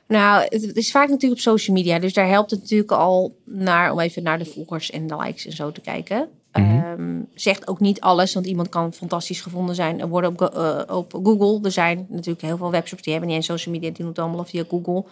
Nou, 0.08 0.44
het 0.44 0.76
is 0.78 0.92
vaak 0.92 1.10
natuurlijk 1.10 1.34
op 1.42 1.48
social 1.48 1.76
media. 1.76 2.00
Dus 2.00 2.14
daar 2.14 2.28
helpt 2.28 2.52
het 2.52 2.60
natuurlijk 2.60 2.92
al 2.92 3.38
naar 3.46 3.92
om 3.92 4.00
even 4.00 4.24
naar 4.24 4.38
de 4.40 4.46
volgers 4.46 4.90
en 4.92 5.08
de 5.08 5.16
likes 5.18 5.46
en 5.46 5.52
zo 5.52 5.72
te 5.72 5.82
kijken. 5.82 6.30
Mhm. 6.54 6.64
Ehm, 6.64 7.22
zegt 7.34 7.68
ook 7.68 7.80
niet 7.80 8.02
alles, 8.02 8.34
want 8.34 8.46
iemand 8.46 8.70
kan 8.70 8.94
fantastisch 8.94 9.42
gevonden 9.42 9.76
zijn 9.76 10.00
en 10.00 10.10
worden 10.10 10.30
op, 10.32 10.42
eh, 10.42 10.96
op 10.98 11.20
Google. 11.24 11.60
Er 11.64 11.72
zijn 11.72 12.06
natuurlijk 12.10 12.42
heel 12.42 12.58
veel 12.58 12.72
webshops 12.72 13.02
die 13.02 13.12
hebben 13.12 13.30
niet 13.30 13.40
eens 13.40 13.48
social 13.48 13.76
media, 13.76 13.90
die 13.90 13.98
doen 13.98 14.08
het 14.08 14.20
allemaal 14.20 14.46
via 14.46 14.64
Google. 14.70 15.04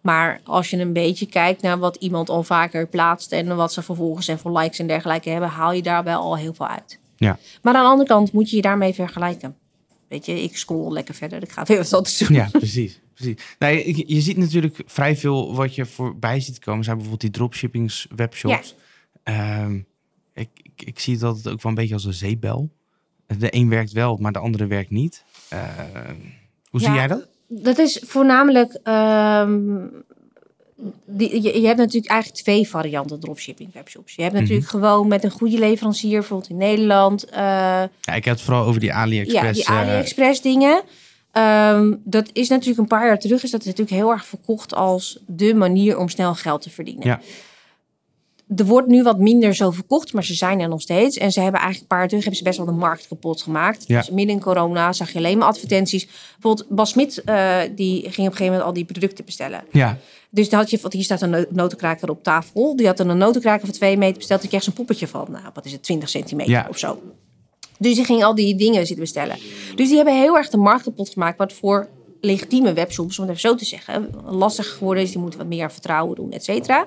Maar 0.00 0.40
als 0.44 0.70
je 0.70 0.76
een 0.76 0.92
beetje 0.92 1.26
kijkt 1.26 1.62
naar 1.62 1.78
wat 1.78 1.96
iemand 1.96 2.28
al 2.28 2.42
vaker 2.42 2.86
plaatst 2.86 3.32
en 3.32 3.56
wat 3.56 3.72
ze 3.72 3.82
vervolgens 3.82 4.28
en 4.28 4.38
voor 4.38 4.58
likes 4.58 4.78
en 4.78 4.86
dergelijke 4.86 5.30
hebben, 5.30 5.48
haal 5.48 5.72
je 5.72 5.82
daar 5.82 6.04
wel 6.04 6.20
al 6.20 6.36
heel 6.36 6.54
veel 6.54 6.68
uit. 6.68 6.98
Ja. 7.16 7.38
Maar 7.62 7.74
aan 7.74 7.82
de 7.82 7.88
andere 7.88 8.08
kant 8.08 8.32
moet 8.32 8.50
je 8.50 8.56
je 8.56 8.62
daarmee 8.62 8.94
vergelijken. 8.94 9.56
Weet 10.08 10.26
je, 10.26 10.42
ik 10.42 10.56
scroll 10.56 10.92
lekker 10.92 11.14
verder. 11.14 11.42
Ik 11.42 11.50
ga 11.50 11.64
weer 11.64 11.76
wat 11.76 11.92
anders 11.92 12.18
doen. 12.18 12.36
Ja, 12.36 12.48
precies. 12.52 13.00
precies. 13.14 13.42
Nou, 13.58 13.74
je, 13.74 14.14
je 14.14 14.20
ziet 14.20 14.36
natuurlijk 14.36 14.82
vrij 14.86 15.16
veel 15.16 15.54
wat 15.54 15.74
je 15.74 15.86
voorbij 15.86 16.40
ziet 16.40 16.58
komen. 16.58 16.84
Zijn 16.84 16.96
bijvoorbeeld 16.96 17.32
die 17.32 17.40
dropshippings 17.40 18.06
webshops. 18.16 18.74
Ehm, 19.22 19.80
ik, 20.38 20.48
ik, 20.62 20.82
ik 20.86 20.98
zie 20.98 21.14
het 21.14 21.22
altijd 21.22 21.48
ook 21.54 21.62
wel 21.62 21.72
een 21.72 21.78
beetje 21.78 21.94
als 21.94 22.04
een 22.04 22.12
zeepbel. 22.12 22.70
De 23.38 23.54
een 23.54 23.68
werkt 23.68 23.92
wel, 23.92 24.16
maar 24.16 24.32
de 24.32 24.38
andere 24.38 24.66
werkt 24.66 24.90
niet. 24.90 25.24
Ehm, 25.48 26.14
hoe 26.70 26.80
zie 26.80 26.92
jij 26.92 27.06
dat? 27.06 27.28
Dat 27.48 27.78
is 27.78 28.02
voornamelijk. 28.06 28.78
ehm, 28.82 29.60
die, 31.06 31.42
je, 31.42 31.60
je 31.60 31.66
hebt 31.66 31.78
natuurlijk 31.78 32.12
eigenlijk 32.12 32.42
twee 32.42 32.68
varianten 32.68 33.20
dropshipping 33.20 33.72
webshops. 33.72 34.14
Je 34.14 34.22
hebt 34.22 34.34
Mhm. 34.34 34.42
natuurlijk 34.42 34.70
gewoon 34.70 35.08
met 35.08 35.24
een 35.24 35.30
goede 35.30 35.58
leverancier, 35.58 36.18
bijvoorbeeld 36.18 36.50
in 36.50 36.56
Nederland. 36.56 37.24
eh, 37.24 37.36
Ja, 38.00 38.14
ik 38.14 38.24
heb 38.24 38.34
het 38.34 38.40
vooral 38.40 38.64
over 38.66 38.80
die 38.80 38.92
AliExpress. 38.92 39.58
ja, 39.66 39.82
die 39.82 39.86
eh, 39.86 39.92
AliExpress 39.92 40.40
dingen. 40.42 40.82
Ehm, 41.32 41.94
dat 42.04 42.30
is 42.32 42.48
natuurlijk 42.48 42.78
een 42.78 42.86
paar 42.86 43.06
jaar 43.06 43.18
terug, 43.18 43.42
is 43.42 43.50
dat 43.50 43.64
natuurlijk 43.64 43.90
heel 43.96 44.10
erg 44.10 44.26
verkocht 44.26 44.74
als 44.74 45.18
de 45.26 45.54
manier 45.54 45.98
om 45.98 46.08
snel 46.08 46.34
geld 46.34 46.62
te 46.62 46.70
verdienen. 46.70 47.06
Ja. 47.06 47.20
Er 48.56 48.64
wordt 48.64 48.88
nu 48.88 49.02
wat 49.02 49.18
minder 49.18 49.54
zo 49.54 49.70
verkocht, 49.70 50.12
maar 50.12 50.24
ze 50.24 50.34
zijn 50.34 50.60
er 50.60 50.68
nog 50.68 50.80
steeds. 50.80 51.16
En 51.16 51.32
ze 51.32 51.40
hebben 51.40 51.60
eigenlijk 51.60 51.90
een 51.92 51.96
paar 51.98 52.06
terug 52.08 52.22
hebben 52.24 52.38
ze 52.38 52.44
best 52.44 52.56
wel 52.56 52.66
de 52.66 52.72
markt 52.72 53.08
kapot 53.08 53.42
gemaakt. 53.42 53.84
Ja. 53.86 53.98
Dus 53.98 54.10
midden 54.10 54.34
in 54.34 54.40
corona 54.42 54.92
zag 54.92 55.10
je 55.12 55.18
alleen 55.18 55.38
maar 55.38 55.48
advertenties. 55.48 56.06
Bijvoorbeeld 56.32 56.68
Bas 56.68 56.90
Smit, 56.90 57.22
eh, 57.24 57.58
die 57.74 58.00
ging 58.00 58.04
op 58.04 58.16
een 58.16 58.22
gegeven 58.24 58.44
moment 58.44 58.62
al 58.62 58.72
die 58.72 58.84
producten 58.84 59.24
bestellen. 59.24 59.64
Ja, 59.72 59.98
Dus 60.30 60.48
dan 60.48 60.58
had 60.60 60.70
je, 60.70 60.78
want 60.80 60.92
hier 60.92 61.02
staat 61.04 61.22
een 61.22 61.30
no- 61.30 61.44
notenkraker 61.50 62.10
op 62.10 62.22
tafel. 62.22 62.76
Die 62.76 62.86
had 62.86 62.96
dan 62.96 63.08
een 63.08 63.18
notenkraker 63.18 63.66
van 63.66 63.74
twee 63.74 63.96
meter 63.96 64.16
besteld. 64.18 64.40
Die 64.40 64.50
kreeg 64.50 64.62
zo'n 64.62 64.72
poppetje 64.72 65.06
van, 65.06 65.26
nou, 65.30 65.44
wat 65.54 65.64
is 65.66 65.72
het, 65.72 65.82
20 65.82 66.08
centimeter 66.08 66.52
Ja. 66.52 66.66
of 66.70 66.78
zo. 66.78 67.02
Dus 67.78 67.94
die 67.94 68.04
ging 68.04 68.24
al 68.24 68.34
die 68.34 68.54
dingen 68.56 68.78
zitten 68.78 68.98
bestellen. 68.98 69.36
Dus 69.74 69.86
die 69.88 69.96
hebben 69.96 70.14
heel 70.20 70.36
erg 70.36 70.48
de 70.50 70.56
markt 70.56 70.82
kapot 70.82 71.08
gemaakt. 71.10 71.38
Wat 71.38 71.52
voor 71.52 71.88
legitieme 72.20 72.72
webshops, 72.72 73.18
om 73.18 73.26
het 73.28 73.36
even 73.36 73.48
zo 73.50 73.56
te 73.56 73.64
zeggen, 73.64 74.10
lastig 74.26 74.68
geworden 74.68 75.02
is. 75.02 75.10
Die 75.10 75.20
moeten 75.20 75.38
wat 75.38 75.48
meer 75.48 75.72
vertrouwen 75.72 76.16
doen, 76.16 76.32
et 76.32 76.44
cetera. 76.44 76.86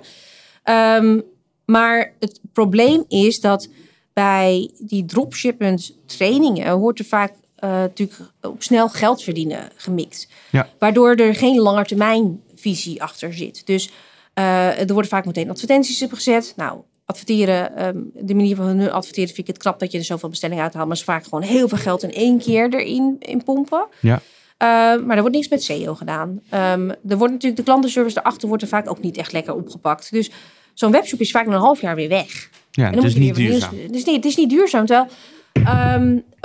Ehm, 0.64 1.20
maar 1.66 2.14
het 2.20 2.40
probleem 2.54 3.04
is 3.08 3.40
dat 3.40 3.70
bij 4.14 4.72
die 4.80 5.06
dropshipment 5.06 5.98
trainingen 6.06 6.78
wordt 6.78 7.00
er 7.00 7.06
vaak 7.06 7.34
eh, 7.56 7.70
natuurlijk 7.70 8.20
op 8.42 8.64
snel 8.64 8.90
geld 8.90 9.24
verdienen 9.24 9.70
gemikt. 9.76 10.28
Ja. 10.52 10.70
Waardoor 10.80 11.16
er 11.16 11.36
geen 11.36 11.60
langetermijnvisie 11.60 13.02
achter 13.04 13.34
zit. 13.34 13.66
Dus 13.66 13.92
eh, 14.34 14.80
er 14.80 14.94
worden 14.94 15.12
vaak 15.12 15.26
meteen 15.26 15.50
advertenties 15.50 16.04
op 16.04 16.14
gezet. 16.14 16.54
Nou, 16.56 16.82
adverteren, 17.06 17.76
ehm, 17.76 17.98
de 18.14 18.36
manier 18.36 18.56
van 18.56 18.66
hun 18.66 18.92
adverteren 18.92 19.34
vind 19.34 19.48
ik 19.48 19.54
het 19.54 19.64
knap 19.64 19.80
dat 19.80 19.92
je 19.92 19.98
er 19.98 20.04
zoveel 20.04 20.30
bestellingen 20.30 20.64
uithaalt. 20.64 20.88
Maar 20.88 20.98
ze 20.98 21.04
vaak 21.04 21.24
gewoon 21.24 21.42
heel 21.42 21.68
veel 21.68 21.78
geld 21.78 22.04
in 22.04 22.14
één 22.14 22.40
keer 22.40 22.74
erin 22.74 23.16
in 23.20 23.44
pompen. 23.44 23.88
ja, 24.00 24.22
Uh, 24.62 24.68
maar 25.06 25.16
er 25.16 25.22
wordt 25.22 25.36
niks 25.36 25.48
met 25.48 25.64
SEO 25.64 25.96
gedaan. 25.96 26.42
Ehm, 26.50 26.90
er 26.90 27.18
wordt 27.18 27.34
natuurlijk 27.34 27.56
de 27.56 27.64
klantenservice 27.64 28.20
erachter 28.20 28.48
wordt 28.48 28.64
er 28.64 28.70
vaak 28.70 28.90
ook 28.90 29.02
niet 29.02 29.18
echt 29.18 29.32
lekker 29.32 29.56
opgepakt. 29.56 30.12
Dus 30.12 30.32
zo'n 30.74 30.92
webshop 30.92 31.20
is 31.20 31.32
vaak 31.32 31.46
na 31.48 31.54
een 31.54 31.60
half 31.60 31.82
jaar 31.82 31.96
weer 31.96 32.10
weg. 32.10 32.50
ja 32.72 32.86
En 32.86 32.92
dan 32.94 33.02
dus 33.04 33.14
moet 33.14 33.24
niet 33.24 33.36
duurzaam. 33.36 33.76
nieuws- 33.76 33.92
Dus 33.92 34.04
nee, 34.06 34.16
het 34.16 34.26
is 34.26 34.36
niet 34.36 34.50
duurzaam. 34.50 34.86
Terwijl 34.86 35.08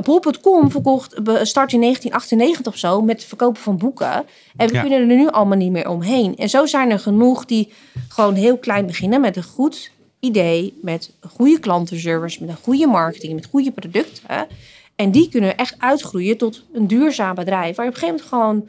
Bol.com 0.04 0.70
verkocht, 0.70 1.12
start 1.42 1.72
in 1.72 1.80
1998 1.80 2.72
of 2.72 2.78
zo, 2.78 3.02
met 3.02 3.16
het 3.16 3.24
verkopen 3.24 3.62
van 3.62 3.78
boeken. 3.78 4.24
En 4.56 4.68
we 4.68 4.74
Ja. 4.74 4.80
kunnen 4.80 5.00
er 5.10 5.16
nu 5.16 5.28
allemaal 5.28 5.56
niet 5.56 5.70
meer 5.72 5.88
omheen. 5.88 6.36
En 6.36 6.48
zo 6.48 6.66
zijn 6.66 6.90
er 6.90 6.98
genoeg 6.98 7.44
die 7.44 7.72
gewoon 8.08 8.34
heel 8.34 8.56
klein 8.58 8.86
beginnen 8.86 9.20
met 9.20 9.36
een 9.36 9.42
goed 9.42 9.90
idee, 10.20 10.78
met 10.82 11.10
goede 11.34 11.58
klantenservice, 11.58 12.40
met 12.40 12.48
een 12.48 12.62
goede 12.62 12.86
marketing, 12.86 13.34
met 13.34 13.46
goede 13.46 13.70
producten. 13.70 14.46
En 14.96 15.10
die 15.10 15.28
kunnen 15.28 15.56
echt 15.56 15.74
uitgroeien 15.78 16.36
tot 16.36 16.62
een 16.72 16.86
duurzaam 16.86 17.34
bedrijf. 17.34 17.76
Waar 17.76 17.84
je 17.86 17.90
op 17.90 17.96
een 18.02 18.08
gegeven 18.08 18.24
moment 18.30 18.64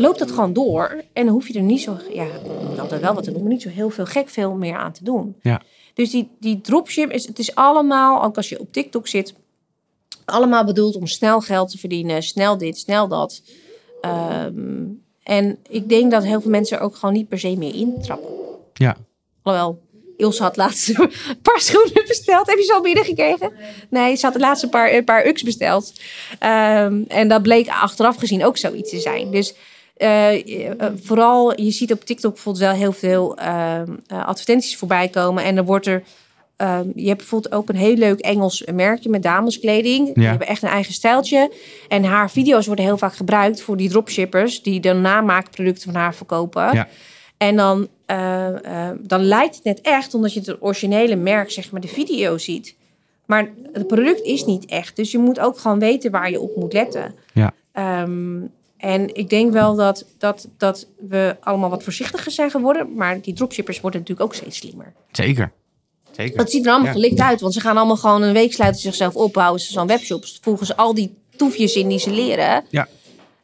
loopt 0.00 0.18
dat 0.18 0.30
gewoon 0.30 0.52
door. 0.52 1.02
En 1.12 1.24
dan 1.24 1.34
hoef 1.34 1.48
je 1.48 1.54
er 1.54 1.62
niet 1.62 1.80
zo, 1.80 1.96
ja, 2.12 2.24
je 2.24 2.66
moet 2.68 2.78
altijd 2.78 3.00
wel 3.00 3.14
wat 3.14 3.24
te 3.24 3.32
doen, 3.32 3.42
maar 3.42 3.50
niet 3.50 3.62
zo 3.62 3.68
heel 3.68 3.90
veel 3.90 4.06
gek 4.06 4.28
veel 4.28 4.54
meer 4.54 4.76
aan 4.76 4.92
te 4.92 5.04
doen. 5.04 5.36
Ja. 5.42 5.62
Dus 5.94 6.10
die, 6.10 6.30
die 6.40 6.60
dropship, 6.60 7.10
is, 7.10 7.26
het 7.26 7.38
is 7.38 7.54
allemaal, 7.54 8.22
ook 8.22 8.36
als 8.36 8.48
je 8.48 8.60
op 8.60 8.72
TikTok 8.72 9.08
zit, 9.08 9.34
allemaal 10.24 10.64
bedoeld 10.64 10.96
om 10.96 11.06
snel 11.06 11.40
geld 11.40 11.70
te 11.70 11.78
verdienen. 11.78 12.22
Snel 12.22 12.58
dit, 12.58 12.78
snel 12.78 13.08
dat. 13.08 13.42
Ehm, 14.00 14.84
en 15.22 15.58
ik 15.68 15.88
denk 15.88 16.10
dat 16.10 16.24
heel 16.24 16.40
veel 16.40 16.50
mensen 16.50 16.78
er 16.78 16.82
ook 16.82 16.96
gewoon 16.96 17.14
niet 17.14 17.28
per 17.28 17.38
se 17.38 17.56
meer 17.56 17.74
intrappen. 17.74 18.28
Ja, 18.72 18.96
Alhoewel, 19.42 19.80
Ilse 20.16 20.42
had 20.42 20.56
laatst 20.56 20.88
een 20.88 21.12
paar 21.42 21.60
schoenen 21.60 22.04
besteld. 22.06 22.46
Heb 22.46 22.58
je 22.58 22.64
ze 22.64 22.74
al 22.74 22.82
binnengekregen? 22.82 23.52
Nee, 23.90 24.16
ze 24.16 24.24
had 24.24 24.34
de 24.34 24.40
laatste 24.40 24.68
paar, 24.68 24.92
een 24.92 25.04
paar 25.04 25.26
UX 25.26 25.42
besteld. 25.42 25.92
Ehm, 26.38 27.02
en 27.08 27.28
dat 27.28 27.42
bleek 27.42 27.68
achteraf 27.68 28.16
gezien 28.16 28.44
ook 28.44 28.56
zoiets 28.56 28.90
te 28.90 29.00
zijn. 29.00 29.30
Dus 29.30 29.54
eh, 30.00 30.86
vooral, 31.02 31.60
je 31.60 31.70
ziet 31.70 31.92
op 31.92 32.04
TikTok 32.04 32.32
bijvoorbeeld 32.32 32.64
wel 32.64 32.74
heel 32.74 32.92
veel 32.92 33.36
eh, 33.36 33.82
advertenties 34.08 34.76
voorbij 34.76 35.08
komen. 35.08 35.44
En 35.44 35.54
dan 35.54 35.64
wordt 35.64 35.86
er... 35.86 36.02
ehm, 36.56 36.88
je 36.94 37.06
hebt 37.06 37.18
bijvoorbeeld 37.18 37.54
ook 37.54 37.68
een 37.68 37.76
heel 37.76 37.96
leuk 37.96 38.20
Engels 38.20 38.64
merkje 38.74 39.08
met 39.08 39.22
dameskleding. 39.22 40.14
Die 40.14 40.26
hebben 40.26 40.46
echt 40.46 40.62
een 40.62 40.68
eigen 40.68 40.92
stijltje. 40.92 41.52
En 41.88 42.04
haar 42.04 42.30
video's 42.30 42.66
worden 42.66 42.84
heel 42.84 42.98
vaak 42.98 43.14
gebruikt 43.14 43.60
voor 43.60 43.76
die 43.76 43.88
dropshippers... 43.88 44.62
die 44.62 44.80
de 44.80 44.92
namaakproducten 44.92 45.92
van 45.92 46.00
haar 46.00 46.14
verkopen. 46.14 46.72
Ja. 46.74 46.88
En 47.36 47.56
dan, 47.56 47.88
dan 49.00 49.22
lijkt 49.22 49.54
het 49.54 49.64
net 49.64 49.80
echt, 49.80 50.14
omdat 50.14 50.32
je 50.32 50.40
het 50.40 50.62
originele 50.62 51.16
merk, 51.16 51.50
zeg 51.50 51.70
maar, 51.70 51.80
de 51.80 51.88
video 51.88 52.38
ziet. 52.38 52.74
Maar 53.26 53.48
het 53.72 53.86
product 53.86 54.20
is 54.20 54.44
niet 54.44 54.64
echt. 54.64 54.96
Dus 54.96 55.10
je 55.10 55.18
moet 55.18 55.40
ook 55.40 55.58
gewoon 55.58 55.78
weten 55.78 56.10
waar 56.10 56.30
je 56.30 56.40
op 56.40 56.56
moet 56.56 56.72
letten. 56.72 57.14
Ja. 57.32 57.52
Ehm, 57.72 58.40
en 58.80 59.14
ik 59.14 59.28
denk 59.28 59.52
wel 59.52 59.74
dat, 59.74 60.04
dat, 60.18 60.48
dat 60.58 60.86
we 61.08 61.36
allemaal 61.40 61.70
wat 61.70 61.82
voorzichtiger 61.82 62.32
zijn 62.32 62.50
geworden. 62.50 62.94
Maar 62.94 63.20
die 63.20 63.34
dropshippers 63.34 63.80
worden 63.80 64.00
natuurlijk 64.00 64.28
ook 64.28 64.34
steeds 64.34 64.56
slimmer. 64.56 64.92
zeker. 65.12 65.52
Zeker. 66.10 66.38
Het 66.38 66.50
ziet 66.50 66.64
er 66.64 66.70
allemaal 66.70 66.86
Ja. 66.88 67.00
gelikt 67.00 67.20
uit. 67.20 67.40
Want 67.40 67.52
ze 67.54 67.60
gaan 67.60 67.76
allemaal 67.76 67.96
gewoon 67.96 68.22
een 68.22 68.32
week 68.32 68.52
sluiten 68.52 68.80
zichzelf 68.80 69.14
op. 69.16 69.34
Houden 69.34 69.60
ze 69.60 69.72
zo'n 69.72 69.86
webshops. 69.86 70.38
Voegen 70.42 70.66
ze 70.66 70.76
al 70.76 70.94
die 70.94 71.14
toefjes 71.36 71.74
in 71.76 71.88
die 71.88 71.98
ze 71.98 72.10
leren. 72.10 72.64
Ja. 72.70 72.88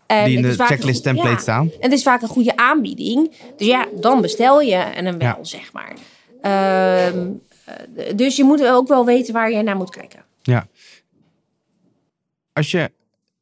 En 0.06 0.24
Die 0.24 0.36
in 0.36 0.42
de 0.42 0.52
checklist 0.54 0.94
goed- 0.94 1.02
template 1.02 1.28
ja. 1.30 1.38
staan. 1.38 1.66
En 1.66 1.76
het 1.80 1.92
is 1.92 2.02
vaak 2.02 2.22
een 2.22 2.28
goede 2.28 2.56
aanbieding. 2.56 3.32
Dus 3.56 3.66
ja, 3.66 3.86
dan 4.00 4.20
bestel 4.20 4.60
je 4.60 4.74
en 4.74 5.04
dan 5.04 5.18
wel, 5.18 5.28
Ja. 5.28 5.38
zeg 5.44 5.72
maar. 5.72 5.92
Ehm, 6.40 7.28
eh, 7.64 8.16
dus 8.16 8.36
je 8.36 8.44
moet 8.44 8.64
ook 8.66 8.88
wel 8.88 9.04
weten 9.04 9.32
waar 9.32 9.50
je 9.52 9.62
naar 9.62 9.76
moet 9.76 9.90
kijken. 9.90 10.24
Ja. 10.42 10.66
Als 12.52 12.70
je, 12.70 12.90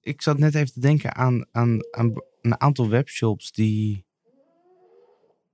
ik 0.05 0.23
zat 0.23 0.39
net 0.39 0.55
even 0.55 0.73
te 0.73 0.81
denken 0.81 1.15
aan, 1.15 1.47
aan, 1.53 1.79
aan 1.91 2.13
een 2.41 2.61
aantal 2.61 2.89
webshops 2.89 3.53
die 3.53 4.05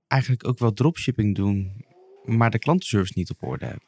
eigenlijk 0.07 0.47
ook 0.47 0.59
wel 0.59 0.73
dropshipping 0.73 1.35
doen, 1.35 1.85
maar 2.23 2.49
de 2.49 2.59
klantenservice 2.59 3.13
niet 3.15 3.29
op 3.29 3.43
orde 3.43 3.65
hebben. 3.65 3.87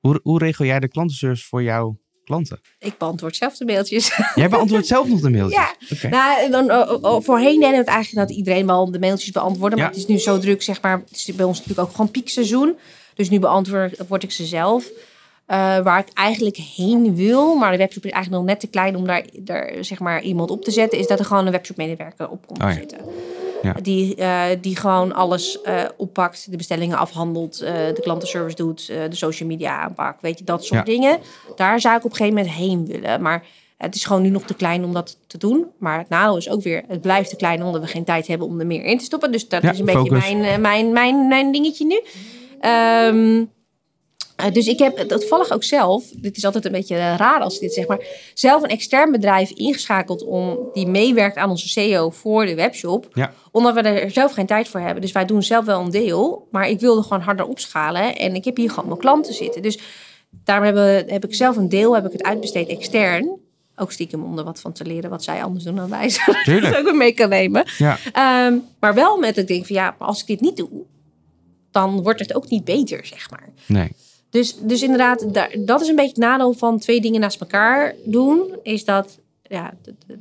Hoe, 0.00 0.20
hoe 0.22 0.38
regel 0.38 0.64
jij 0.64 0.80
de 0.80 0.88
klantenservice 0.88 1.46
voor 1.46 1.62
jouw 1.62 1.98
klanten? 2.24 2.60
Ik 2.78 2.98
beantwoord 2.98 3.36
zelf 3.36 3.56
de 3.56 3.64
mailtjes. 3.64 4.16
Jij 4.34 4.48
beantwoordt 4.48 4.86
zelf 4.86 5.08
nog 5.08 5.20
de 5.20 5.30
mailtjes? 5.30 6.00
Ja. 6.00 6.08
Nou, 6.08 6.50
dan, 6.50 6.72
oh, 6.72 6.90
oh, 6.90 7.02
oh, 7.02 7.22
voorheen 7.22 7.54
deden 7.54 7.70
we 7.70 7.76
het 7.76 7.86
eigenlijk 7.86 8.28
dat 8.28 8.36
iedereen 8.36 8.66
wel 8.66 8.90
de 8.90 8.98
mailtjes 8.98 9.30
beantwoordde. 9.30 9.76
Maar 9.76 9.86
Ja. 9.86 9.90
het 9.92 10.00
is 10.00 10.06
nu 10.06 10.18
zo 10.18 10.38
druk, 10.38 10.62
zeg 10.62 10.82
maar. 10.82 10.98
Het 10.98 11.16
is 11.16 11.34
bij 11.34 11.44
ons 11.44 11.58
natuurlijk 11.58 11.88
ook 11.88 11.94
gewoon 11.94 12.10
piekseizoen. 12.10 12.76
Dus 13.14 13.30
nu 13.30 13.38
beantwoord 13.38 14.06
word 14.08 14.22
ik 14.22 14.30
ze 14.30 14.44
zelf. 14.44 14.90
Eh, 15.46 15.78
waar 15.78 15.98
ik 15.98 16.08
eigenlijk 16.14 16.56
heen 16.56 17.14
wil, 17.14 17.54
maar 17.54 17.70
de 17.70 17.76
webshop 17.76 18.04
is 18.04 18.10
eigenlijk 18.10 18.42
nog 18.42 18.52
net 18.52 18.60
te 18.60 18.66
klein 18.66 18.96
om 18.96 19.06
daar, 19.06 19.24
daar 19.38 19.72
zeg 19.80 19.98
maar 19.98 20.22
iemand 20.22 20.50
op 20.50 20.64
te 20.64 20.70
zetten, 20.70 20.98
is 20.98 21.06
dat 21.06 21.18
er 21.18 21.24
gewoon 21.24 21.46
een 21.46 21.52
webshopmedewerker 21.52 22.28
op 22.28 22.46
komt 22.46 22.62
Oh 22.62 22.68
ja. 22.68 22.74
zitten. 22.74 22.98
Ja. 23.62 23.72
Die, 23.82 24.14
eh, 24.14 24.44
die 24.60 24.76
gewoon 24.76 25.14
alles 25.14 25.60
eh, 25.62 25.82
oppakt, 25.96 26.50
de 26.50 26.56
bestellingen 26.56 26.98
afhandelt, 26.98 27.58
de 27.58 28.00
klantenservice 28.02 28.56
doet, 28.56 28.86
de 28.86 29.08
social 29.16 29.48
media 29.48 29.78
aanpakt, 29.80 30.20
weet 30.22 30.38
je, 30.38 30.44
dat 30.44 30.64
soort 30.64 30.86
Ja. 30.86 30.92
dingen. 30.92 31.18
Daar 31.56 31.80
zou 31.80 31.96
ik 31.96 32.04
op 32.04 32.10
een 32.10 32.16
gegeven 32.16 32.38
moment 32.38 32.56
heen 32.56 32.86
willen. 32.86 33.22
Maar 33.22 33.44
het 33.76 33.94
is 33.94 34.04
gewoon 34.04 34.22
nu 34.22 34.28
nog 34.28 34.42
te 34.42 34.54
klein 34.54 34.84
om 34.84 34.92
dat 34.92 35.18
te 35.26 35.38
doen. 35.38 35.66
Maar 35.78 35.98
het 35.98 36.08
nadeel 36.08 36.36
is 36.36 36.50
ook 36.50 36.62
weer, 36.62 36.82
het 36.88 37.00
blijft 37.00 37.30
te 37.30 37.36
klein 37.36 37.62
omdat 37.62 37.80
we 37.80 37.86
geen 37.86 38.04
tijd 38.04 38.26
hebben 38.26 38.46
om 38.46 38.60
er 38.60 38.66
meer 38.66 38.84
in 38.84 38.98
te 38.98 39.04
stoppen. 39.04 39.32
Dus 39.32 39.48
dat 39.48 39.62
is 39.62 39.78
een 39.78 39.84
beetje 39.84 40.10
mijn, 40.10 40.60
mijn, 40.60 40.92
mijn, 40.92 41.28
mijn 41.28 41.52
dingetje 41.52 41.86
nu. 41.86 42.00
Ehm, 42.60 43.44
eh, 44.36 44.52
dus 44.52 44.66
ik 44.66 44.78
heb 44.78 44.98
toevallig 44.98 45.50
ook 45.50 45.64
zelf, 45.64 46.04
dit 46.16 46.36
is 46.36 46.44
altijd 46.44 46.64
een 46.64 46.72
beetje 46.72 46.96
eh, 46.96 47.14
raar 47.16 47.40
als 47.40 47.54
ik 47.54 47.60
dit 47.60 47.74
zeg, 47.74 47.86
maar 47.86 48.06
zelf 48.34 48.62
een 48.62 48.68
extern 48.68 49.10
bedrijf 49.10 49.50
ingeschakeld 49.50 50.24
om 50.24 50.58
die 50.72 50.86
meewerkt 50.86 51.36
aan 51.36 51.50
onze 51.50 51.68
SEO 51.68 52.10
voor 52.10 52.46
de 52.46 52.54
webshop. 52.54 53.08
Ja. 53.12 53.32
Omdat 53.50 53.74
we 53.74 53.80
er 53.80 54.10
zelf 54.10 54.32
geen 54.32 54.46
tijd 54.46 54.68
voor 54.68 54.80
hebben. 54.80 55.00
Dus 55.00 55.12
wij 55.12 55.24
doen 55.24 55.42
zelf 55.42 55.64
wel 55.64 55.80
een 55.80 55.90
deel, 55.90 56.48
maar 56.50 56.68
ik 56.68 56.80
wilde 56.80 57.02
gewoon 57.02 57.20
harder 57.20 57.46
opschalen 57.46 58.16
en 58.16 58.34
ik 58.34 58.44
heb 58.44 58.56
hier 58.56 58.70
gewoon 58.70 58.88
mijn 58.88 59.00
klanten 59.00 59.34
zitten. 59.34 59.62
Dus 59.62 59.78
daarom 60.44 60.64
hebben, 60.64 61.10
heb 61.12 61.24
ik 61.24 61.34
zelf 61.34 61.56
een 61.56 61.68
deel, 61.68 61.94
heb 61.94 62.06
ik 62.06 62.12
het 62.12 62.22
uitbesteed 62.22 62.68
extern. 62.68 63.38
Ook 63.76 63.92
stiekem 63.92 64.24
om 64.24 64.38
er 64.38 64.44
wat 64.44 64.60
van 64.60 64.72
te 64.72 64.84
leren 64.84 65.10
wat 65.10 65.24
zij 65.24 65.42
anders 65.42 65.64
doen 65.64 65.76
dan 65.76 65.88
wij. 65.88 66.08
Zodat 66.44 66.46
ik 66.46 66.76
ook 66.78 66.84
weer 66.84 66.96
mee 66.96 67.12
kan 67.12 67.28
nemen. 67.28 67.64
Ja. 67.78 67.98
Ehm, 68.12 68.54
maar 68.80 68.94
wel 68.94 69.18
met 69.18 69.36
het 69.36 69.48
ding 69.48 69.66
van 69.66 69.76
ja, 69.76 69.94
maar 69.98 70.08
als 70.08 70.20
ik 70.20 70.26
dit 70.26 70.40
niet 70.40 70.56
doe, 70.56 70.68
dan 71.70 72.02
wordt 72.02 72.20
het 72.20 72.34
ook 72.34 72.48
niet 72.48 72.64
beter, 72.64 73.06
zeg 73.06 73.30
maar. 73.30 73.48
Nee. 73.66 73.92
Dus, 74.36 74.56
dus 74.60 74.82
inderdaad, 74.82 75.34
daar, 75.34 75.56
dat 75.58 75.80
is 75.80 75.88
een 75.88 75.96
beetje 75.96 76.10
het 76.10 76.20
nadeel 76.20 76.52
van 76.52 76.78
twee 76.78 77.00
dingen 77.00 77.20
naast 77.20 77.40
elkaar 77.40 77.94
doen. 78.04 78.58
Is 78.62 78.84
dat 78.84 79.18
ja, 79.42 79.74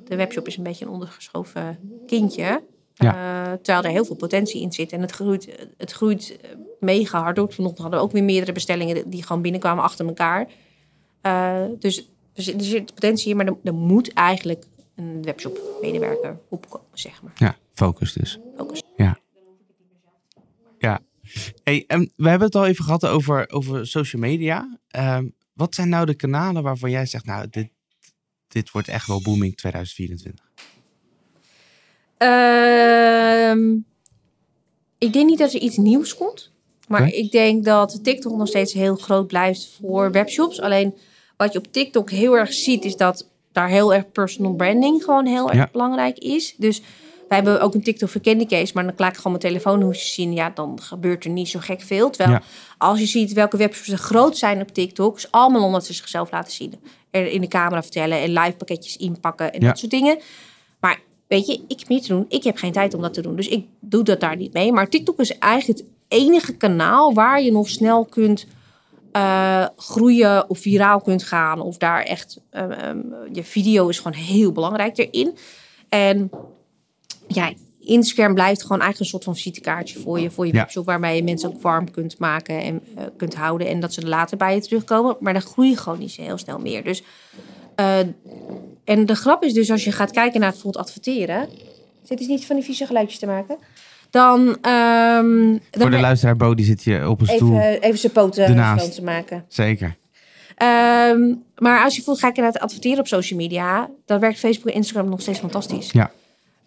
de, 0.05 0.15
webshop 0.15 0.47
is 0.47 0.57
een 0.57 0.63
beetje 0.63 0.85
een 0.85 0.91
ondergeschoven 0.91 1.79
kindje. 2.07 2.61
Eh, 2.95 3.51
terwijl 3.61 3.83
er 3.83 3.89
heel 3.89 4.05
veel 4.05 4.15
potentie 4.15 4.61
in 4.61 4.71
zit. 4.71 4.91
En 4.91 5.01
het 5.01 5.11
groeit, 5.11 5.67
het 5.77 5.91
groeit 5.91 6.37
eh, 6.41 6.49
mega 6.79 7.21
hard. 7.21 7.39
Ook 7.39 7.53
vanochtend 7.53 7.81
hadden 7.81 7.99
we 7.99 8.05
ook 8.05 8.11
weer 8.11 8.23
meerdere 8.23 8.51
bestellingen 8.51 9.09
die 9.09 9.23
gewoon 9.23 9.41
binnenkwamen 9.41 9.83
achter 9.83 10.05
elkaar. 10.05 10.47
Eh, 11.21 11.63
dus, 11.79 12.09
dus 12.33 12.53
er 12.53 12.61
zit 12.61 12.93
potentie 12.93 13.29
in, 13.29 13.37
maar 13.37 13.45
er, 13.45 13.57
er 13.63 13.73
moet 13.73 14.13
eigenlijk 14.13 14.65
een 14.95 15.23
webshop 15.23 15.59
medewerker 15.81 16.39
opkomen, 16.49 16.87
zeg 16.93 17.21
maar. 17.21 17.33
Ja, 17.35 17.55
focus 17.73 18.13
dus. 18.13 18.39
Focus. 18.57 18.83
Ja. 18.95 19.17
Hey, 21.63 21.83
en 21.87 22.11
we 22.15 22.29
hebben 22.29 22.47
het 22.47 22.55
al 22.55 22.65
even 22.65 22.83
gehad 22.83 23.05
over, 23.05 23.49
over 23.51 23.87
social 23.87 24.21
media. 24.21 24.79
Ehm, 24.87 25.27
wat 25.53 25.75
zijn 25.75 25.89
nou 25.89 26.05
de 26.05 26.15
kanalen 26.15 26.63
waarvan 26.63 26.89
jij 26.89 27.05
zegt, 27.05 27.25
nou, 27.25 27.47
dit, 27.49 27.69
dit 28.47 28.71
wordt 28.71 28.87
echt 28.87 29.07
wel 29.07 29.21
booming 29.21 29.55
2024? 29.57 30.45
Ehm, 32.17 33.73
ik 34.97 35.13
denk 35.13 35.29
niet 35.29 35.37
dat 35.39 35.53
er 35.53 35.59
iets 35.61 35.77
nieuws 35.77 36.15
komt. 36.15 36.51
Maar 36.87 37.07
ik 37.13 37.31
denk 37.31 37.65
dat 37.65 37.99
TikTok 38.03 38.37
nog 38.37 38.47
steeds 38.47 38.73
heel 38.73 38.95
groot 38.95 39.27
blijft 39.27 39.77
voor 39.79 40.11
webshops. 40.11 40.61
Alleen 40.61 40.95
wat 41.37 41.53
je 41.53 41.59
op 41.59 41.71
TikTok 41.71 42.09
heel 42.09 42.37
erg 42.37 42.53
ziet, 42.53 42.85
is 42.85 42.95
dat 42.95 43.29
daar 43.51 43.69
heel 43.69 43.93
erg 43.93 44.11
personal 44.11 44.53
branding 44.53 45.03
gewoon 45.03 45.25
heel 45.25 45.47
erg 45.47 45.57
Ja. 45.57 45.69
belangrijk 45.71 46.17
is. 46.17 46.55
Dus 46.57 46.81
wij 47.27 47.37
hebben 47.37 47.61
ook 47.61 47.73
een 47.73 47.83
TikTok 47.83 48.09
voor 48.09 48.21
Candy 48.21 48.45
Case, 48.45 48.71
maar 48.73 48.83
dan 48.83 48.93
laat 48.97 49.09
ik 49.11 49.17
gewoon 49.17 49.37
mijn 49.41 49.53
telefoonhoesjes 49.53 50.13
zien. 50.13 50.33
Ja, 50.33 50.49
dan 50.49 50.81
gebeurt 50.81 51.23
er 51.23 51.29
niet 51.29 51.49
zo 51.49 51.59
gek 51.61 51.81
veel. 51.81 52.09
Terwijl 52.09 52.37
Ja. 52.39 52.41
als 52.77 52.99
je 52.99 53.05
ziet 53.05 53.33
welke 53.33 53.57
webshops 53.57 53.89
er 53.89 53.97
groot 53.97 54.37
zijn 54.37 54.61
op 54.61 54.67
TikTok, 54.73 55.17
is 55.17 55.31
allemaal 55.31 55.63
omdat 55.63 55.85
ze 55.85 55.93
zichzelf 55.93 56.31
laten 56.31 56.51
zien. 56.51 56.73
Er 57.11 57.27
in 57.27 57.41
de 57.41 57.47
camera 57.47 57.81
vertellen 57.81 58.21
en 58.21 58.29
live 58.33 58.51
pakketjes 58.57 58.97
inpakken 58.97 59.53
en 59.53 59.61
Ja. 59.61 59.67
dat 59.67 59.79
soort 59.79 59.91
dingen. 59.91 60.19
Maar 60.79 60.99
weet 61.27 61.45
je, 61.47 61.53
ik 61.67 61.79
heb 61.79 61.89
meer 61.89 62.01
te 62.01 62.07
doen. 62.07 62.25
Ik 62.29 62.43
heb 62.43 62.57
geen 62.57 62.71
tijd 62.71 62.93
om 62.93 63.01
dat 63.01 63.13
te 63.13 63.21
doen. 63.21 63.35
Dus 63.35 63.47
ik 63.47 63.65
doe 63.79 64.03
dat 64.03 64.19
daar 64.19 64.35
niet 64.35 64.53
mee. 64.53 64.71
Maar 64.71 64.89
TikTok 64.89 65.19
is 65.19 65.37
eigenlijk 65.37 65.79
het 65.79 65.87
enige 66.07 66.55
kanaal 66.57 67.13
waar 67.13 67.41
je 67.41 67.51
nog 67.51 67.69
snel 67.69 68.05
kunt 68.05 68.45
eh, 69.11 69.65
groeien 69.77 70.49
of 70.49 70.59
viraal 70.59 71.01
kunt 71.01 71.23
gaan. 71.23 71.61
Of 71.61 71.77
daar 71.77 72.03
echt, 72.03 72.39
ehm, 72.49 72.71
ehm, 72.71 72.97
je 73.33 73.43
video 73.43 73.87
is 73.87 73.97
gewoon 73.97 74.17
heel 74.17 74.51
belangrijk 74.51 74.97
erin. 74.97 75.37
En 75.89 76.29
ja, 77.27 77.53
Instagram 77.79 78.33
blijft 78.33 78.61
gewoon 78.61 78.81
eigenlijk 78.81 78.99
een 78.99 79.05
soort 79.05 79.23
van 79.23 79.35
visitekaartje 79.35 79.99
voor 79.99 80.19
je, 80.19 80.31
voor 80.31 80.45
je 80.47 80.53
Ja. 80.53 80.59
webshop. 80.59 80.85
Waarbij 80.85 81.15
je 81.15 81.23
mensen 81.23 81.49
ook 81.49 81.61
warm 81.61 81.91
kunt 81.91 82.19
maken 82.19 82.61
en 82.61 82.81
eh, 82.95 83.03
kunt 83.17 83.35
houden. 83.35 83.67
En 83.67 83.79
dat 83.79 83.93
ze 83.93 84.07
later 84.07 84.37
bij 84.37 84.55
je 84.55 84.61
terugkomen. 84.61 85.15
Maar 85.19 85.33
dan 85.33 85.41
groei 85.41 85.69
je 85.69 85.77
gewoon 85.77 85.99
niet 85.99 86.11
zo 86.11 86.21
heel 86.21 86.37
snel 86.37 86.59
meer. 86.59 86.83
Dus, 86.83 87.03
eh, 87.75 87.99
en 88.83 89.05
de 89.05 89.15
grap 89.15 89.43
is 89.43 89.53
dus 89.53 89.71
als 89.71 89.83
je 89.83 89.91
gaat 89.91 90.11
kijken 90.11 90.39
naar 90.39 90.51
bijvoorbeeld 90.51 90.85
adverteren. 90.85 91.47
Zit 92.03 92.17
dus 92.17 92.27
niet 92.27 92.45
van 92.45 92.55
die 92.55 92.65
vieze 92.65 92.85
geluidjes 92.85 93.19
te 93.19 93.25
maken. 93.25 93.57
Dan, 94.09 94.57
ehm, 94.61 95.47
dan 95.49 95.59
Voor 95.71 95.89
de 95.91 95.99
luisteraar, 95.99 96.35
Bo, 96.35 96.53
die 96.53 96.65
zit 96.65 96.81
hier 96.81 97.07
op 97.07 97.21
een 97.21 97.27
stoel. 97.27 97.59
even, 97.59 97.81
even 97.81 97.99
zijn 97.99 98.11
poten 98.11 98.43
ernaast. 98.45 98.79
schoon 98.81 98.93
te 98.95 99.03
maken. 99.03 99.45
Zeker. 99.47 99.95
Ehm, 100.55 101.33
maar 101.57 101.83
als 101.83 101.95
je 101.95 102.01
voelt, 102.01 102.19
ga 102.19 102.27
ik 102.27 102.35
naar 102.35 102.45
het 102.45 102.59
adverteren 102.59 102.99
op 102.99 103.07
social 103.07 103.39
media, 103.39 103.89
dan 104.05 104.19
werkt 104.19 104.39
Facebook 104.39 104.67
en 104.69 104.73
Instagram 104.73 105.09
nog 105.09 105.21
steeds 105.21 105.39
fantastisch. 105.39 105.91
Ja. 105.91 106.11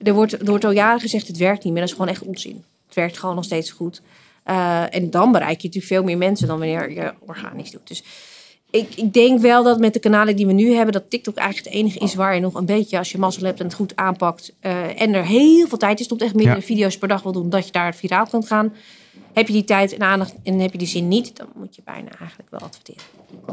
Er 0.02 0.14
wordt, 0.14 0.32
er 0.32 0.44
wordt 0.44 0.64
al 0.64 0.70
jaren 0.70 1.00
gezegd, 1.00 1.26
het 1.26 1.36
werkt 1.36 1.64
niet 1.64 1.72
meer. 1.72 1.82
Dat 1.82 1.90
is 1.90 1.96
gewoon 1.96 2.10
echt 2.10 2.22
onzin. 2.22 2.64
Het 2.86 2.94
werkt 2.94 3.18
gewoon 3.18 3.34
nog 3.34 3.44
steeds 3.44 3.70
goed. 3.70 4.02
Eh, 4.42 4.94
en 4.94 5.10
dan 5.10 5.32
bereik 5.32 5.60
je 5.60 5.66
natuurlijk 5.66 5.92
veel 5.94 6.02
meer 6.02 6.18
mensen 6.18 6.48
dan 6.48 6.58
wanneer 6.58 6.92
je 6.92 7.12
organisch 7.20 7.70
doet. 7.70 7.88
Dus 7.88 8.02
ik, 8.70 8.94
ik 8.94 9.12
denk 9.12 9.40
wel 9.40 9.62
dat 9.64 9.78
met 9.78 9.92
de 9.92 9.98
kanalen 9.98 10.36
die 10.36 10.46
we 10.46 10.52
nu 10.52 10.72
hebben, 10.72 10.92
dat 10.92 11.10
TikTok 11.10 11.36
eigenlijk 11.36 11.66
het 11.68 11.76
enige 11.84 11.98
is 11.98 12.14
waar 12.14 12.34
je 12.34 12.40
nog 12.40 12.54
een 12.54 12.66
beetje, 12.66 12.98
als 12.98 13.12
je 13.12 13.18
mazzel 13.18 13.44
hebt 13.44 13.58
en 13.58 13.64
het 13.66 13.74
goed 13.74 13.96
aanpakt, 13.96 14.54
eh, 14.60 15.00
en 15.00 15.14
er 15.14 15.24
heel 15.24 15.68
veel 15.68 15.78
tijd 15.78 16.00
is, 16.00 16.06
tot 16.06 16.22
echt 16.22 16.34
meerdere 16.34 16.56
Ja. 16.58 16.62
video's 16.62 16.98
per 16.98 17.08
dag 17.08 17.22
wil 17.22 17.32
doen, 17.32 17.50
dat 17.50 17.66
je 17.66 17.72
daar 17.72 17.94
viraal 17.94 18.26
kunt 18.26 18.46
gaan. 18.46 18.72
Heb 19.32 19.46
je 19.46 19.52
die 19.52 19.64
tijd 19.64 19.92
en 19.92 20.00
aandacht 20.02 20.34
en 20.42 20.58
heb 20.58 20.72
je 20.72 20.78
die 20.78 20.86
zin 20.86 21.08
niet, 21.08 21.36
dan 21.36 21.46
moet 21.54 21.74
je 21.76 21.82
bijna 21.84 22.08
eigenlijk 22.18 22.50
wel 22.50 22.60
adverteren. 22.60 23.02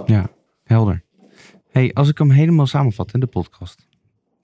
Ja, 0.05 0.29
helder. 0.63 1.03
hey, 1.71 1.91
als 1.93 2.09
ik 2.09 2.17
hem 2.17 2.31
helemaal 2.31 2.67
samenvat 2.67 3.13
in 3.13 3.19
de 3.19 3.25
podcast, 3.25 3.84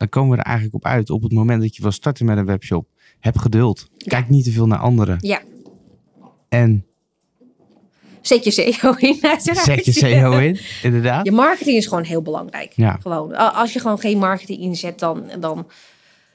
dan 0.02 0.10
komen 0.10 0.32
we 0.32 0.38
er 0.38 0.50
eigenlijk 0.50 0.76
op 0.76 0.86
uit 0.86 1.10
op 1.10 1.22
het 1.22 1.32
moment 1.32 1.62
dat 1.62 1.76
je 1.76 1.82
wil 1.82 1.92
starten 1.92 2.26
met 2.26 2.38
een 2.38 2.46
webshop. 2.46 2.88
Heb 3.20 3.38
geduld. 3.38 3.88
Kijk 3.98 4.30
niet 4.30 4.44
te 4.44 4.52
veel 4.52 4.68
naar 4.68 4.80
anderen. 4.80 5.18
Ja, 5.20 5.42
En 6.50 6.86
zet 8.22 8.44
je 8.44 8.52
SEO 8.52 8.94
in. 8.98 9.18
uiteraard. 9.22 9.66
zet 9.66 9.86
je 9.86 9.92
SEO 9.92 10.38
in, 10.38 10.60
inderdaad. 10.84 11.26
Je 11.26 11.32
marketing 11.32 11.78
is 11.78 11.88
gewoon 11.88 12.04
heel 12.04 12.22
belangrijk. 12.22 12.74
Ja. 12.76 12.98
Gewoon. 13.02 13.36
Als 13.36 13.74
je 13.74 13.80
gewoon 13.80 14.00
geen 14.00 14.18
marketing 14.18 14.60
inzet, 14.60 15.00
dan, 15.00 15.24
dan, 15.40 15.68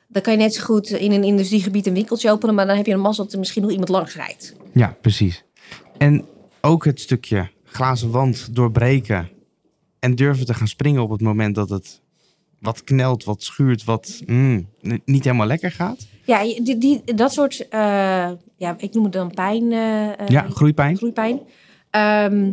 dan 0.08 0.22
kan 0.22 0.32
je 0.32 0.38
net 0.38 0.54
zo 0.54 0.64
goed 0.64 0.90
in 0.90 1.12
een 1.12 1.24
industriegebied 1.24 1.86
een 1.86 1.94
winkeltje 1.94 2.30
openen. 2.30 2.54
Maar 2.54 2.66
dan 2.66 2.76
heb 2.76 2.86
je 2.86 2.92
een 2.92 3.00
mazzel 3.00 3.24
dat 3.24 3.32
er 3.32 3.38
misschien 3.38 3.62
nog 3.62 3.70
iemand 3.70 3.88
langs 3.88 4.14
rijdt. 4.14 4.54
Ja, 4.72 4.96
precies. 5.00 5.44
En 5.98 6.24
ook 6.60 6.84
het 6.84 7.00
stukje 7.00 7.50
glazen 7.64 8.10
wand 8.10 8.54
doorbreken 8.54 9.28
en 9.98 10.14
durven 10.14 10.46
te 10.46 10.54
gaan 10.54 10.68
springen 10.68 11.02
op 11.02 11.10
het 11.10 11.20
moment 11.20 11.54
dat 11.54 11.68
het 11.68 12.04
wat 12.66 12.84
knelt, 12.84 13.24
wat 13.24 13.42
schuurt, 13.42 13.84
wat 13.84 14.20
mm, 14.26 14.66
niet 15.04 15.24
helemaal 15.24 15.46
lekker 15.46 15.70
gaat. 15.72 16.06
Ja, 16.24 16.40
je- 16.40 16.62
die, 16.62 16.78
die, 16.78 17.14
dat 17.14 17.32
soort, 17.32 17.68
eh, 17.68 17.80
ja, 18.56 18.74
ik 18.78 18.94
noem 18.94 19.04
het 19.04 19.12
dan 19.12 19.30
pijn. 19.34 19.72
eh, 19.72 20.08
eh, 20.20 20.28
Ja, 20.28 20.46
groeipijn. 20.50 20.96
groeipijn. 20.96 21.40
Ehm, 21.90 22.52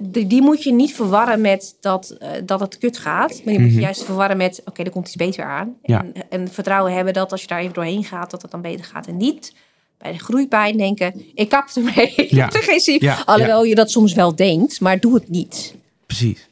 die, 0.00 0.26
die 0.26 0.42
moet 0.42 0.62
je 0.62 0.72
niet 0.72 0.94
verwarren 0.94 1.40
met 1.40 1.76
dat, 1.80 2.16
dat 2.44 2.60
het 2.60 2.78
kut 2.78 2.98
gaat. 2.98 3.28
Maar 3.44 3.54
die 3.54 3.58
moet 3.58 3.68
je 3.68 3.74
Mhm. 3.74 3.82
juist 3.84 4.04
verwarren 4.04 4.36
met, 4.36 4.62
oké, 4.64 4.82
er 4.82 4.90
komt 4.90 5.06
iets 5.06 5.16
beter 5.16 5.44
aan. 5.44 5.74
Ja. 5.82 6.04
En, 6.12 6.12
en 6.30 6.48
vertrouwen 6.48 6.92
hebben 6.94 7.12
dat 7.12 7.32
als 7.32 7.40
je 7.42 7.46
daar 7.46 7.60
even 7.60 7.74
doorheen 7.74 8.04
gaat, 8.04 8.30
dat 8.30 8.42
het 8.42 8.50
dan 8.50 8.62
beter 8.62 8.84
gaat. 8.84 9.06
En 9.06 9.16
niet 9.16 9.54
bij 9.98 10.12
de 10.12 10.18
groeipijn 10.18 10.76
denken, 10.76 11.22
ik 11.34 11.48
kap 11.48 11.68
ermee. 11.74 12.12
Ik 12.16 12.30
Ja. 12.30 12.44
heb 12.44 12.54
er 12.54 12.62
geen 12.62 12.80
zin. 12.80 12.96
Ja, 13.00 13.22
Alhoewel 13.24 13.64
je 13.64 13.74
dat 13.74 13.90
soms 13.90 14.14
wel 14.14 14.34
denkt, 14.36 14.80
maar 14.80 15.00
doe 15.00 15.14
het 15.14 15.28
niet. 15.28 15.74
Precies. 16.06 16.48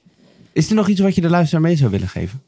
Is 0.52 0.68
er 0.68 0.74
nog 0.74 0.88
iets 0.88 1.00
wat 1.00 1.14
je 1.14 1.20
de 1.20 1.28
luisteraar 1.28 1.62
mee 1.62 1.76
zou 1.76 1.90
willen 1.90 2.08
geven? 2.08 2.42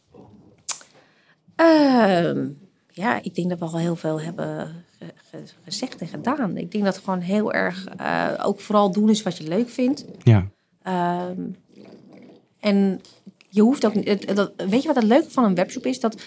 Ehm, 1.59 2.48
ja, 2.92 3.22
ik 3.22 3.34
denk 3.34 3.48
dat 3.48 3.59
we 3.59 3.64
al 3.64 3.78
heel 3.78 3.96
veel 3.96 4.20
hebben 4.20 4.84
ge- 4.98 5.12
ge- 5.30 5.52
gezegd 5.64 6.00
en 6.00 6.06
gedaan. 6.09 6.56
Ik 6.56 6.72
denk 6.72 6.84
dat 6.84 6.94
het 6.94 7.04
gewoon 7.04 7.20
heel 7.20 7.52
erg 7.52 7.86
eh, 7.96 8.32
ook 8.42 8.61
vooral 8.61 8.90
doen 8.92 9.09
is 9.11 9.22
wat 9.22 9.36
je 9.36 9.48
leuk 9.48 9.68
vindt. 9.68 10.04
Ja, 10.22 10.46
Ehm, 10.82 11.40
en 12.61 13.00
je 13.48 13.62
hoeft 13.62 13.86
ook 13.86 13.92
Weet 13.94 14.82
je 14.82 14.86
wat 14.86 14.96
het 14.96 15.04
leuke 15.04 15.30
van 15.30 15.44
een 15.44 15.54
webshop 15.54 15.86
is? 15.86 16.00
Dat 16.00 16.22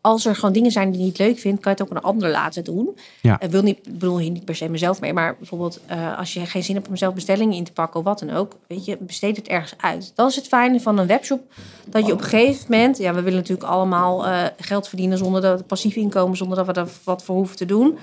als 0.00 0.24
er 0.24 0.34
gewoon 0.34 0.52
dingen 0.52 0.70
zijn 0.70 0.90
die 0.90 1.00
je 1.00 1.06
niet 1.06 1.18
leuk 1.18 1.38
vindt, 1.38 1.60
kan 1.60 1.72
je 1.72 1.82
het 1.82 1.90
ook 1.90 1.96
een 1.96 2.02
ander 2.02 2.30
laten 2.30 2.64
doen. 2.64 2.98
Ja. 3.20 3.40
Ik 3.40 3.50
wil 3.50 3.62
niet, 3.62 3.82
bedoel 3.82 4.18
hier 4.18 4.30
niet 4.30 4.44
per 4.44 4.56
se 4.56 4.68
mezelf 4.68 5.00
mee, 5.00 5.12
maar 5.12 5.36
bijvoorbeeld 5.36 5.80
eh, 5.86 6.18
als 6.18 6.32
je 6.32 6.46
geen 6.46 6.64
zin 6.64 6.74
hebt 6.74 6.88
om 6.88 6.96
zelf 6.96 7.14
bestellingen 7.14 7.56
in 7.56 7.64
te 7.64 7.72
pakken 7.72 8.00
of 8.00 8.06
wat 8.06 8.18
dan 8.18 8.30
ook, 8.30 8.52
weet 8.66 8.84
je, 8.84 8.96
besteed 9.00 9.36
het 9.36 9.48
ergens 9.48 9.74
uit. 9.76 10.12
Dat 10.14 10.30
is 10.30 10.36
het 10.36 10.46
fijne 10.46 10.80
van 10.80 10.98
een 10.98 11.06
webshop, 11.06 11.52
dat 11.86 12.06
je 12.06 12.12
op 12.12 12.18
een 12.18 12.24
gegeven 12.24 12.66
moment, 12.68 12.98
ja, 12.98 13.14
we 13.14 13.22
willen 13.22 13.38
natuurlijk 13.38 13.68
allemaal 13.68 14.26
eh, 14.26 14.44
geld 14.58 14.88
verdienen 14.88 15.18
zonder 15.18 15.40
dat 15.40 15.66
passief 15.66 15.96
inkomen, 15.96 16.36
zonder 16.36 16.56
dat 16.56 16.66
we 16.66 16.72
er 16.72 16.88
wat 17.04 17.24
voor 17.24 17.36
hoeven 17.36 17.56
te 17.56 17.66
doen. 17.66 17.98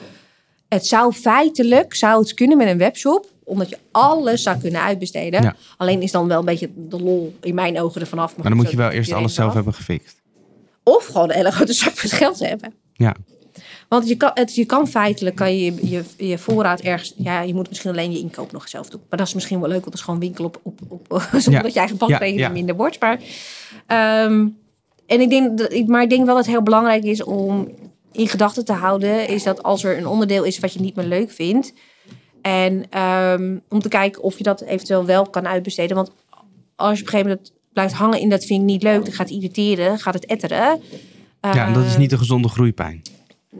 Het 0.67 0.87
zou 0.87 1.13
feitelijk, 1.13 1.95
zou 1.95 2.21
het 2.21 2.33
kunnen 2.33 2.57
met 2.57 2.67
een 2.67 2.77
webshop, 2.77 3.27
omdat 3.43 3.69
je 3.69 3.77
alles 3.91 4.43
zou 4.43 4.57
kunnen 4.57 4.81
uitbesteden. 4.81 5.41
Ja. 5.41 5.55
Alleen 5.77 6.01
is 6.01 6.11
dan 6.11 6.27
wel 6.27 6.39
een 6.39 6.45
beetje 6.45 6.69
de 6.75 7.01
lol 7.01 7.35
in 7.41 7.55
mijn 7.55 7.81
ogen 7.81 8.01
ervan 8.01 8.19
af. 8.19 8.35
maar 8.35 8.47
dan 8.47 8.57
moet 8.57 8.71
je 8.71 8.77
wel 8.77 8.89
eerst 8.89 9.11
alles 9.11 9.33
zelf 9.33 9.53
hebben 9.53 9.73
gefixt. 9.73 10.23
Of 10.85 11.05
gewoon 11.05 11.29
een 11.29 11.35
hele 11.35 11.51
grote 11.51 11.73
zak 11.83 12.03
met 12.03 12.11
geld 12.11 12.39
hebben. 12.39 12.73
Ja, 12.93 13.15
Want 13.89 14.07
je 14.07 14.15
kan, 14.15 14.31
het, 14.33 14.55
je 14.55 14.65
kan 14.65 14.87
feitelijk 14.87 15.35
kan 15.35 15.57
je, 15.57 15.89
je, 15.89 16.03
je 16.17 16.37
voorraad 16.37 16.79
ergens... 16.79 17.13
Ja, 17.17 17.41
je 17.41 17.53
moet 17.53 17.69
misschien 17.69 17.91
alleen 17.91 18.11
je 18.11 18.19
inkoop 18.19 18.51
nog 18.51 18.69
zelf 18.69 18.89
doen. 18.89 19.01
Maar 19.09 19.17
dat 19.17 19.27
is 19.27 19.33
misschien 19.33 19.59
wel 19.59 19.69
leuk, 19.69 19.79
want 19.79 19.91
dat 19.91 19.99
is 19.99 20.05
gewoon 20.05 20.19
winkel 20.19 20.45
op... 20.45 20.59
op, 20.63 20.81
op 20.89 21.29
zonder 21.37 21.63
dat 21.63 21.73
je 21.73 21.79
eigen 21.79 21.97
bankrekening 21.97 22.39
Ja, 22.39 22.47
ja. 22.47 22.53
minder 22.53 22.75
wordt. 22.75 22.99
Maar, 22.99 23.19
ehm, 23.87 24.47
en 25.05 25.21
ik 25.21 25.29
denk 25.29 25.57
dat, 25.57 25.87
maar 25.87 26.01
ik 26.01 26.09
denk 26.09 26.25
wel 26.25 26.35
dat 26.35 26.45
het 26.45 26.53
heel 26.53 26.63
belangrijk 26.63 27.03
is 27.03 27.23
om 27.23 27.71
in 28.11 28.27
gedachten 28.27 28.65
te 28.65 28.73
houden... 28.73 29.27
is 29.27 29.43
dat 29.43 29.63
als 29.63 29.83
er 29.83 29.97
een 29.97 30.07
onderdeel 30.07 30.43
is 30.43 30.59
wat 30.59 30.73
je 30.73 30.79
niet 30.79 30.95
meer 30.95 31.05
leuk 31.05 31.31
vindt... 31.31 31.73
en 32.41 32.85
ehm, 32.89 33.57
om 33.69 33.79
te 33.79 33.89
kijken 33.89 34.23
of 34.23 34.37
je 34.37 34.43
dat 34.43 34.61
eventueel 34.61 35.05
wel 35.05 35.29
kan 35.29 35.47
uitbesteden. 35.47 35.95
Want 35.95 36.11
als 36.75 36.97
je 36.97 37.05
op 37.05 37.13
een 37.13 37.19
gegeven 37.19 37.27
moment 37.29 37.53
blijft 37.75 37.93
hangen 37.93 38.19
in 38.19 38.29
dat 38.29 38.45
vind 38.45 38.59
ik 38.59 38.65
niet 38.65 38.83
leuk... 38.83 39.05
dan 39.05 39.13
gaat 39.13 39.29
het 39.29 39.37
irriteren, 39.37 39.99
gaat 39.99 40.13
het 40.13 40.25
etteren... 40.25 40.81
ja 41.41 41.67
en 41.67 41.73
dat 41.73 41.83
is 41.83 41.91
Ehm, 41.91 41.99
niet 41.99 42.09
de 42.09 42.17
gezonde 42.17 42.47
groeipijn. 42.47 43.01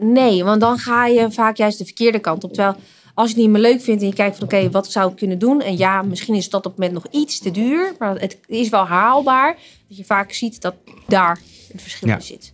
Nee, 0.00 0.44
want 0.44 0.60
dan 0.60 0.78
ga 0.78 1.06
je 1.06 1.30
vaak 1.30 1.56
juist 1.56 1.78
de 1.78 1.84
verkeerde 1.84 2.18
kant 2.18 2.44
op. 2.44 2.52
Terwijl 2.52 2.76
als 3.14 3.28
je 3.30 3.34
het 3.34 3.42
niet 3.44 3.52
meer 3.52 3.60
leuk 3.62 3.80
vindt 3.80 4.02
en 4.02 4.08
je 4.08 4.14
kijkt 4.14 4.36
van 4.36 4.44
oké, 4.44 4.70
wat 4.70 4.90
zou 4.92 5.10
ik 5.10 5.16
kunnen 5.16 5.38
doen? 5.38 5.60
En 5.62 5.76
ja, 5.76 6.02
misschien 6.02 6.34
is 6.34 6.50
dat 6.50 6.66
op 6.66 6.76
het 6.76 6.80
moment 6.80 7.04
nog 7.04 7.22
iets 7.22 7.38
te 7.38 7.50
duur, 7.50 7.94
maar 7.98 8.20
het 8.20 8.38
is 8.46 8.68
wel 8.68 8.86
haalbaar. 8.86 9.56
Dat 9.88 9.96
je 9.96 10.04
vaak 10.04 10.32
ziet 10.32 10.60
dat 10.60 10.74
daar 11.08 11.38
het 11.72 11.82
verschil 11.82 12.08
Ja. 12.08 12.14
in 12.14 12.22
zit. 12.22 12.52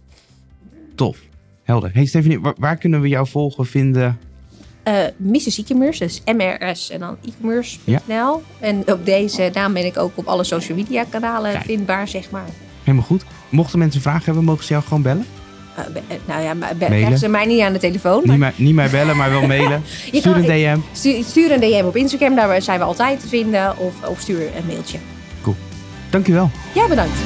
Tof. 0.94 1.18
Helder. 1.62 1.90
Hey 1.92 2.04
Stephanie, 2.06 2.40
waar, 2.40 2.54
waar 2.58 2.76
kunnen 2.76 3.00
we 3.00 3.08
jou 3.08 3.26
volgen, 3.28 3.66
vinden? 3.66 4.18
Eh 4.83 4.95
Mrs. 5.16 5.59
E-commerce, 5.59 6.05
dus 6.05 6.22
MRS 6.37 6.91
en 6.91 7.01
dan 7.01 7.16
e-commerce.nl. 7.28 8.43
En 8.61 8.83
op 8.93 9.05
deze 9.07 9.51
naam 9.55 9.72
ben 9.72 9.85
ik 9.85 9.99
ook 9.99 10.12
op 10.14 10.26
alle 10.26 10.45
social 10.45 10.78
media 10.78 11.05
kanalen 11.09 11.53
Kijk. 11.53 11.64
vindbaar, 11.64 12.09
zeg 12.09 12.30
maar. 12.30 12.45
Helemaal 12.83 13.07
goed. 13.07 13.24
Mochten 13.49 13.78
mensen 13.78 14.01
vragen 14.01 14.24
hebben, 14.24 14.45
mogen 14.45 14.64
ze 14.64 14.72
jou 14.72 14.85
gewoon 14.85 15.03
bellen? 15.03 15.26
Be- 15.93 16.01
eh, 16.09 16.16
nou 16.24 16.43
ja, 16.43 16.55
be- 16.55 16.85
krijgen 16.85 17.18
ze 17.18 17.28
mij 17.28 17.45
niet 17.47 17.61
aan 17.61 17.72
de 17.72 17.78
telefoon. 17.78 18.18
Niet 18.18 18.26
Maar 18.26 18.39
mij, 18.39 18.53
niet 18.57 18.74
mij 18.74 18.91
bellen, 18.91 19.16
maar 19.16 19.30
wel 19.30 19.47
mailen. 19.57 19.83
Stuur 20.12 20.37
een 20.37 20.43
DM. 20.43 20.78
stuur, 20.93 21.24
stuur 21.24 21.53
een 21.53 21.61
DM 21.61 21.85
op 21.85 21.97
Instagram, 21.97 22.35
daar 22.35 22.62
zijn 22.62 22.78
we 22.78 22.85
altijd 22.85 23.20
te 23.20 23.28
vinden. 23.28 23.78
Of, 23.78 23.95
of 24.09 24.20
stuur 24.20 24.41
een 24.41 24.66
mailtje. 24.66 24.99
Dankjewel. 26.11 26.51
Ja, 26.74 26.89
bedankt. 26.89 27.18